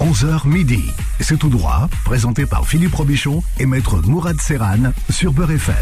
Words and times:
11h 0.00 0.48
midi. 0.48 0.82
C'est 1.20 1.38
tout 1.38 1.50
droit, 1.50 1.90
présenté 2.06 2.46
par 2.46 2.66
Philippe 2.66 2.94
Robichon 2.94 3.42
et 3.58 3.66
Maître 3.66 4.00
Mourad 4.00 4.40
Serran 4.40 4.92
sur 5.10 5.34
Beurre 5.34 5.50
FM. 5.50 5.74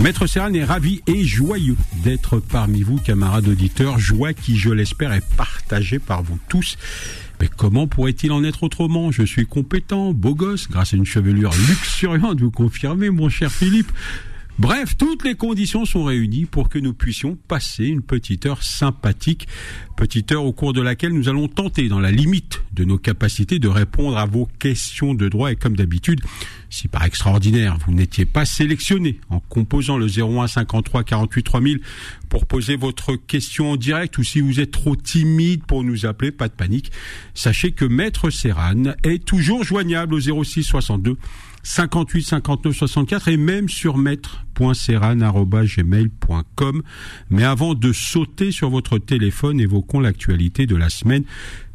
Maître 0.00 0.26
Serran 0.26 0.52
est 0.52 0.64
ravi 0.64 1.00
et 1.06 1.24
joyeux 1.24 1.76
d'être 2.04 2.38
parmi 2.38 2.82
vous, 2.82 2.98
camarades 2.98 3.48
auditeurs. 3.48 3.98
Joie 3.98 4.34
qui, 4.34 4.58
je 4.58 4.68
l'espère, 4.68 5.14
est 5.14 5.24
partagée 5.36 5.98
par 5.98 6.22
vous 6.22 6.38
tous. 6.50 6.76
Mais 7.40 7.48
comment 7.48 7.86
pourrait-il 7.86 8.30
en 8.30 8.44
être 8.44 8.62
autrement? 8.62 9.10
Je 9.10 9.22
suis 9.22 9.46
compétent, 9.46 10.12
beau 10.12 10.34
gosse, 10.34 10.68
grâce 10.68 10.92
à 10.92 10.98
une 10.98 11.06
chevelure 11.06 11.52
luxuriante, 11.66 12.40
vous 12.40 12.50
confirmez, 12.50 13.08
mon 13.08 13.30
cher 13.30 13.50
Philippe. 13.50 13.90
Bref, 14.58 14.96
toutes 14.96 15.22
les 15.22 15.36
conditions 15.36 15.84
sont 15.84 16.02
réunies 16.02 16.44
pour 16.44 16.68
que 16.68 16.80
nous 16.80 16.92
puissions 16.92 17.38
passer 17.46 17.84
une 17.84 18.02
petite 18.02 18.44
heure 18.44 18.64
sympathique, 18.64 19.46
petite 19.96 20.32
heure 20.32 20.44
au 20.44 20.52
cours 20.52 20.72
de 20.72 20.82
laquelle 20.82 21.12
nous 21.12 21.28
allons 21.28 21.46
tenter, 21.46 21.88
dans 21.88 22.00
la 22.00 22.10
limite 22.10 22.64
de 22.72 22.82
nos 22.82 22.98
capacités, 22.98 23.60
de 23.60 23.68
répondre 23.68 24.18
à 24.18 24.26
vos 24.26 24.48
questions 24.58 25.14
de 25.14 25.28
droit. 25.28 25.52
Et 25.52 25.56
comme 25.56 25.76
d'habitude, 25.76 26.22
si 26.70 26.88
par 26.88 27.04
extraordinaire 27.04 27.78
vous 27.86 27.94
n'étiez 27.94 28.24
pas 28.24 28.44
sélectionné 28.44 29.20
en 29.30 29.38
composant 29.38 29.96
le 29.96 30.06
01 30.06 30.48
53 30.48 31.04
48 31.04 31.42
3000 31.44 31.80
pour 32.28 32.44
poser 32.44 32.74
votre 32.74 33.14
question 33.14 33.70
en 33.72 33.76
direct 33.76 34.18
ou 34.18 34.24
si 34.24 34.40
vous 34.40 34.58
êtes 34.58 34.72
trop 34.72 34.96
timide 34.96 35.62
pour 35.66 35.84
nous 35.84 36.04
appeler, 36.04 36.32
pas 36.32 36.48
de 36.48 36.54
panique. 36.54 36.90
Sachez 37.32 37.70
que 37.70 37.84
Maître 37.84 38.30
Serran 38.30 38.94
est 39.04 39.24
toujours 39.24 39.62
joignable 39.62 40.14
au 40.14 40.20
06 40.42 40.64
62 40.64 41.16
58 41.62 42.22
59 42.22 42.76
64 42.76 43.28
et 43.28 43.36
même 43.36 43.68
sur 43.68 43.98
maître.serran.gmail.com. 43.98 46.82
Mais 47.30 47.44
avant 47.44 47.74
de 47.74 47.92
sauter 47.92 48.50
sur 48.52 48.70
votre 48.70 48.96
téléphone, 48.98 49.60
évoquons 49.60 50.00
l'actualité 50.00 50.64
de 50.66 50.76
la 50.76 50.88
semaine 50.88 51.24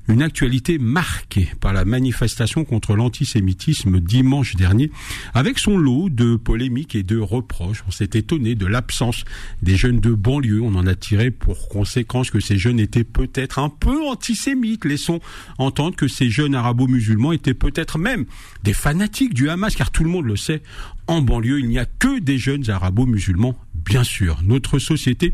une 0.07 0.21
actualité 0.21 0.77
marquée 0.77 1.49
par 1.61 1.73
la 1.73 1.85
manifestation 1.85 2.65
contre 2.65 2.95
l'antisémitisme 2.95 3.99
dimanche 3.99 4.55
dernier, 4.55 4.91
avec 5.33 5.59
son 5.59 5.77
lot 5.77 6.09
de 6.09 6.35
polémiques 6.35 6.95
et 6.95 7.03
de 7.03 7.17
reproches. 7.17 7.83
On 7.87 7.91
s'est 7.91 8.09
étonné 8.13 8.55
de 8.55 8.65
l'absence 8.65 9.23
des 9.61 9.75
jeunes 9.75 9.99
de 9.99 10.11
banlieue. 10.11 10.61
On 10.61 10.75
en 10.75 10.87
a 10.87 10.95
tiré 10.95 11.31
pour 11.31 11.69
conséquence 11.69 12.31
que 12.31 12.39
ces 12.39 12.57
jeunes 12.57 12.79
étaient 12.79 13.03
peut-être 13.03 13.59
un 13.59 13.69
peu 13.69 14.05
antisémites. 14.07 14.85
Laissons 14.85 15.19
entendre 15.57 15.95
que 15.95 16.07
ces 16.07 16.29
jeunes 16.29 16.55
arabo-musulmans 16.55 17.31
étaient 17.31 17.53
peut-être 17.53 17.97
même 17.97 18.25
des 18.63 18.73
fanatiques 18.73 19.33
du 19.33 19.49
Hamas, 19.49 19.75
car 19.75 19.91
tout 19.91 20.03
le 20.03 20.09
monde 20.09 20.25
le 20.25 20.35
sait, 20.35 20.61
en 21.07 21.21
banlieue, 21.21 21.59
il 21.59 21.67
n'y 21.67 21.79
a 21.79 21.85
que 21.85 22.19
des 22.19 22.37
jeunes 22.37 22.69
arabo-musulmans, 22.69 23.55
bien 23.73 24.03
sûr. 24.03 24.39
Notre 24.43 24.79
société 24.79 25.33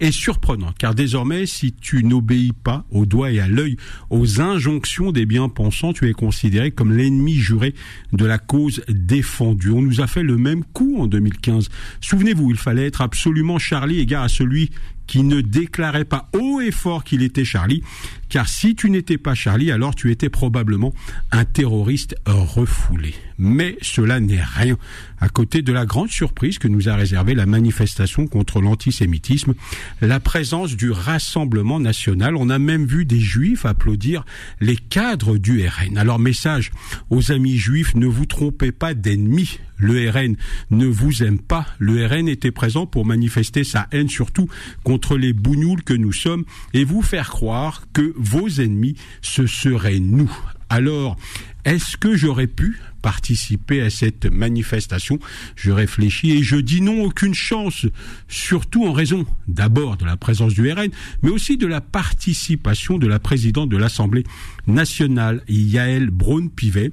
est 0.00 0.12
surprenante, 0.12 0.76
car 0.78 0.94
désormais, 0.94 1.46
si 1.46 1.72
tu 1.72 2.04
n'obéis 2.04 2.52
pas 2.52 2.84
au 2.90 3.06
doigt 3.06 3.30
et 3.30 3.40
à 3.40 3.48
l'œil 3.48 3.76
aux 4.10 4.40
injonctions 4.40 5.12
des 5.12 5.26
bien-pensants, 5.26 5.92
tu 5.92 6.08
es 6.08 6.12
considéré 6.12 6.70
comme 6.70 6.92
l'ennemi 6.92 7.34
juré 7.34 7.74
de 8.12 8.24
la 8.24 8.38
cause 8.38 8.82
défendue. 8.88 9.70
On 9.70 9.82
nous 9.82 10.00
a 10.00 10.06
fait 10.06 10.22
le 10.22 10.36
même 10.36 10.64
coup 10.64 10.96
en 10.98 11.06
2015. 11.06 11.68
Souvenez-vous, 12.00 12.50
il 12.50 12.56
fallait 12.56 12.86
être 12.86 13.00
absolument 13.00 13.58
Charlie 13.58 14.00
égard 14.00 14.24
à 14.24 14.28
celui 14.28 14.70
qui 15.06 15.22
ne 15.22 15.40
déclarait 15.40 16.04
pas 16.04 16.28
haut 16.32 16.60
et 16.60 16.70
fort 16.70 17.04
qu'il 17.04 17.22
était 17.22 17.44
Charlie, 17.44 17.82
car 18.28 18.48
si 18.48 18.74
tu 18.74 18.90
n'étais 18.90 19.18
pas 19.18 19.34
Charlie, 19.34 19.70
alors 19.70 19.94
tu 19.94 20.10
étais 20.10 20.30
probablement 20.30 20.94
un 21.30 21.44
terroriste 21.44 22.16
refoulé. 22.26 23.14
Mais 23.36 23.76
cela 23.82 24.20
n'est 24.20 24.42
rien 24.42 24.76
à 25.20 25.28
côté 25.28 25.62
de 25.62 25.72
la 25.72 25.86
grande 25.86 26.10
surprise 26.10 26.58
que 26.58 26.68
nous 26.68 26.88
a 26.88 26.94
réservé 26.94 27.34
la 27.34 27.46
manifestation 27.46 28.26
contre 28.26 28.60
l'antisémitisme, 28.60 29.54
la 30.00 30.20
présence 30.20 30.76
du 30.76 30.90
Rassemblement 30.90 31.80
national. 31.80 32.36
On 32.36 32.50
a 32.50 32.58
même 32.58 32.86
vu 32.86 33.04
des 33.04 33.20
juifs 33.20 33.66
applaudir 33.66 34.24
les 34.60 34.76
cadres 34.76 35.38
du 35.38 35.66
RN. 35.66 35.98
Alors 35.98 36.18
message 36.18 36.72
aux 37.10 37.32
amis 37.32 37.56
juifs, 37.56 37.94
ne 37.94 38.06
vous 38.06 38.26
trompez 38.26 38.72
pas 38.72 38.94
d'ennemis. 38.94 39.58
Le 39.76 40.08
RN 40.08 40.36
ne 40.70 40.86
vous 40.86 41.22
aime 41.22 41.38
pas. 41.38 41.66
Le 41.78 42.06
RN 42.06 42.28
était 42.28 42.52
présent 42.52 42.86
pour 42.86 43.04
manifester 43.04 43.64
sa 43.64 43.88
haine 43.92 44.08
surtout 44.08 44.48
contre 44.84 45.16
les 45.16 45.32
bougnoules 45.32 45.82
que 45.82 45.94
nous 45.94 46.12
sommes 46.12 46.44
et 46.72 46.84
vous 46.84 47.02
faire 47.02 47.30
croire 47.30 47.82
que 47.92 48.14
vos 48.16 48.48
ennemis, 48.48 48.96
ce 49.20 49.46
seraient 49.46 49.98
nous. 49.98 50.30
Alors, 50.70 51.16
est-ce 51.64 51.96
que 51.96 52.16
j'aurais 52.16 52.46
pu 52.46 52.78
participer 53.02 53.80
à 53.80 53.90
cette 53.90 54.26
manifestation? 54.26 55.18
Je 55.56 55.70
réfléchis 55.70 56.32
et 56.32 56.42
je 56.42 56.56
dis 56.56 56.80
non, 56.80 57.02
aucune 57.02 57.34
chance, 57.34 57.86
surtout 58.28 58.86
en 58.86 58.92
raison 58.92 59.26
d'abord 59.48 59.96
de 59.96 60.04
la 60.04 60.16
présence 60.16 60.54
du 60.54 60.70
RN, 60.70 60.90
mais 61.22 61.30
aussi 61.30 61.56
de 61.56 61.66
la 61.66 61.80
participation 61.80 62.98
de 62.98 63.06
la 63.06 63.18
présidente 63.18 63.68
de 63.68 63.76
l'Assemblée 63.76 64.24
nationale, 64.66 65.42
Yael 65.48 66.10
Braun-Pivet, 66.10 66.92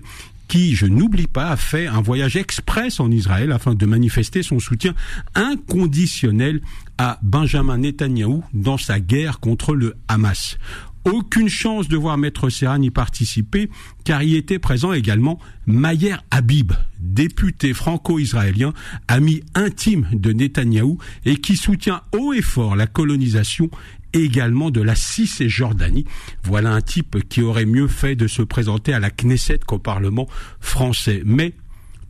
qui, 0.51 0.75
je 0.75 0.85
n'oublie 0.85 1.27
pas, 1.27 1.51
a 1.51 1.55
fait 1.55 1.87
un 1.87 2.01
voyage 2.01 2.35
express 2.35 2.99
en 2.99 3.09
Israël 3.09 3.53
afin 3.53 3.73
de 3.73 3.85
manifester 3.85 4.43
son 4.43 4.59
soutien 4.59 4.93
inconditionnel 5.33 6.59
à 6.97 7.19
Benjamin 7.21 7.77
Netanyahou 7.77 8.43
dans 8.53 8.77
sa 8.77 8.99
guerre 8.99 9.39
contre 9.39 9.73
le 9.73 9.95
Hamas. 10.09 10.57
Aucune 11.05 11.49
chance 11.49 11.87
de 11.87 11.97
voir 11.97 12.17
Maître 12.17 12.49
Serran 12.49 12.81
y 12.81 12.91
participer, 12.91 13.69
car 14.03 14.21
y 14.21 14.35
était 14.35 14.59
présent 14.59 14.93
également 14.93 15.39
Mayer 15.65 16.15
Habib, 16.29 16.73
député 16.99 17.73
franco-israélien, 17.73 18.73
ami 19.07 19.41
intime 19.55 20.07
de 20.13 20.31
Netanyahou 20.31 20.99
et 21.25 21.37
qui 21.37 21.55
soutient 21.55 22.01
haut 22.15 22.33
et 22.33 22.41
fort 22.41 22.75
la 22.75 22.87
colonisation 22.87 23.69
également 24.13 24.71
de 24.71 24.81
la 24.81 24.95
Cisjordanie. 24.95 26.05
Voilà 26.43 26.71
un 26.73 26.81
type 26.81 27.27
qui 27.29 27.41
aurait 27.41 27.65
mieux 27.65 27.87
fait 27.87 28.15
de 28.15 28.27
se 28.27 28.41
présenter 28.41 28.93
à 28.93 28.99
la 28.99 29.09
Knesset 29.09 29.59
qu'au 29.65 29.79
Parlement 29.79 30.27
français. 30.59 31.21
Mais 31.25 31.53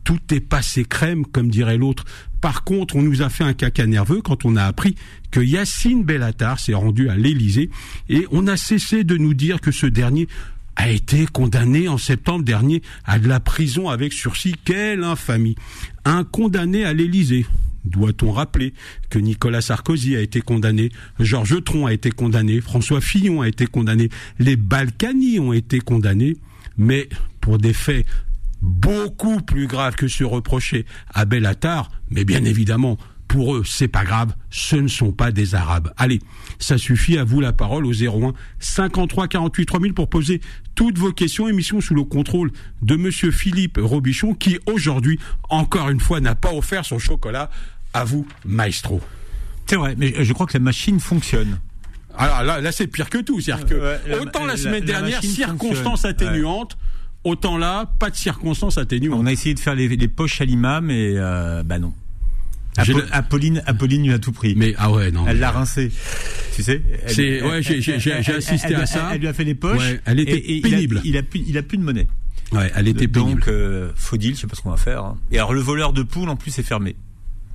tout 0.04 0.20
est 0.30 0.40
passé 0.40 0.84
crème, 0.84 1.26
comme 1.26 1.48
dirait 1.48 1.78
l'autre. 1.78 2.04
Par 2.40 2.64
contre, 2.64 2.96
on 2.96 3.02
nous 3.02 3.22
a 3.22 3.28
fait 3.28 3.44
un 3.44 3.52
caca 3.52 3.86
nerveux 3.86 4.20
quand 4.20 4.44
on 4.44 4.56
a 4.56 4.64
appris 4.64 4.96
que 5.30 5.40
Yacine 5.40 6.04
Bellatar 6.04 6.58
s'est 6.58 6.74
rendu 6.74 7.08
à 7.08 7.16
l'Élysée 7.16 7.70
et 8.08 8.26
on 8.32 8.46
a 8.48 8.56
cessé 8.56 9.04
de 9.04 9.16
nous 9.16 9.34
dire 9.34 9.60
que 9.60 9.70
ce 9.70 9.86
dernier 9.86 10.26
a 10.76 10.90
été 10.90 11.26
condamné 11.26 11.86
en 11.88 11.98
septembre 11.98 12.44
dernier 12.44 12.82
à 13.04 13.18
de 13.18 13.28
la 13.28 13.40
prison 13.40 13.88
avec 13.88 14.12
sursis. 14.12 14.54
Quelle 14.64 15.04
infamie 15.04 15.54
Un 16.04 16.24
condamné 16.24 16.84
à 16.84 16.92
l'Élysée. 16.92 17.46
Doit-on 17.84 18.32
rappeler 18.32 18.74
que 19.10 19.18
Nicolas 19.18 19.60
Sarkozy 19.60 20.16
a 20.16 20.20
été 20.20 20.40
condamné, 20.40 20.90
Georges 21.18 21.62
Tron 21.64 21.86
a 21.86 21.92
été 21.92 22.10
condamné, 22.10 22.60
François 22.60 23.00
Fillon 23.00 23.40
a 23.40 23.48
été 23.48 23.66
condamné, 23.66 24.08
les 24.38 24.56
Balkany 24.56 25.40
ont 25.40 25.52
été 25.52 25.80
condamnés, 25.80 26.36
mais 26.76 27.08
pour 27.40 27.58
des 27.58 27.72
faits 27.72 28.06
beaucoup 28.62 29.40
plus 29.40 29.66
graves 29.66 29.96
que 29.96 30.08
se 30.08 30.24
reprocher 30.24 30.86
à 31.12 31.24
Bellatar, 31.24 31.90
mais 32.10 32.24
bien 32.24 32.44
évidemment, 32.44 32.96
pour 33.28 33.54
eux, 33.56 33.62
c'est 33.64 33.88
pas 33.88 34.04
grave, 34.04 34.34
ce 34.50 34.76
ne 34.76 34.88
sont 34.88 35.10
pas 35.12 35.32
des 35.32 35.54
Arabes. 35.54 35.92
Allez, 35.96 36.20
ça 36.58 36.76
suffit 36.78 37.16
à 37.18 37.24
vous 37.24 37.40
la 37.40 37.52
parole 37.52 37.86
au 37.86 37.92
01 37.92 38.34
53 38.58 39.26
48 39.28 39.66
3000 39.66 39.94
pour 39.94 40.08
poser 40.08 40.40
toutes 40.74 40.98
vos 40.98 41.12
questions. 41.12 41.48
Émission 41.48 41.80
sous 41.80 41.94
le 41.94 42.04
contrôle 42.04 42.50
de 42.82 42.94
Monsieur 42.96 43.30
Philippe 43.30 43.78
Robichon, 43.80 44.34
qui 44.34 44.58
aujourd'hui, 44.66 45.18
encore 45.48 45.88
une 45.88 46.00
fois, 46.00 46.20
n'a 46.20 46.34
pas 46.34 46.52
offert 46.52 46.84
son 46.84 46.98
chocolat 46.98 47.50
à 47.94 48.04
vous, 48.04 48.26
maestro. 48.44 49.00
C'est 49.66 49.76
vrai, 49.76 49.94
mais 49.96 50.12
je 50.22 50.32
crois 50.34 50.46
que 50.46 50.52
la 50.54 50.60
machine 50.60 51.00
fonctionne. 51.00 51.58
Alors 52.18 52.42
là, 52.42 52.60
là 52.60 52.70
c'est 52.72 52.86
pire 52.86 53.08
que 53.08 53.18
tout. 53.18 53.40
C'est-à-dire 53.40 53.64
que 53.66 53.74
Ouais, 53.74 54.00
la- 54.06 54.20
autant 54.20 54.40
la, 54.40 54.48
la- 54.48 54.56
semaine 54.58 54.80
la 54.84 55.00
dernière, 55.00 55.22
circonstances 55.22 56.02
fonctionne. 56.02 56.28
Autant 57.24 57.56
là, 57.58 57.90
pas 57.98 58.10
de 58.10 58.16
circonstances 58.16 58.78
atténuantes. 58.78 59.20
On 59.20 59.26
a 59.26 59.32
essayé 59.32 59.54
de 59.54 59.60
faire 59.60 59.74
les, 59.74 59.88
les 59.88 60.08
poches 60.08 60.40
à 60.40 60.44
l'imam 60.44 60.90
et 60.90 61.14
euh, 61.16 61.62
bah 61.62 61.78
non. 61.78 61.92
J'ai 62.82 62.92
Apo- 62.94 62.98
le- 63.00 63.06
Apolline, 63.14 63.62
Apolline 63.66 64.02
lui 64.04 64.12
a 64.14 64.18
tout 64.18 64.32
pris. 64.32 64.54
Mais 64.56 64.74
ah 64.78 64.90
ouais, 64.90 65.10
non. 65.10 65.26
Elle 65.28 65.38
l'a 65.40 65.50
rincé. 65.50 65.90
Tu 66.54 66.62
sais 66.62 66.80
elle- 67.04 67.10
C'est- 67.14 67.26
elle- 67.28 67.44
ouais, 67.44 67.62
j'ai- 67.62 67.78
assisté 68.34 68.68
elle- 68.70 68.76
à 68.76 68.86
ça. 68.86 69.10
Elle 69.12 69.20
lui 69.20 69.28
a 69.28 69.34
fait 69.34 69.44
les 69.44 69.54
poches. 69.54 69.78
Ouais, 69.78 70.00
elle 70.06 70.20
était 70.20 70.32
et- 70.38 70.52
et 70.52 70.56
il 70.56 70.66
a- 70.66 70.70
pénible. 70.70 71.00
Il 71.04 71.16
a, 71.18 71.22
plus, 71.22 71.42
il 71.46 71.58
a 71.58 71.62
plus 71.62 71.76
de 71.78 71.82
monnaie. 71.82 72.06
Ouais, 72.52 72.70
elle 72.74 72.88
était 72.88 73.08
pénible. 73.08 73.40
Donc, 73.40 73.48
euh, 73.48 73.90
faut 73.94 74.16
deal, 74.16 74.34
je 74.36 74.40
sais 74.40 74.46
pas 74.46 74.54
ce 74.56 74.62
qu'on 74.62 74.70
va 74.70 74.76
faire. 74.76 75.04
hein. 75.04 75.18
Et 75.30 75.36
alors, 75.38 75.52
le 75.54 75.60
voleur 75.60 75.92
de 75.92 76.02
poules, 76.02 76.28
en 76.28 76.36
plus, 76.36 76.58
est 76.58 76.62
fermé. 76.62 76.96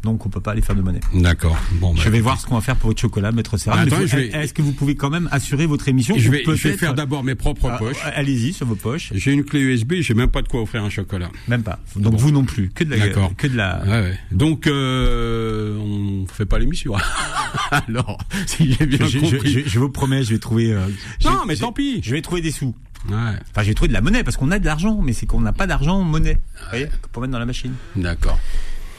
Donc, 0.07 0.25
on 0.25 0.29
peut 0.29 0.39
pas 0.39 0.51
aller 0.53 0.61
faire 0.61 0.75
de 0.75 0.81
monnaie. 0.81 1.01
D'accord. 1.13 1.57
Bon, 1.73 1.93
bah, 1.93 1.99
Je 2.03 2.09
vais 2.09 2.21
voir 2.21 2.39
ce 2.39 2.45
qu'on 2.47 2.55
va 2.55 2.61
faire 2.61 2.77
pour 2.77 2.89
votre 2.89 3.01
chocolat, 3.01 3.31
maître 3.33 3.57
Serra. 3.57 3.85
Bah, 3.85 3.97
vais- 3.99 4.27
Est-ce 4.29 4.53
que 4.53 4.61
vous 4.61 4.71
pouvez 4.71 4.95
quand 4.95 5.09
même 5.09 5.27
assurer 5.33 5.65
votre 5.65 5.87
émission 5.89 6.15
Je 6.17 6.29
vais, 6.31 6.43
je 6.45 6.49
vais 6.51 6.57
peut-être- 6.59 6.79
faire 6.79 6.93
d'abord 6.93 7.23
mes 7.25 7.35
propres 7.35 7.69
Ah, 7.73 7.77
poches. 7.77 7.97
Allez-y 8.15 8.53
sur 8.53 8.65
vos 8.65 8.75
poches. 8.75 9.11
J'ai 9.13 9.33
une 9.33 9.43
clé 9.43 9.59
USB, 9.59 9.95
j'ai 9.99 10.13
même 10.13 10.29
pas 10.29 10.41
de 10.41 10.47
quoi 10.47 10.61
offrir 10.61 10.83
un 10.83 10.89
chocolat. 10.89 11.29
Même 11.49 11.63
pas. 11.63 11.79
Donc 11.97 12.15
vous 12.15 12.31
non 12.31 12.45
plus. 12.45 12.69
Que 12.69 12.83
de 12.85 12.91
la. 12.95 13.09
Que 13.37 13.47
de 13.47 13.57
la. 13.57 13.81
Ouais, 13.83 13.89
ouais. 14.01 14.19
Donc, 14.31 14.65
euh, 14.67 15.77
on 15.77 16.25
fait 16.31 16.45
pas 16.45 16.57
l'émission. 16.59 16.93
Alors, 17.71 18.17
si 18.45 18.73
j'ai 18.73 18.85
bien 18.85 19.05
Je, 19.07 19.19
compris. 19.19 19.51
je- 19.51 19.59
je- 19.63 19.69
je 19.69 19.79
vous 19.79 19.89
promets, 19.89 20.23
je 20.23 20.29
vais 20.31 20.39
trouver. 20.39 20.71
euh, 20.73 20.87
Non, 21.25 21.41
mais 21.47 21.55
tant 21.57 21.71
pis. 21.73 21.99
Je 22.03 22.11
vais 22.13 22.21
trouver 22.21 22.41
des 22.41 22.51
sous. 22.51 22.73
Ouais, 23.09 23.15
Enfin, 23.51 23.63
j'ai 23.63 23.73
trouvé 23.73 23.87
de 23.89 23.93
la 23.93 24.01
monnaie 24.01 24.23
parce 24.23 24.37
qu'on 24.37 24.51
a 24.51 24.59
de 24.59 24.65
l'argent, 24.65 24.99
mais 25.03 25.13
c'est 25.13 25.25
qu'on 25.27 25.39
n'a 25.41 25.53
pas 25.53 25.67
d'argent 25.67 25.97
en 25.99 26.03
monnaie. 26.03 26.33
Vous 26.63 26.69
voyez, 26.69 26.85
mettre 26.85 27.27
dans 27.27 27.39
la 27.39 27.45
machine. 27.45 27.73
d'accord. 27.95 28.39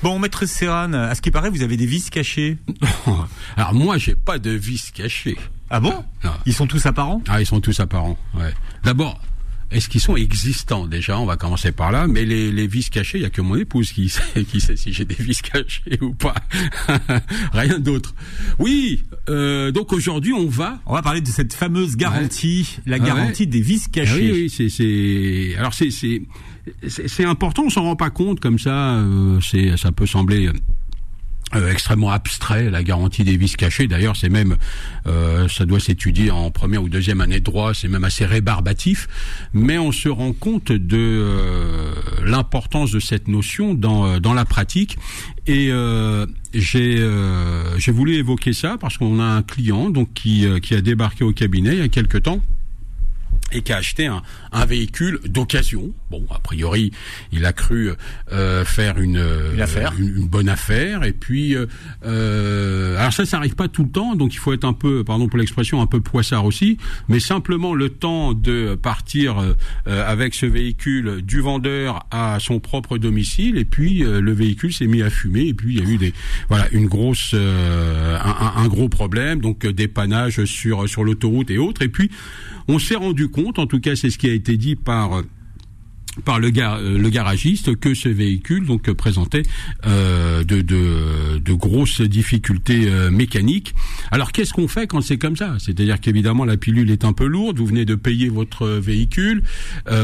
Bon, 0.02 0.18
maître 0.18 0.46
Serran, 0.46 0.92
à 0.92 1.14
ce 1.14 1.20
qui 1.20 1.30
paraît, 1.30 1.50
vous 1.50 1.62
avez 1.62 1.76
des 1.76 1.86
vis 1.86 2.08
cachés. 2.10 2.56
Alors 3.56 3.74
moi, 3.74 3.98
j'ai 3.98 4.14
pas 4.14 4.38
de 4.38 4.50
vis 4.50 4.90
caché. 4.92 5.36
Ah 5.70 5.80
bon? 5.80 5.92
Non. 6.24 6.30
Ils 6.46 6.54
sont 6.54 6.66
tous 6.68 6.86
apparents? 6.86 7.20
Ah, 7.28 7.40
ils 7.40 7.46
sont 7.46 7.60
tous 7.60 7.80
apparents. 7.80 8.16
Ouais. 8.34 8.54
D'abord, 8.84 9.20
est-ce 9.72 9.88
qu'ils 9.88 10.00
sont 10.00 10.16
existants? 10.16 10.86
Déjà 10.86 11.18
On 11.18 11.26
va 11.26 11.36
commencer 11.36 11.72
par 11.72 11.90
là. 11.90 12.06
Mais 12.06 12.24
les, 12.24 12.52
les 12.52 12.66
vis 12.68 12.88
cachés, 12.90 13.18
il 13.18 13.22
y 13.22 13.26
a 13.26 13.30
que 13.30 13.40
mon 13.42 13.56
épouse 13.56 13.90
qui 13.92 14.08
sait, 14.08 14.44
qui 14.50 14.60
sait 14.60 14.76
si 14.76 14.92
j'ai 14.92 15.04
des 15.04 15.16
vis 15.16 15.42
cachés 15.42 15.98
ou 16.00 16.14
pas. 16.14 16.34
Rien 17.52 17.80
d'autre. 17.80 18.14
Oui. 18.60 19.02
Euh, 19.28 19.72
donc 19.72 19.92
aujourd'hui, 19.92 20.32
on 20.32 20.46
va. 20.46 20.80
On 20.86 20.94
va 20.94 21.02
parler 21.02 21.20
de 21.20 21.28
cette 21.28 21.52
fameuse 21.52 21.96
garantie, 21.96 22.78
la 22.86 23.00
garantie 23.00 23.48
des 23.48 23.60
vis 23.60 23.86
Ah 23.88 23.90
cachés. 23.92 24.14
oui, 24.14 24.42
oui, 24.42 24.50
c'est, 24.50 24.68
c'est. 24.68 25.56
Alors 25.58 25.74
c'est, 25.74 25.90
c'est, 25.90 26.22
c'est, 26.86 27.24
important. 27.24 27.64
On 27.66 27.70
s'en 27.70 27.82
rend 27.82 27.96
pas 27.96 28.10
compte 28.10 28.40
comme 28.40 28.58
ça. 28.58 28.94
euh, 28.96 29.40
c'est, 29.40 29.76
ça 29.76 29.92
peut 29.92 30.06
sembler. 30.06 30.50
euh, 31.54 31.70
extrêmement 31.70 32.10
abstrait, 32.10 32.70
la 32.70 32.82
garantie 32.82 33.24
des 33.24 33.36
vices 33.36 33.56
cachés. 33.56 33.86
D'ailleurs, 33.86 34.16
c'est 34.16 34.28
même, 34.28 34.56
euh, 35.06 35.48
ça 35.48 35.64
doit 35.64 35.80
s'étudier 35.80 36.30
en 36.30 36.50
première 36.50 36.82
ou 36.82 36.88
deuxième 36.88 37.20
année 37.20 37.38
de 37.40 37.44
droit. 37.44 37.72
C'est 37.74 37.88
même 37.88 38.04
assez 38.04 38.26
rébarbatif, 38.26 39.08
mais 39.52 39.78
on 39.78 39.92
se 39.92 40.08
rend 40.08 40.32
compte 40.32 40.72
de 40.72 40.96
euh, 40.98 41.94
l'importance 42.24 42.90
de 42.90 43.00
cette 43.00 43.28
notion 43.28 43.74
dans 43.74 44.06
euh, 44.06 44.20
dans 44.20 44.34
la 44.34 44.44
pratique. 44.44 44.98
Et 45.46 45.68
euh, 45.70 46.26
j'ai 46.52 46.98
euh, 46.98 47.78
j'ai 47.78 47.92
voulu 47.92 48.16
évoquer 48.16 48.52
ça 48.52 48.76
parce 48.78 48.98
qu'on 48.98 49.18
a 49.18 49.24
un 49.24 49.42
client 49.42 49.88
donc 49.90 50.12
qui 50.12 50.46
qui 50.60 50.74
a 50.74 50.80
débarqué 50.82 51.24
au 51.24 51.32
cabinet 51.32 51.72
il 51.72 51.78
y 51.78 51.82
a 51.82 51.88
quelque 51.88 52.18
temps 52.18 52.40
et 53.52 53.62
qui 53.62 53.72
a 53.72 53.78
acheté 53.78 54.06
un, 54.06 54.22
un 54.52 54.64
véhicule 54.66 55.20
d'occasion. 55.26 55.92
Bon, 56.10 56.24
a 56.30 56.38
priori, 56.38 56.90
il 57.32 57.44
a 57.46 57.52
cru 57.52 57.90
euh, 58.32 58.64
faire 58.64 58.98
une, 58.98 59.22
Une 59.54 59.60
affaire. 59.60 59.92
une, 59.98 60.16
une 60.18 60.26
bonne 60.28 60.48
affaire. 60.48 61.04
Et 61.04 61.12
puis, 61.12 61.54
euh, 61.54 61.66
euh, 62.04 62.96
alors 62.98 63.12
ça, 63.12 63.24
ça 63.26 63.36
arrive 63.38 63.54
pas 63.54 63.68
tout 63.68 63.84
le 63.84 63.90
temps, 63.90 64.14
donc 64.16 64.34
il 64.34 64.38
faut 64.38 64.52
être 64.52 64.64
un 64.64 64.72
peu, 64.72 65.04
pardon 65.04 65.28
pour 65.28 65.38
l'expression, 65.38 65.80
un 65.80 65.86
peu 65.86 66.00
poissard 66.00 66.44
aussi. 66.44 66.78
Mais 67.08 67.20
simplement 67.20 67.74
le 67.74 67.88
temps 67.90 68.32
de 68.34 68.74
partir 68.74 69.38
euh, 69.38 69.52
euh, 69.86 70.06
avec 70.08 70.34
ce 70.34 70.46
véhicule 70.46 71.22
du 71.22 71.40
vendeur 71.40 72.06
à 72.10 72.38
son 72.40 72.60
propre 72.60 72.98
domicile, 72.98 73.56
et 73.58 73.64
puis 73.64 74.02
euh, 74.04 74.20
le 74.20 74.32
véhicule 74.32 74.72
s'est 74.72 74.86
mis 74.86 75.02
à 75.02 75.10
fumer, 75.10 75.46
et 75.48 75.54
puis 75.54 75.74
il 75.76 75.80
y 75.82 75.86
a 75.86 75.88
eu 75.90 75.96
des, 75.98 76.12
voilà, 76.48 76.68
une 76.72 76.86
grosse, 76.86 77.32
euh, 77.34 78.16
un, 78.18 78.62
un- 78.62 78.68
gros 78.68 78.88
problème, 78.88 79.40
donc 79.40 79.64
euh, 79.64 79.72
dépannage 79.72 80.44
sur 80.44 80.88
sur 80.88 81.04
l'autoroute 81.04 81.50
et 81.50 81.58
autres. 81.58 81.82
Et 81.82 81.88
puis 81.88 82.10
on 82.68 82.78
s'est 82.78 82.96
rendu 82.96 83.28
compte, 83.28 83.58
en 83.58 83.66
tout 83.66 83.80
cas 83.80 83.96
c'est 83.96 84.10
ce 84.10 84.18
qui 84.18 84.28
a 84.28 84.32
été 84.32 84.56
dit 84.56 84.76
par 84.76 85.22
par 86.24 86.40
le, 86.40 86.50
gar- 86.50 86.78
euh, 86.80 86.98
le 86.98 87.10
garagiste 87.10 87.76
que 87.76 87.94
ce 87.94 88.08
véhicule 88.08 88.66
donc 88.66 88.90
présentait 88.92 89.44
euh, 89.86 90.42
de, 90.42 90.62
de, 90.62 91.52
grosses 91.52 92.00
difficultés 92.00 92.88
euh, 92.88 93.08
mécaniques. 93.10 93.72
Alors 94.10 94.32
qu'est-ce 94.32 94.52
qu'on 94.52 94.66
fait 94.66 94.88
quand 94.88 95.00
c'est 95.00 95.18
comme 95.18 95.36
ça? 95.36 95.56
C'est-à-dire 95.60 96.00
qu'évidemment 96.00 96.44
la 96.44 96.56
pilule 96.56 96.90
est 96.90 97.04
un 97.04 97.12
peu 97.12 97.26
lourde, 97.26 97.58
vous 97.58 97.66
venez 97.66 97.84
de 97.84 97.94
payer 97.94 98.30
votre 98.30 98.66
véhicule, 98.68 99.42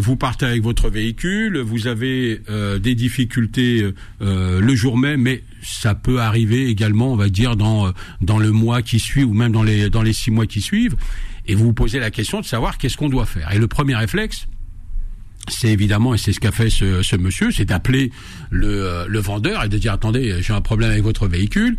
vous 0.03 0.15
partez 0.17 0.47
avec 0.47 0.63
votre 0.63 0.89
véhicule, 0.89 1.59
vous 1.59 1.87
avez 1.89 2.41
des 2.81 2.95
difficultés 2.95 3.91
le 4.21 4.75
jour 4.75 4.97
même, 4.97 5.23
mais 5.23 5.43
ça 5.63 5.95
peut 5.95 6.21
arriver 6.21 6.69
également, 6.69 7.13
on 7.13 7.17
va 7.17 7.29
dire, 7.29 7.57
dans, 7.57 7.93
dans 8.21 8.39
le 8.39 8.53
mois 8.53 8.83
qui 8.83 8.99
suit 9.01 9.25
ou 9.25 9.35
même 9.35 9.53
dans 9.53 9.63
les, 9.63 9.91
dans 9.91 10.03
les 10.03 10.13
six 10.13 10.31
mois 10.31 10.47
qui 10.47 10.61
suivent. 10.61 10.97
Et 11.47 11.55
vous 11.55 11.65
vous 11.65 11.73
posez 11.73 11.99
la 11.99 12.11
question 12.11 12.41
de 12.41 12.47
savoir 12.47 12.79
qu'est-ce 12.79 12.97
qu'on 12.97 13.09
doit 13.09 13.27
faire. 13.27 13.53
Et 13.53 13.59
le 13.59 13.67
premier 13.67 13.95
réflexe, 13.95 14.47
c'est 15.49 15.69
évidemment, 15.69 16.15
et 16.15 16.19
c'est 16.19 16.33
ce 16.33 16.41
qu'a 16.41 16.53
fait 16.53 16.71
ce, 16.71 17.17
monsieur, 17.17 17.51
c'est 17.51 17.67
d'appeler 17.67 18.11
le, 18.51 18.69
euh, 18.69 19.07
le 19.07 19.19
vendeur 19.19 19.63
et 19.65 19.69
de 19.69 19.77
dire 19.77 19.93
attendez, 19.93 20.43
j'ai 20.43 20.53
un 20.53 20.61
problème 20.61 20.91
avec 20.91 21.03
votre 21.03 21.29
véhicule. 21.29 21.77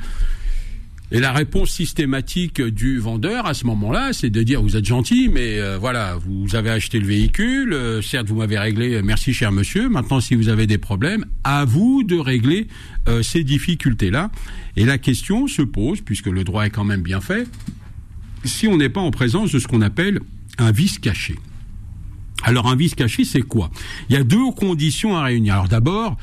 Et 1.12 1.20
la 1.20 1.32
réponse 1.32 1.70
systématique 1.70 2.62
du 2.62 2.98
vendeur 2.98 3.46
à 3.46 3.54
ce 3.54 3.66
moment-là, 3.68 4.12
c'est 4.12 4.32
de 4.32 4.42
dire 4.42 4.62
vous 4.62 4.76
êtes 4.76 4.86
gentil, 4.86 5.30
mais 5.32 5.60
euh, 5.60 5.78
voilà, 5.78 6.16
vous 6.16 6.56
avez 6.56 6.72
acheté 6.72 7.00
le 7.00 7.06
véhicule, 7.06 7.74
euh, 7.74 8.02
certes 8.02 8.28
vous 8.28 8.38
m'avez 8.38 8.58
réglé, 8.58 9.02
merci 9.04 9.32
cher 9.34 9.52
monsieur. 9.52 9.88
Maintenant, 9.88 10.20
si 10.20 10.36
vous 10.36 10.50
avez 10.50 10.66
des 10.68 10.80
problèmes, 10.80 11.26
à 11.44 11.64
vous 11.64 12.04
de 12.04 12.18
régler 12.18 12.68
ces 13.22 13.44
difficultés-là. 13.44 14.32
Et 14.78 14.84
la 14.84 14.98
question 14.98 15.48
se 15.48 15.62
pose, 15.62 16.02
puisque 16.02 16.26
le 16.26 16.44
droit 16.44 16.66
est 16.66 16.72
quand 16.72 16.84
même 16.84 17.04
bien 17.04 17.22
fait, 17.22 17.48
si 18.46 18.68
on 18.68 18.78
n'est 18.78 18.90
pas 18.90 19.02
en 19.02 19.12
présence 19.12 19.52
de 19.52 19.60
ce 19.60 19.68
qu'on 19.68 19.82
appelle 19.82 20.20
un 20.58 20.72
vice 20.72 21.00
caché. 21.00 21.36
Alors 22.44 22.68
un 22.68 22.76
vice 22.76 22.96
caché, 22.96 23.26
c'est 23.26 23.42
quoi? 23.42 23.72
Il 24.10 24.16
y 24.16 24.20
a 24.20 24.24
deux 24.24 24.52
conditions 24.52 25.18
à 25.18 25.24
réunir. 25.24 25.54
Alors 25.56 25.68
d'abord, 25.68 26.18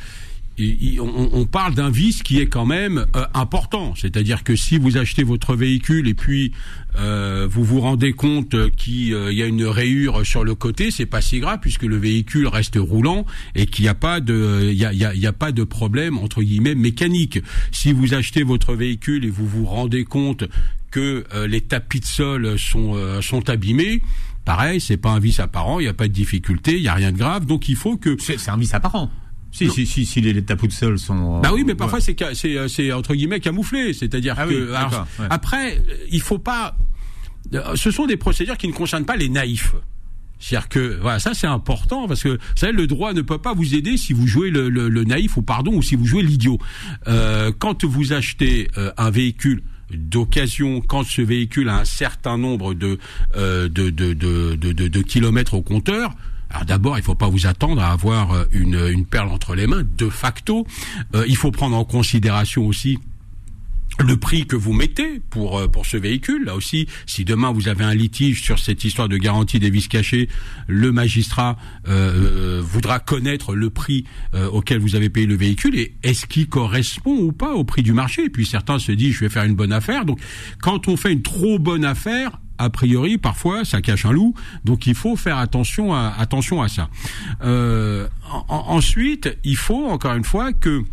on, 1.00 1.46
parle 1.46 1.74
d'un 1.74 1.90
vice 1.90 2.22
qui 2.22 2.38
est 2.38 2.46
quand 2.46 2.66
même 2.66 3.06
euh, 3.16 3.24
important. 3.34 3.94
C'est-à-dire 3.96 4.44
que 4.44 4.54
si 4.54 4.78
vous 4.78 4.96
achetez 4.98 5.22
votre 5.22 5.56
véhicule 5.56 6.08
et 6.08 6.14
puis 6.14 6.52
euh, 6.98 7.48
vous 7.50 7.64
vous 7.64 7.80
rendez 7.80 8.12
compte 8.12 8.70
qu'il 8.76 9.14
euh, 9.14 9.32
y 9.32 9.42
a 9.42 9.46
une 9.46 9.64
rayure 9.64 10.26
sur 10.26 10.44
le 10.44 10.54
côté, 10.54 10.90
c'est 10.90 11.06
pas 11.06 11.20
si 11.20 11.40
grave 11.40 11.58
puisque 11.60 11.84
le 11.84 11.96
véhicule 11.96 12.46
reste 12.46 12.76
roulant 12.76 13.25
et 13.54 13.66
qu'il 13.66 13.84
n'y 13.84 13.88
a 13.88 13.94
pas 13.94 14.20
de, 14.20 14.70
il 14.70 14.78
y 14.78 15.26
a 15.26 15.32
pas 15.32 15.52
de 15.52 15.64
problème 15.64 16.18
entre 16.18 16.42
guillemets 16.42 16.75
mécanique. 16.75 17.40
Si 17.70 17.92
vous 17.92 18.14
achetez 18.14 18.42
votre 18.42 18.75
véhicule 18.75 19.25
et 19.25 19.30
vous 19.30 19.46
vous 19.46 19.64
rendez 19.64 20.04
compte 20.04 20.44
que 20.92 21.24
euh, 21.34 21.48
les 21.48 21.60
tapis 21.62 21.98
de 21.98 22.04
sol 22.04 22.56
sont 22.58 22.92
euh, 22.94 23.20
sont 23.20 23.50
abîmés, 23.50 24.00
pareil, 24.44 24.80
c'est 24.80 24.96
pas 24.96 25.10
un 25.10 25.18
vice 25.18 25.40
apparent, 25.40 25.80
il 25.80 25.84
n'y 25.84 25.88
a 25.88 25.94
pas 25.94 26.06
de 26.06 26.12
difficulté, 26.12 26.76
il 26.76 26.82
y 26.82 26.88
a 26.88 26.94
rien 26.94 27.10
de 27.10 27.18
grave, 27.18 27.46
donc 27.46 27.68
il 27.68 27.74
faut 27.76 27.96
que 27.96 28.16
C'est 28.20 28.48
un 28.48 28.56
vice 28.56 28.74
apparent. 28.74 29.10
Si, 29.50 29.68
si, 29.68 29.84
si, 29.84 30.06
si 30.06 30.20
les, 30.22 30.32
les 30.32 30.42
tapous 30.42 30.66
de 30.68 30.72
sol 30.72 30.98
sont. 30.98 31.38
euh, 31.38 31.40
bah 31.40 31.50
oui, 31.52 31.62
mais 31.66 31.74
parfois 31.74 31.98
ouais. 31.98 32.68
c'est 32.68 32.92
entre 32.92 33.14
guillemets 33.14 33.40
camouflé, 33.40 33.92
c'est-à-dire 33.92 34.34
Ah 34.38 34.46
que 34.46 34.54
oui, 34.70 34.74
alors, 34.76 35.06
ouais. 35.18 35.26
après 35.28 35.82
il 36.10 36.20
faut 36.22 36.38
pas 36.38 36.76
ce 37.74 37.90
sont 37.90 38.06
des 38.06 38.16
procédures 38.16 38.56
qui 38.56 38.68
ne 38.68 38.72
concernent 38.72 39.04
pas 39.04 39.16
les 39.16 39.28
naïfs. 39.28 39.74
C'est-à-dire 40.38 40.68
que 40.70 40.98
voilà, 41.00 41.18
ça 41.20 41.34
c'est 41.34 41.46
important 41.46 42.08
parce 42.08 42.22
que 42.22 42.30
vous 42.30 42.38
savez 42.56 42.72
le 42.72 42.86
droit 42.86 43.12
ne 43.12 43.20
peut 43.22 43.38
pas 43.38 43.52
vous 43.54 43.74
aider 43.74 43.96
si 43.96 44.12
vous 44.12 44.26
jouez 44.26 44.50
le, 44.50 44.68
le- 44.70 44.88
le 44.88 45.04
naïf 45.04 45.36
ou 45.36 45.42
pardon 45.42 45.74
ou 45.74 45.82
si 45.82 45.94
vous 45.96 46.06
jouez 46.06 46.22
l'idiot. 46.22 46.58
Euh, 47.06 47.52
quand 47.56 47.84
vous 47.84 48.12
achetez 48.12 48.68
euh, 48.78 48.90
un 48.96 49.10
véhicule 49.10 49.62
d'occasion, 49.96 50.80
quand 50.80 51.04
ce 51.04 51.22
véhicule 51.22 51.68
a 51.68 51.78
un 51.78 51.84
certain 51.84 52.38
nombre 52.38 52.74
de 52.74 52.98
euh, 53.36 53.68
de, 53.68 53.90
de, 53.90 54.12
de, 54.14 54.54
de, 54.56 55.02
kilomètres 55.02 55.54
au 55.54 55.62
compteur, 55.62 56.14
alors 56.50 56.64
d'abord, 56.66 56.98
il 56.98 57.02
faut 57.02 57.14
pas 57.14 57.28
vous 57.28 57.46
attendre 57.46 57.82
à 57.82 57.92
avoir 57.92 58.32
euh, 58.32 58.44
une, 58.52 58.78
une 58.92 59.06
perle 59.06 59.28
entre 59.28 59.54
les 59.54 59.66
mains. 59.66 59.82
De 59.96 60.08
facto, 60.10 60.66
Euh, 61.14 61.24
il 61.28 61.36
faut 61.36 61.50
prendre 61.50 61.76
en 61.76 61.84
considération 61.84 62.66
aussi 62.66 62.98
le 64.04 64.16
prix 64.16 64.46
que 64.46 64.56
vous 64.56 64.72
mettez 64.72 65.20
pour 65.30 65.58
euh, 65.58 65.68
pour 65.68 65.86
ce 65.86 65.96
véhicule. 65.96 66.44
Là 66.44 66.54
aussi, 66.54 66.86
si 67.06 67.24
demain 67.24 67.52
vous 67.52 67.68
avez 67.68 67.84
un 67.84 67.94
litige 67.94 68.42
sur 68.42 68.58
cette 68.58 68.84
histoire 68.84 69.08
de 69.08 69.16
garantie 69.16 69.58
des 69.58 69.70
vis 69.70 69.88
cachés, 69.88 70.28
le 70.66 70.92
magistrat 70.92 71.56
euh, 71.88 72.58
euh, 72.58 72.62
voudra 72.64 72.98
connaître 73.00 73.54
le 73.54 73.70
prix 73.70 74.04
euh, 74.34 74.49
auquel 74.49 74.78
vous 74.78 74.94
avez 74.96 75.11
payé 75.11 75.26
le 75.26 75.37
véhicule 75.37 75.76
et 75.78 75.94
est-ce 76.02 76.26
qu'il 76.26 76.49
correspond 76.49 77.16
ou 77.18 77.32
pas 77.32 77.52
au 77.52 77.64
prix 77.64 77.82
du 77.82 77.92
marché. 77.92 78.25
Et 78.25 78.30
puis 78.30 78.46
certains 78.46 78.78
se 78.78 78.92
disent 78.92 79.14
je 79.14 79.20
vais 79.20 79.28
faire 79.30 79.44
une 79.44 79.54
bonne 79.54 79.72
affaire. 79.72 80.04
Donc 80.04 80.20
quand 80.61 80.88
on 80.88 80.96
fait 80.96 81.12
une 81.12 81.22
trop 81.22 81.58
bonne 81.58 81.84
affaire, 81.84 82.38
a 82.58 82.70
priori, 82.70 83.18
parfois, 83.18 83.64
ça 83.64 83.80
cache 83.80 84.04
un 84.06 84.12
loup. 84.12 84.34
Donc, 84.64 84.87
il 84.87 84.94
faut 84.94 85.16
faire 85.16 85.38
attention 85.38 85.94
à, 85.94 86.14
attention 86.16 86.62
à 86.62 86.68
ça. 86.68 86.90
Euh, 87.42 88.06
en- 88.30 88.44
en- 88.49 88.76
ensuite, 88.76 89.37
il 89.42 89.56
faut, 89.56 89.87
encore 89.88 90.14
une 90.14 90.22
fois, 90.22 90.52
que 90.52 90.84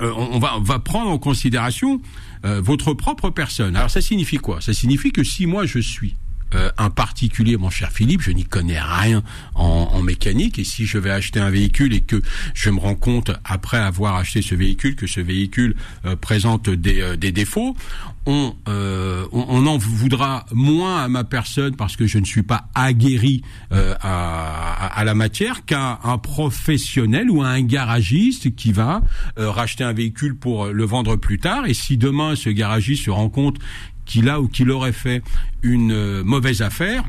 euh, 0.00 0.10
on, 0.16 0.38
va, 0.38 0.78
prendre 0.78 1.10
en 1.10 1.18
considération 1.18 2.00
euh, 2.44 2.60
votre 2.60 2.94
propre 2.94 3.30
personne. 3.30 3.76
Alors 3.76 3.90
ça 3.90 4.00
signifie 4.00 4.38
quoi? 4.38 4.60
Ça 4.60 4.72
signifie 4.72 5.12
que 5.12 5.22
si 5.22 5.46
moi 5.46 5.66
je 5.66 5.78
suis 5.78 6.16
euh, 6.54 6.70
un 6.78 6.90
particulier, 6.90 7.56
mon 7.56 7.70
cher 7.70 7.90
Philippe, 7.92 8.22
je 8.22 8.30
n'y 8.30 8.44
connais 8.44 8.80
rien 8.80 9.22
en, 9.54 10.02
mécanique, 10.02 10.58
et 10.58 10.64
si 10.64 10.84
je 10.86 10.98
vais 10.98 11.10
acheter 11.10 11.40
un 11.40 11.50
véhicule 11.50 11.94
et 11.94 12.00
que 12.00 12.20
je 12.54 12.70
me 12.70 12.78
rends 12.78 12.94
compte 12.94 13.30
après 13.44 13.78
avoir 13.78 14.16
acheté 14.16 14.42
ce 14.42 14.54
véhicule 14.54 14.96
que 14.96 15.06
ce 15.06 15.20
véhicule 15.20 15.76
présente 16.20 16.68
des 16.68 17.32
défauts, 17.32 17.76
on, 18.26 18.54
euh, 18.68 19.26
on, 19.32 19.66
en 19.66 19.78
voudra 19.78 20.46
moins 20.52 21.02
à 21.02 21.08
ma 21.08 21.24
personne 21.24 21.74
parce 21.76 21.96
que 21.96 22.06
je 22.06 22.18
ne 22.18 22.24
suis 22.24 22.42
pas 22.42 22.66
aguerri 22.74 23.42
euh, 23.72 23.94
à, 24.00 25.02
la 25.04 25.14
matière 25.14 25.64
qu'à 25.64 25.98
un 26.04 26.18
professionnel 26.18 27.30
ou 27.30 27.42
à 27.42 27.48
un 27.48 27.62
garagiste 27.62 28.54
qui 28.54 28.72
va 28.72 29.02
euh, 29.38 29.50
racheter 29.50 29.84
un 29.84 29.92
véhicule 29.92 30.36
pour 30.36 30.66
le 30.66 30.84
vendre 30.84 31.16
plus 31.16 31.38
tard. 31.38 31.66
Et 31.66 31.74
si 31.74 31.96
demain 31.96 32.36
ce 32.36 32.50
garagiste 32.50 33.06
se 33.06 33.10
rend 33.10 33.28
compte 33.28 33.58
qu'il 34.04 34.28
a 34.28 34.40
ou 34.40 34.48
qu'il 34.48 34.70
aurait 34.70 34.92
fait 34.92 35.22
une 35.62 35.92
euh, 35.92 36.24
mauvaise 36.24 36.62
affaire, 36.62 37.04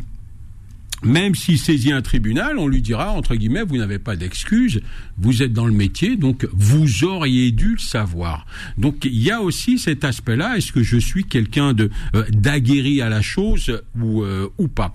même 1.06 1.36
s'il 1.36 1.58
saisit 1.58 1.92
un 1.92 2.02
tribunal, 2.02 2.58
on 2.58 2.68
lui 2.68 2.82
dira, 2.82 3.12
entre 3.12 3.36
guillemets, 3.36 3.64
vous 3.64 3.78
n'avez 3.78 4.00
pas 4.00 4.16
d'excuse, 4.16 4.82
vous 5.18 5.44
êtes 5.44 5.54
dans 5.54 5.66
le 5.66 5.74
métier, 5.74 6.16
donc 6.16 6.48
vous 6.54 7.04
auriez 7.04 7.52
dû 7.52 7.74
le 7.74 7.80
savoir. 7.80 8.46
Donc 8.78 9.06
il 9.06 9.22
y 9.22 9.32
a 9.32 9.42
aussi 9.42 9.80
cet 9.80 10.04
aspect-là, 10.04 10.58
est-ce 10.58 10.72
que 10.72 10.84
je 10.84 10.98
suis 10.98 11.24
quelqu'un 11.24 11.74
de 11.74 11.90
euh, 12.16 12.24
d'aguerri 12.32 13.02
à 13.02 13.10
la 13.10 13.22
chose 13.22 13.82
ou, 14.00 14.24
euh, 14.24 14.50
ou 14.58 14.68
pas? 14.68 14.94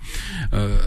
Euh, 0.53 0.77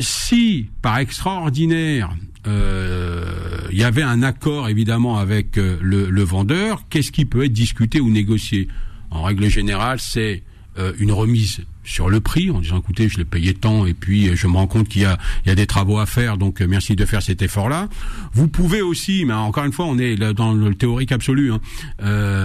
Si, 0.00 0.66
par 0.80 0.98
extraordinaire, 0.98 2.10
euh, 2.46 3.24
il 3.70 3.78
y 3.78 3.84
avait 3.84 4.02
un 4.02 4.22
accord 4.22 4.68
évidemment 4.68 5.18
avec 5.18 5.58
euh, 5.58 5.76
le, 5.80 6.10
le 6.10 6.22
vendeur, 6.24 6.88
qu'est-ce 6.88 7.12
qui 7.12 7.24
peut 7.24 7.44
être 7.44 7.52
discuté 7.52 8.00
ou 8.00 8.10
négocié? 8.10 8.68
En 9.10 9.22
règle 9.22 9.48
générale, 9.48 10.00
c'est 10.00 10.42
euh, 10.78 10.94
une 10.98 11.12
remise 11.12 11.60
sur 11.84 12.08
le 12.08 12.20
prix 12.20 12.50
en 12.50 12.60
disant 12.60 12.78
écoutez 12.78 13.06
je 13.06 13.18
l'ai 13.18 13.26
payé 13.26 13.52
tant 13.52 13.84
et 13.84 13.92
puis 13.92 14.30
euh, 14.30 14.36
je 14.36 14.46
me 14.46 14.54
rends 14.54 14.66
compte 14.66 14.88
qu'il 14.88 15.02
y 15.02 15.04
a, 15.04 15.18
il 15.44 15.50
y 15.50 15.52
a 15.52 15.54
des 15.54 15.66
travaux 15.66 15.98
à 15.98 16.06
faire 16.06 16.38
donc 16.38 16.62
euh, 16.62 16.66
merci 16.66 16.96
de 16.96 17.04
faire 17.04 17.20
cet 17.20 17.42
effort 17.42 17.68
là 17.68 17.90
vous 18.32 18.48
pouvez 18.48 18.80
aussi 18.80 19.26
mais 19.26 19.34
encore 19.34 19.66
une 19.66 19.72
fois 19.72 19.84
on 19.84 19.98
est 19.98 20.16
dans 20.16 20.54
le 20.54 20.74
théorique 20.74 21.12
absolu 21.12 21.52
hein, 21.52 21.60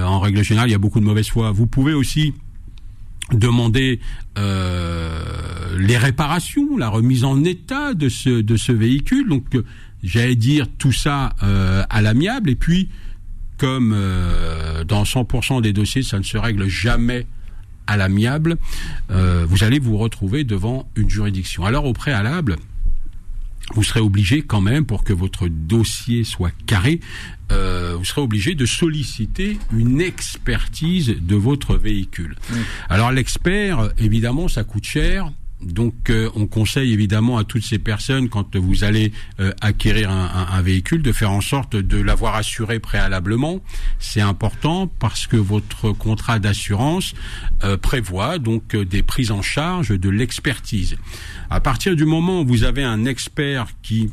en 0.06 0.20
règle 0.20 0.44
générale 0.44 0.68
il 0.68 0.74
y 0.74 0.76
a 0.76 0.78
beaucoup 0.78 1.00
de 1.00 1.06
mauvaise 1.06 1.30
foi. 1.30 1.52
Vous 1.52 1.68
pouvez 1.68 1.94
aussi 1.94 2.34
demander 3.32 4.02
les 4.36 5.98
réparations, 5.98 6.76
la 6.76 6.90
remise 6.90 7.24
en 7.24 7.46
état 7.46 7.94
de 7.94 8.10
ce 8.10 8.42
de 8.42 8.58
ce 8.58 8.74
véhicule. 8.74 9.30
Donc 9.30 9.46
j'allais 10.04 10.36
dire 10.36 10.68
tout 10.78 10.92
ça 10.92 11.34
à 11.40 12.02
l'amiable. 12.02 12.50
Et 12.50 12.56
puis 12.56 12.90
comme 13.58 13.96
dans 14.86 15.04
100% 15.04 15.62
des 15.62 15.72
dossiers 15.72 16.04
ça 16.04 16.20
ne 16.20 16.24
se 16.24 16.38
règle 16.38 16.68
jamais 16.68 17.26
à 17.88 17.98
l'amiable, 17.98 18.58
vous 19.10 19.64
allez 19.64 19.80
vous 19.80 19.98
retrouver 19.98 20.44
devant 20.44 20.90
une 20.96 21.10
juridiction. 21.10 21.66
Alors 21.66 21.86
au 21.86 21.94
préalable, 21.94 22.58
vous 23.74 23.84
serez 23.84 24.00
obligé 24.00 24.42
quand 24.44 24.62
même, 24.62 24.86
pour 24.86 25.04
que 25.04 25.14
votre 25.14 25.48
dossier 25.48 26.24
soit 26.24 26.54
carré, 26.66 27.00
euh, 27.52 27.96
vous 27.98 28.06
serez 28.06 28.22
obligé 28.22 28.56
de 28.56 28.66
solliciter 28.66 29.58
une 29.74 30.02
expertise 30.02 31.16
de 31.20 31.36
votre 31.36 31.76
véhicule. 31.76 32.36
Alors 32.90 33.12
l'expert, 33.12 33.90
évidemment, 33.98 34.48
ça 34.48 34.64
coûte 34.64 34.86
cher. 34.86 35.32
Donc, 35.62 36.12
euh, 36.12 36.30
on 36.36 36.46
conseille 36.46 36.94
évidemment 36.94 37.38
à 37.38 37.44
toutes 37.44 37.64
ces 37.64 37.80
personnes, 37.80 38.30
quand 38.30 38.56
vous 38.56 38.84
allez 38.84 39.12
euh, 39.40 39.52
acquérir 39.62 40.12
un, 40.12 40.62
véhicule, 40.62 41.02
de 41.02 41.12
faire 41.12 41.32
en 41.32 41.42
sorte 41.42 41.76
de 41.76 41.98
l'avoir 42.00 42.36
assuré 42.36 42.80
préalablement. 42.80 43.62
C'est 44.00 44.22
important 44.22 44.88
parce 44.88 45.26
que 45.26 45.38
votre 45.38 45.92
contrat 45.94 46.38
d'assurance 46.38 47.14
euh, 47.64 47.76
prévoit 47.76 48.38
donc 48.38 48.76
des 48.76 49.02
prises 49.02 49.32
en 49.32 49.42
charge 49.42 49.90
de 49.90 50.10
l'expertise. 50.10 50.96
À 51.50 51.60
partir 51.60 51.96
du 51.96 52.06
moment 52.06 52.42
où 52.42 52.46
vous 52.46 52.64
avez 52.64 52.84
un 52.84 53.06
expert 53.06 53.68
qui 53.82 54.10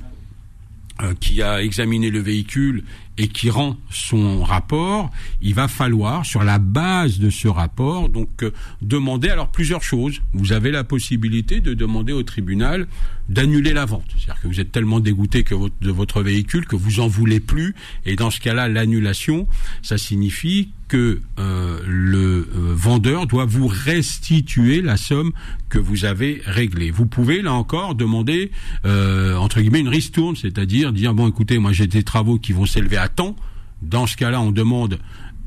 qui 1.18 1.42
a 1.42 1.60
examiné 1.60 2.08
le 2.08 2.20
véhicule 2.20 2.84
et 3.16 3.28
qui 3.28 3.48
rend 3.48 3.76
son 3.90 4.42
rapport, 4.42 5.10
il 5.40 5.54
va 5.54 5.68
falloir, 5.68 6.26
sur 6.26 6.42
la 6.42 6.58
base 6.58 7.18
de 7.18 7.30
ce 7.30 7.46
rapport, 7.46 8.08
donc 8.08 8.42
euh, 8.42 8.50
demander 8.82 9.28
alors 9.28 9.48
plusieurs 9.48 9.82
choses. 9.82 10.20
Vous 10.32 10.52
avez 10.52 10.72
la 10.72 10.82
possibilité 10.82 11.60
de 11.60 11.74
demander 11.74 12.12
au 12.12 12.24
tribunal 12.24 12.88
d'annuler 13.28 13.72
la 13.72 13.86
vente. 13.86 14.04
C'est-à-dire 14.18 14.42
que 14.42 14.48
vous 14.48 14.60
êtes 14.60 14.72
tellement 14.72 15.00
dégoûté 15.00 15.44
de 15.44 15.90
votre 15.90 16.22
véhicule 16.22 16.66
que 16.66 16.76
vous 16.76 17.00
en 17.00 17.06
voulez 17.06 17.40
plus, 17.40 17.74
et 18.04 18.16
dans 18.16 18.30
ce 18.30 18.40
cas-là, 18.40 18.68
l'annulation, 18.68 19.46
ça 19.82 19.96
signifie 19.96 20.70
que 20.88 21.22
euh, 21.38 21.80
le 21.86 22.18
euh, 22.18 22.74
vendeur 22.74 23.26
doit 23.26 23.46
vous 23.46 23.66
restituer 23.66 24.82
la 24.82 24.98
somme 24.98 25.32
que 25.70 25.78
vous 25.78 26.04
avez 26.04 26.42
réglée. 26.44 26.90
Vous 26.90 27.06
pouvez 27.06 27.40
là 27.40 27.54
encore 27.54 27.94
demander 27.94 28.50
entre 28.84 29.60
guillemets 29.60 29.80
une 29.80 29.88
ristourne, 29.88 30.36
c'est-à-dire 30.36 30.92
dire 30.92 31.14
bon 31.14 31.28
écoutez 31.28 31.58
moi 31.58 31.72
j'ai 31.72 31.86
des 31.86 32.02
travaux 32.02 32.38
qui 32.38 32.52
vont 32.52 32.66
s'élever 32.66 32.98
temps. 33.08 33.36
Dans 33.82 34.06
ce 34.06 34.16
cas-là, 34.16 34.40
on 34.40 34.50
demande 34.50 34.98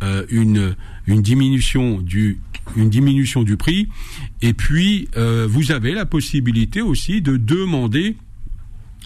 euh, 0.04 0.28
une, 0.30 0.76
une 1.08 1.24
diminution 1.24 2.00
du 2.00 2.40
une 2.76 2.90
diminution 2.90 3.42
du 3.42 3.58
prix 3.58 3.88
et 4.44 4.54
puis 4.54 5.08
euh, 5.18 5.48
vous 5.50 5.72
avez 5.72 5.94
la 5.94 6.06
possibilité 6.06 6.82
aussi 6.82 7.22
de 7.22 7.36
demander 7.36 8.16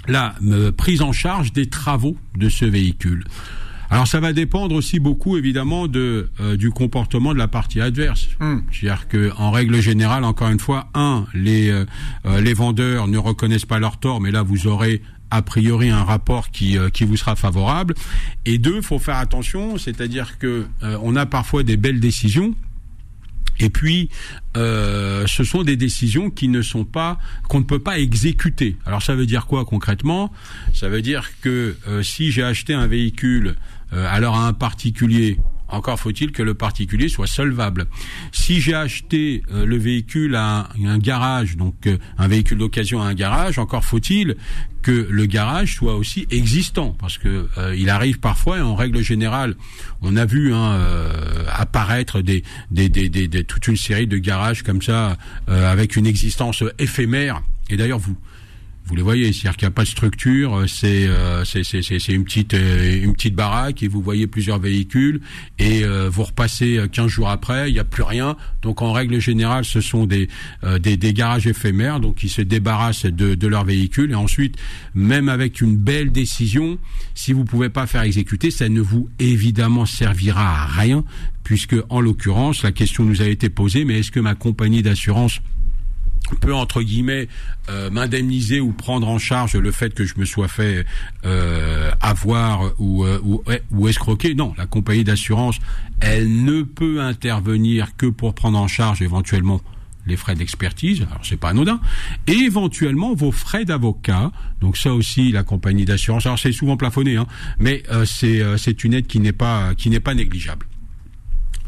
la 0.10 0.36
euh, 0.46 0.74
prise 0.74 1.02
en 1.02 1.14
charge 1.14 1.54
des 1.54 1.70
travaux 1.70 2.18
de 2.36 2.50
ce 2.50 2.66
véhicule. 2.66 3.24
Alors 3.90 4.06
ça 4.06 4.20
va 4.20 4.34
dépendre 4.34 4.76
aussi 4.76 5.00
beaucoup 5.00 5.38
évidemment 5.38 5.88
de 5.88 6.30
du 6.58 6.72
comportement 6.72 7.34
de 7.34 7.40
la 7.40 7.48
partie 7.48 7.80
adverse. 7.80 8.28
Hmm. 8.42 8.60
C'est-à-dire 8.72 9.08
que 9.08 9.32
en 9.38 9.52
règle 9.52 9.80
générale, 9.80 10.26
encore 10.26 10.50
une 10.50 10.60
fois, 10.60 10.90
un, 10.94 11.26
les 11.34 11.74
les 12.26 12.54
vendeurs 12.54 13.08
ne 13.08 13.18
reconnaissent 13.18 13.66
pas 13.66 13.80
leur 13.80 13.98
tort, 13.98 14.20
mais 14.20 14.32
là 14.32 14.44
vous 14.44 14.68
aurez 14.68 15.02
a 15.32 15.42
priori 15.42 15.90
un 15.90 16.04
rapport 16.04 16.52
qui, 16.52 16.78
euh, 16.78 16.90
qui 16.90 17.06
vous 17.06 17.18
sera 17.18 17.36
favorable. 17.36 17.96
Et 18.46 18.58
deux, 18.58 18.82
faut 18.82 19.00
faire 19.00 19.18
attention, 19.18 19.78
c'est-à-dire 19.78 20.38
que 20.38 20.68
euh, 20.84 20.98
on 21.02 21.16
a 21.16 21.26
parfois 21.26 21.64
des 21.64 21.78
belles 21.78 22.00
décisions. 22.00 22.54
Et 23.60 23.70
puis, 23.70 24.10
euh, 24.58 25.26
ce 25.28 25.44
sont 25.44 25.64
des 25.64 25.78
décisions 25.78 26.30
qui 26.30 26.48
ne 26.48 26.62
sont 26.62 26.84
pas 26.84 27.20
qu'on 27.48 27.60
ne 27.60 27.64
peut 27.64 27.80
pas 27.80 28.00
exécuter. 28.00 28.76
Alors, 28.86 29.02
ça 29.02 29.16
veut 29.16 29.26
dire 29.26 29.46
quoi 29.46 29.66
concrètement? 29.66 30.32
Ça 30.74 30.90
veut 30.90 31.02
dire 31.02 31.30
que 31.42 31.78
si 32.02 32.32
j'ai 32.32 32.44
acheté 32.44 32.74
un 32.74 32.88
véhicule 32.88 33.56
alors 33.92 34.36
à 34.36 34.48
un 34.48 34.54
particulier 34.54 35.38
encore 35.72 36.00
faut-il 36.00 36.32
que 36.32 36.44
le 36.44 36.54
particulier 36.54 37.10
soit 37.10 37.28
solvable. 37.28 37.86
Si 38.32 38.62
j'ai 38.62 38.74
acheté 38.74 39.44
euh, 39.52 39.66
le 39.66 39.78
véhicule 39.78 40.36
à 40.36 40.70
un, 40.86 40.98
garage, 40.98 41.58
donc 41.58 41.88
euh, 41.88 41.98
un 42.18 42.28
véhicule 42.28 42.58
d'occasion 42.58 43.02
à 43.02 43.06
un 43.06 43.14
garage, 43.14 43.58
encore 43.58 43.86
faut-il 43.86 44.36
que 44.82 45.08
le 45.10 45.26
garage 45.28 45.76
soit 45.76 45.96
aussi 45.96 46.28
existant, 46.32 46.96
parce 47.00 47.18
que 47.18 47.48
euh, 47.58 47.76
il 47.78 47.90
arrive 47.90 48.20
parfois, 48.20 48.58
et 48.58 48.62
en 48.62 48.76
règle 48.76 49.02
générale, 49.02 49.56
on 50.02 50.16
a 50.18 50.26
vu 50.26 50.54
hein, 50.54 50.80
apparaître 51.54 52.22
des, 52.22 52.44
des, 52.72 52.90
des, 52.90 53.44
toute 53.44 53.68
une 53.68 53.78
série 53.78 54.08
de 54.08 54.18
garages 54.18 54.64
comme 54.64 54.82
ça, 54.82 55.18
avec 55.48 55.96
une 55.96 56.08
existence 56.08 56.64
éphémère. 56.80 57.44
Et 57.70 57.78
d'ailleurs, 57.78 58.00
vous 58.00 58.18
vous 58.86 58.96
les 58.96 59.02
voyez, 59.02 59.32
c'est-à-dire 59.32 59.58
qu'il 59.58 59.68
n'y 59.68 59.72
a 59.72 59.76
pas 59.76 59.84
de 59.84 59.88
structure, 59.88 60.56
euh, 60.56 60.66
euh, 60.84 61.46
c'est 61.46 61.64
c'est 61.64 62.14
une 62.14 62.24
petite 62.24 62.54
euh, 62.54 63.04
une 63.04 63.14
petite 63.14 63.36
baraque 63.36 63.84
et 63.84 63.88
vous 63.88 64.02
voyez 64.02 64.28
plusieurs 64.28 64.60
véhicules 64.60 65.22
et 65.60 65.84
vous 66.10 66.24
repassez 66.24 66.80
15 66.92 67.08
jours 67.08 67.30
après, 67.30 67.70
il 67.70 67.74
n'y 67.74 67.80
a 67.80 67.84
plus 67.84 68.04
rien. 68.04 68.36
Donc 68.62 68.82
en 68.82 68.92
règle 68.92 69.20
générale, 69.20 69.66
ce 69.66 69.82
sont 69.82 70.06
des 70.06 70.28
des, 70.80 70.98
des, 70.98 71.14
garages 71.14 71.48
éphémères, 71.48 72.00
donc 72.00 72.24
ils 72.24 72.30
se 72.30 72.42
débarrassent 72.42 73.06
de, 73.06 73.36
de 73.36 73.48
leurs 73.48 73.66
véhicules 73.66 74.12
et 74.12 74.16
ensuite, 74.16 74.58
même 74.94 75.30
avec 75.30 75.62
une 75.62 75.78
belle 75.78 76.12
décision, 76.12 76.78
si 77.14 77.34
vous 77.34 77.46
pouvez 77.46 77.70
pas 77.70 77.88
faire 77.88 78.02
exécuter, 78.02 78.52
ça 78.52 78.70
ne 78.70 78.82
vous 78.82 79.10
évidemment 79.20 79.86
servira 79.86 80.64
à 80.64 80.66
rien 80.66 81.04
puisque 81.44 81.76
en 81.90 82.02
l'occurrence, 82.02 82.64
la 82.64 82.72
question 82.72 83.04
nous 83.04 83.22
a 83.22 83.26
été 83.26 83.50
posée, 83.50 83.86
mais 83.86 84.00
est-ce 84.00 84.12
que 84.12 84.20
ma 84.20 84.36
compagnie 84.36 84.84
d'assurance 84.84 85.42
peut 86.36 86.54
entre 86.54 86.82
guillemets 86.82 87.28
euh, 87.70 87.90
m'indemniser 87.90 88.60
ou 88.60 88.72
prendre 88.72 89.08
en 89.08 89.20
charge 89.20 89.56
le 89.56 89.72
fait 89.72 89.94
que 89.94 90.06
je 90.06 90.16
me 90.18 90.26
sois 90.26 90.48
fait 90.48 90.86
euh, 91.26 91.92
avoir 92.02 92.74
ou, 92.80 93.06
euh, 93.06 93.20
ou, 93.24 93.44
ou 93.72 93.88
escroquer. 93.88 94.36
Non, 94.36 94.54
la 94.58 94.66
compagnie 94.66 95.04
d'assurance, 95.04 95.58
elle 96.00 96.44
ne 96.44 96.64
peut 96.64 97.02
intervenir 97.02 97.96
que 97.96 98.08
pour 98.08 98.34
prendre 98.34 98.58
en 98.58 98.68
charge 98.68 99.02
éventuellement 99.02 99.62
les 100.08 100.18
frais 100.18 100.34
d'expertise, 100.34 101.04
alors 101.04 101.24
c'est 101.24 101.38
pas 101.38 101.50
anodin, 101.50 101.80
et 102.26 102.32
éventuellement 102.32 103.14
vos 103.14 103.32
frais 103.32 103.66
d'avocat. 103.66 104.32
Donc 104.60 104.76
ça 104.76 104.94
aussi, 104.94 105.32
la 105.32 105.44
compagnie 105.44 105.86
d'assurance, 105.86 106.26
alors 106.26 106.40
c'est 106.40 106.52
souvent 106.52 106.76
plafonné, 106.76 107.18
hein, 107.18 107.28
mais 107.60 107.84
c'est 108.06 108.42
c'est 108.58 108.84
une 108.84 108.96
aide 108.96 109.06
qui 109.06 109.20
n'est 109.20 109.32
pas 109.32 109.76
qui 109.76 109.92
n'est 109.92 110.00
pas 110.00 110.16
négligeable. 110.16 110.66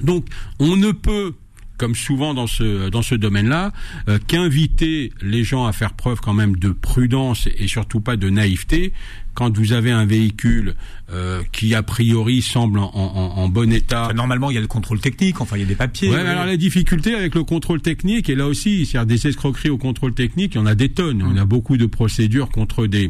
Donc 0.01 0.25
on 0.59 0.75
ne 0.75 0.91
peut 0.91 1.35
comme 1.77 1.95
souvent 1.95 2.33
dans 2.33 2.47
ce 2.47 2.89
dans 2.89 3.01
ce 3.01 3.15
domaine-là, 3.15 3.71
euh, 4.07 4.19
qu'inviter 4.27 5.11
les 5.21 5.43
gens 5.43 5.65
à 5.65 5.73
faire 5.73 5.93
preuve 5.93 6.19
quand 6.21 6.33
même 6.33 6.55
de 6.57 6.69
prudence 6.69 7.47
et 7.57 7.67
surtout 7.67 7.99
pas 7.99 8.15
de 8.15 8.29
naïveté 8.29 8.93
quand 9.33 9.57
vous 9.57 9.73
avez 9.73 9.91
un 9.91 10.05
véhicule 10.05 10.75
euh, 11.11 11.41
qui 11.51 11.73
a 11.73 11.81
priori 11.81 12.41
semble 12.41 12.79
en, 12.79 12.91
en, 12.93 13.41
en 13.41 13.49
bon 13.49 13.71
état. 13.73 14.11
normalement, 14.13 14.51
il 14.51 14.53
y 14.53 14.57
a 14.57 14.61
le 14.61 14.67
contrôle 14.67 14.99
technique, 14.99 15.41
enfin 15.41 15.57
il 15.57 15.61
y 15.61 15.63
a 15.63 15.67
des 15.67 15.75
papiers. 15.75 16.09
Ouais, 16.09 16.17
alors 16.17 16.45
la 16.45 16.57
difficulté 16.57 17.15
avec 17.15 17.33
le 17.33 17.43
contrôle 17.43 17.81
technique, 17.81 18.29
et 18.29 18.35
là 18.35 18.47
aussi, 18.47 18.85
c'est 18.85 19.03
des 19.05 19.27
escroqueries 19.27 19.69
au 19.69 19.77
contrôle 19.77 20.13
technique, 20.13 20.53
il 20.53 20.59
y 20.59 20.61
en 20.61 20.67
a 20.67 20.75
des 20.75 20.89
tonnes. 20.89 21.23
On 21.23 21.35
a 21.37 21.45
beaucoup 21.45 21.77
de 21.77 21.85
procédures 21.87 22.49
contre 22.49 22.85
des 22.85 23.09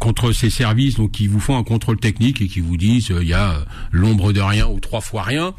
contre 0.00 0.32
ces 0.32 0.50
services 0.50 0.96
donc 0.96 1.12
qui 1.12 1.28
vous 1.28 1.40
font 1.40 1.56
un 1.56 1.62
contrôle 1.64 1.98
technique 1.98 2.42
et 2.42 2.48
qui 2.48 2.60
vous 2.60 2.76
disent 2.76 3.10
euh, 3.10 3.22
il 3.22 3.28
y 3.28 3.32
a 3.32 3.64
l'ombre 3.92 4.32
de 4.32 4.40
rien 4.40 4.66
ou 4.66 4.80
trois 4.80 5.00
fois 5.00 5.22
rien 5.22 5.54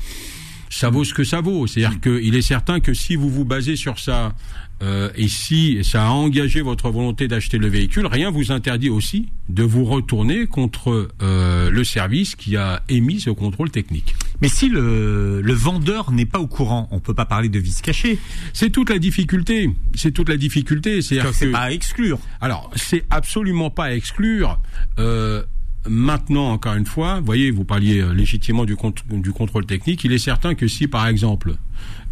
ça 0.69 0.89
vaut 0.89 1.03
ce 1.03 1.13
que 1.13 1.23
ça 1.23 1.41
vaut. 1.41 1.67
C'est-à-dire 1.67 1.97
mm. 1.97 2.19
qu'il 2.19 2.35
est 2.35 2.41
certain 2.41 2.79
que 2.79 2.93
si 2.93 3.15
vous 3.15 3.29
vous 3.29 3.45
basez 3.45 3.75
sur 3.75 3.99
ça 3.99 4.33
euh, 4.81 5.09
et 5.15 5.27
si 5.27 5.83
ça 5.83 6.07
a 6.07 6.09
engagé 6.09 6.61
votre 6.61 6.89
volonté 6.89 7.27
d'acheter 7.27 7.57
le 7.57 7.67
véhicule, 7.67 8.05
rien 8.05 8.31
vous 8.31 8.51
interdit 8.51 8.89
aussi 8.89 9.27
de 9.49 9.63
vous 9.63 9.83
retourner 9.83 10.47
contre 10.47 11.09
euh, 11.21 11.69
le 11.69 11.83
service 11.83 12.35
qui 12.35 12.55
a 12.55 12.81
émis 12.87 13.19
ce 13.19 13.29
contrôle 13.29 13.71
technique. 13.71 14.15
Mais 14.41 14.47
si 14.47 14.69
le, 14.69 15.41
le 15.41 15.53
vendeur 15.53 16.11
n'est 16.11 16.25
pas 16.25 16.39
au 16.39 16.47
courant, 16.47 16.87
on 16.91 16.99
peut 16.99 17.13
pas 17.13 17.25
parler 17.25 17.49
de 17.49 17.59
vice 17.59 17.81
caché. 17.81 18.19
C'est 18.53 18.69
toute 18.69 18.89
la 18.89 18.99
difficulté. 18.99 19.69
C'est 19.95 20.11
toute 20.11 20.29
la 20.29 20.37
difficulté. 20.37 21.01
C'est 21.01 21.19
pas 21.51 21.59
à 21.59 21.71
exclure. 21.71 22.19
Alors, 22.39 22.71
c'est 22.75 23.03
absolument 23.09 23.69
pas 23.69 23.85
à 23.85 23.93
exclure. 23.93 24.59
Euh, 24.97 25.43
maintenant, 25.87 26.51
encore 26.51 26.75
une 26.75 26.85
fois, 26.85 27.19
vous 27.19 27.25
voyez, 27.25 27.51
vous 27.51 27.63
parliez 27.63 28.01
euh, 28.01 28.13
légitimement 28.13 28.65
du, 28.65 28.75
du 29.09 29.31
contrôle 29.31 29.65
technique. 29.65 30.03
Il 30.03 30.11
est 30.11 30.19
certain 30.19 30.55
que 30.55 30.67
si, 30.67 30.87
par 30.87 31.07
exemple, 31.07 31.55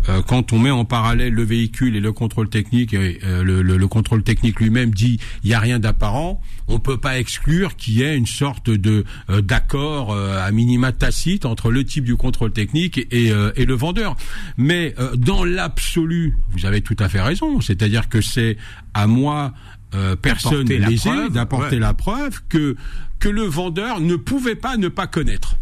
euh, 0.09 0.21
quand 0.21 0.53
on 0.53 0.59
met 0.59 0.71
en 0.71 0.85
parallèle 0.85 1.33
le 1.33 1.43
véhicule 1.43 1.95
et 1.95 1.99
le 1.99 2.13
contrôle 2.13 2.49
technique, 2.49 2.93
euh, 2.93 3.43
le, 3.43 3.87
contrôle 3.87 4.23
technique 4.23 4.59
lui-même 4.59 4.91
dit 4.91 5.19
il 5.43 5.49
n'y 5.49 5.53
a 5.53 5.59
rien 5.59 5.79
d'apparent, 5.79 6.41
on 6.67 6.79
peut 6.79 6.97
pas 6.97 7.19
exclure 7.19 7.75
qu'il 7.75 7.95
y 7.95 8.03
ait 8.03 8.15
une 8.15 8.25
sorte 8.25 8.69
de 8.69 9.05
d'accord 9.41 10.13
à 10.13 10.51
minima 10.51 10.91
tacite 10.91 11.45
entre 11.45 11.71
le 11.71 11.83
type 11.83 12.03
du 12.03 12.15
contrôle 12.15 12.51
technique 12.51 12.97
et, 13.11 13.27
et 13.55 13.65
le 13.65 13.73
vendeur. 13.73 14.17
Mais 14.57 14.93
dans 15.15 15.45
l'absolu, 15.45 16.37
vous 16.49 16.65
avez 16.65 16.81
tout 16.81 16.97
à 16.99 17.07
fait 17.07 17.21
raison. 17.21 17.61
C'est-à-dire 17.61 18.09
que 18.09 18.21
c'est 18.21 18.57
à 18.93 19.07
moi 19.07 19.53
euh, 19.95 20.17
personne 20.17 20.67
lésée 20.67 21.29
d'apporter 21.29 21.79
la 21.79 21.93
preuve 21.93 22.41
que 22.49 22.75
que 23.19 23.29
le 23.29 23.43
vendeur 23.43 23.99
ne 23.99 24.15
pouvait 24.15 24.55
pas 24.55 24.77
ne 24.77 24.87
pas 24.87 25.07
connaître. 25.07 25.57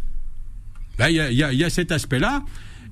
Il 0.99 1.15
y, 1.15 1.19
a, 1.19 1.31
y, 1.31 1.63
a, 1.63 1.69
cet 1.69 1.91
aspect-là. 1.91 2.43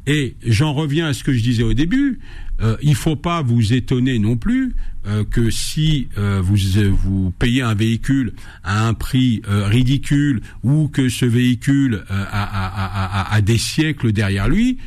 Et 0.05 0.35
j'en 0.45 0.73
reviens 0.73 1.07
à 1.07 1.13
ce 1.13 1.23
que 1.23 1.31
je 1.31 1.41
disais 1.41 1.63
au 1.63 1.73
début. 1.73 2.19
Euh, 2.61 2.75
il 2.81 2.95
faut 2.95 3.15
pas 3.15 3.41
vous 3.41 3.73
étonner 3.73 4.19
non 4.19 4.35
plus 4.35 4.75
euh, 5.07 5.23
que 5.23 5.49
si 5.49 6.07
euh, 6.17 6.41
vous 6.41 6.57
vous 6.91 7.31
payez 7.31 7.61
un 7.61 7.73
véhicule 7.73 8.33
à 8.63 8.85
un 8.87 8.93
prix 8.93 9.41
ridicule 9.47 10.41
ou 10.63 10.87
que 10.87 11.09
ce 11.09 11.25
véhicule 11.25 12.03
a, 12.09 12.21
a, 12.21 13.21
a, 13.21 13.33
a, 13.33 13.41
des 13.41 13.57
siècles 13.57 14.11
derrière 14.11 14.49
lui, 14.49 14.77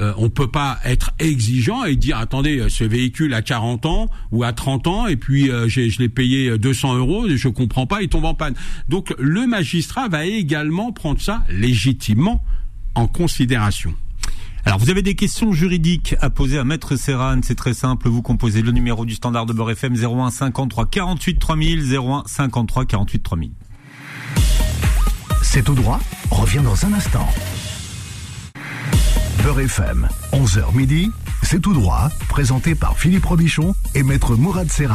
euh, 0.00 0.14
on 0.16 0.30
peut 0.30 0.48
pas 0.48 0.78
être 0.84 1.12
exigeant 1.18 1.84
et 1.84 1.96
dire 1.96 2.16
attendez 2.16 2.58
euh, 2.58 2.68
ce 2.68 2.84
véhicule 2.84 3.34
a 3.34 3.42
40 3.42 3.84
ans 3.84 4.08
ou 4.30 4.42
à 4.42 4.52
30 4.52 4.86
ans 4.86 5.06
et 5.06 5.16
puis 5.16 5.50
euh, 5.50 5.68
je 5.68 5.98
l'ai 5.98 6.08
payé 6.08 6.56
200 6.56 6.96
euros 6.96 7.26
et 7.26 7.36
je 7.36 7.48
comprends 7.48 7.86
pas 7.86 8.00
il 8.00 8.08
tombe 8.08 8.24
en 8.24 8.34
panne 8.34 8.54
donc 8.88 9.14
le 9.18 9.46
magistrat 9.46 10.08
va 10.08 10.24
également 10.24 10.92
prendre 10.92 11.20
ça 11.20 11.44
légitimement 11.50 12.42
en 12.94 13.06
considération 13.06 13.94
alors, 14.64 14.78
vous 14.78 14.90
avez 14.90 15.02
des 15.02 15.16
questions 15.16 15.52
juridiques 15.52 16.14
à 16.20 16.30
poser 16.30 16.56
à 16.56 16.62
Maître 16.62 16.94
Serran. 16.94 17.40
C'est 17.42 17.56
très 17.56 17.74
simple. 17.74 18.08
Vous 18.08 18.22
composez 18.22 18.62
le 18.62 18.70
numéro 18.70 19.04
du 19.04 19.14
standard 19.14 19.44
de 19.44 19.52
Beurre 19.52 19.72
FM 19.72 19.96
01 19.96 20.30
53 20.30 20.86
48 20.86 21.38
3000 21.40 21.96
01 21.96 22.22
53 22.26 22.84
48 22.84 23.22
3000. 23.24 23.50
C'est 25.42 25.64
tout 25.64 25.74
droit. 25.74 25.98
Revient 26.30 26.62
dans 26.62 26.86
un 26.86 26.92
instant. 26.92 27.28
Beurre 29.42 29.60
FM, 29.60 30.08
11h 30.32 30.76
midi, 30.76 31.10
c'est 31.42 31.60
tout 31.60 31.72
droit, 31.72 32.10
présenté 32.28 32.76
par 32.76 32.96
Philippe 32.96 33.24
Robichon 33.24 33.74
et 33.94 34.04
Maître 34.04 34.36
Mourad 34.36 34.70
Serran. 34.70 34.94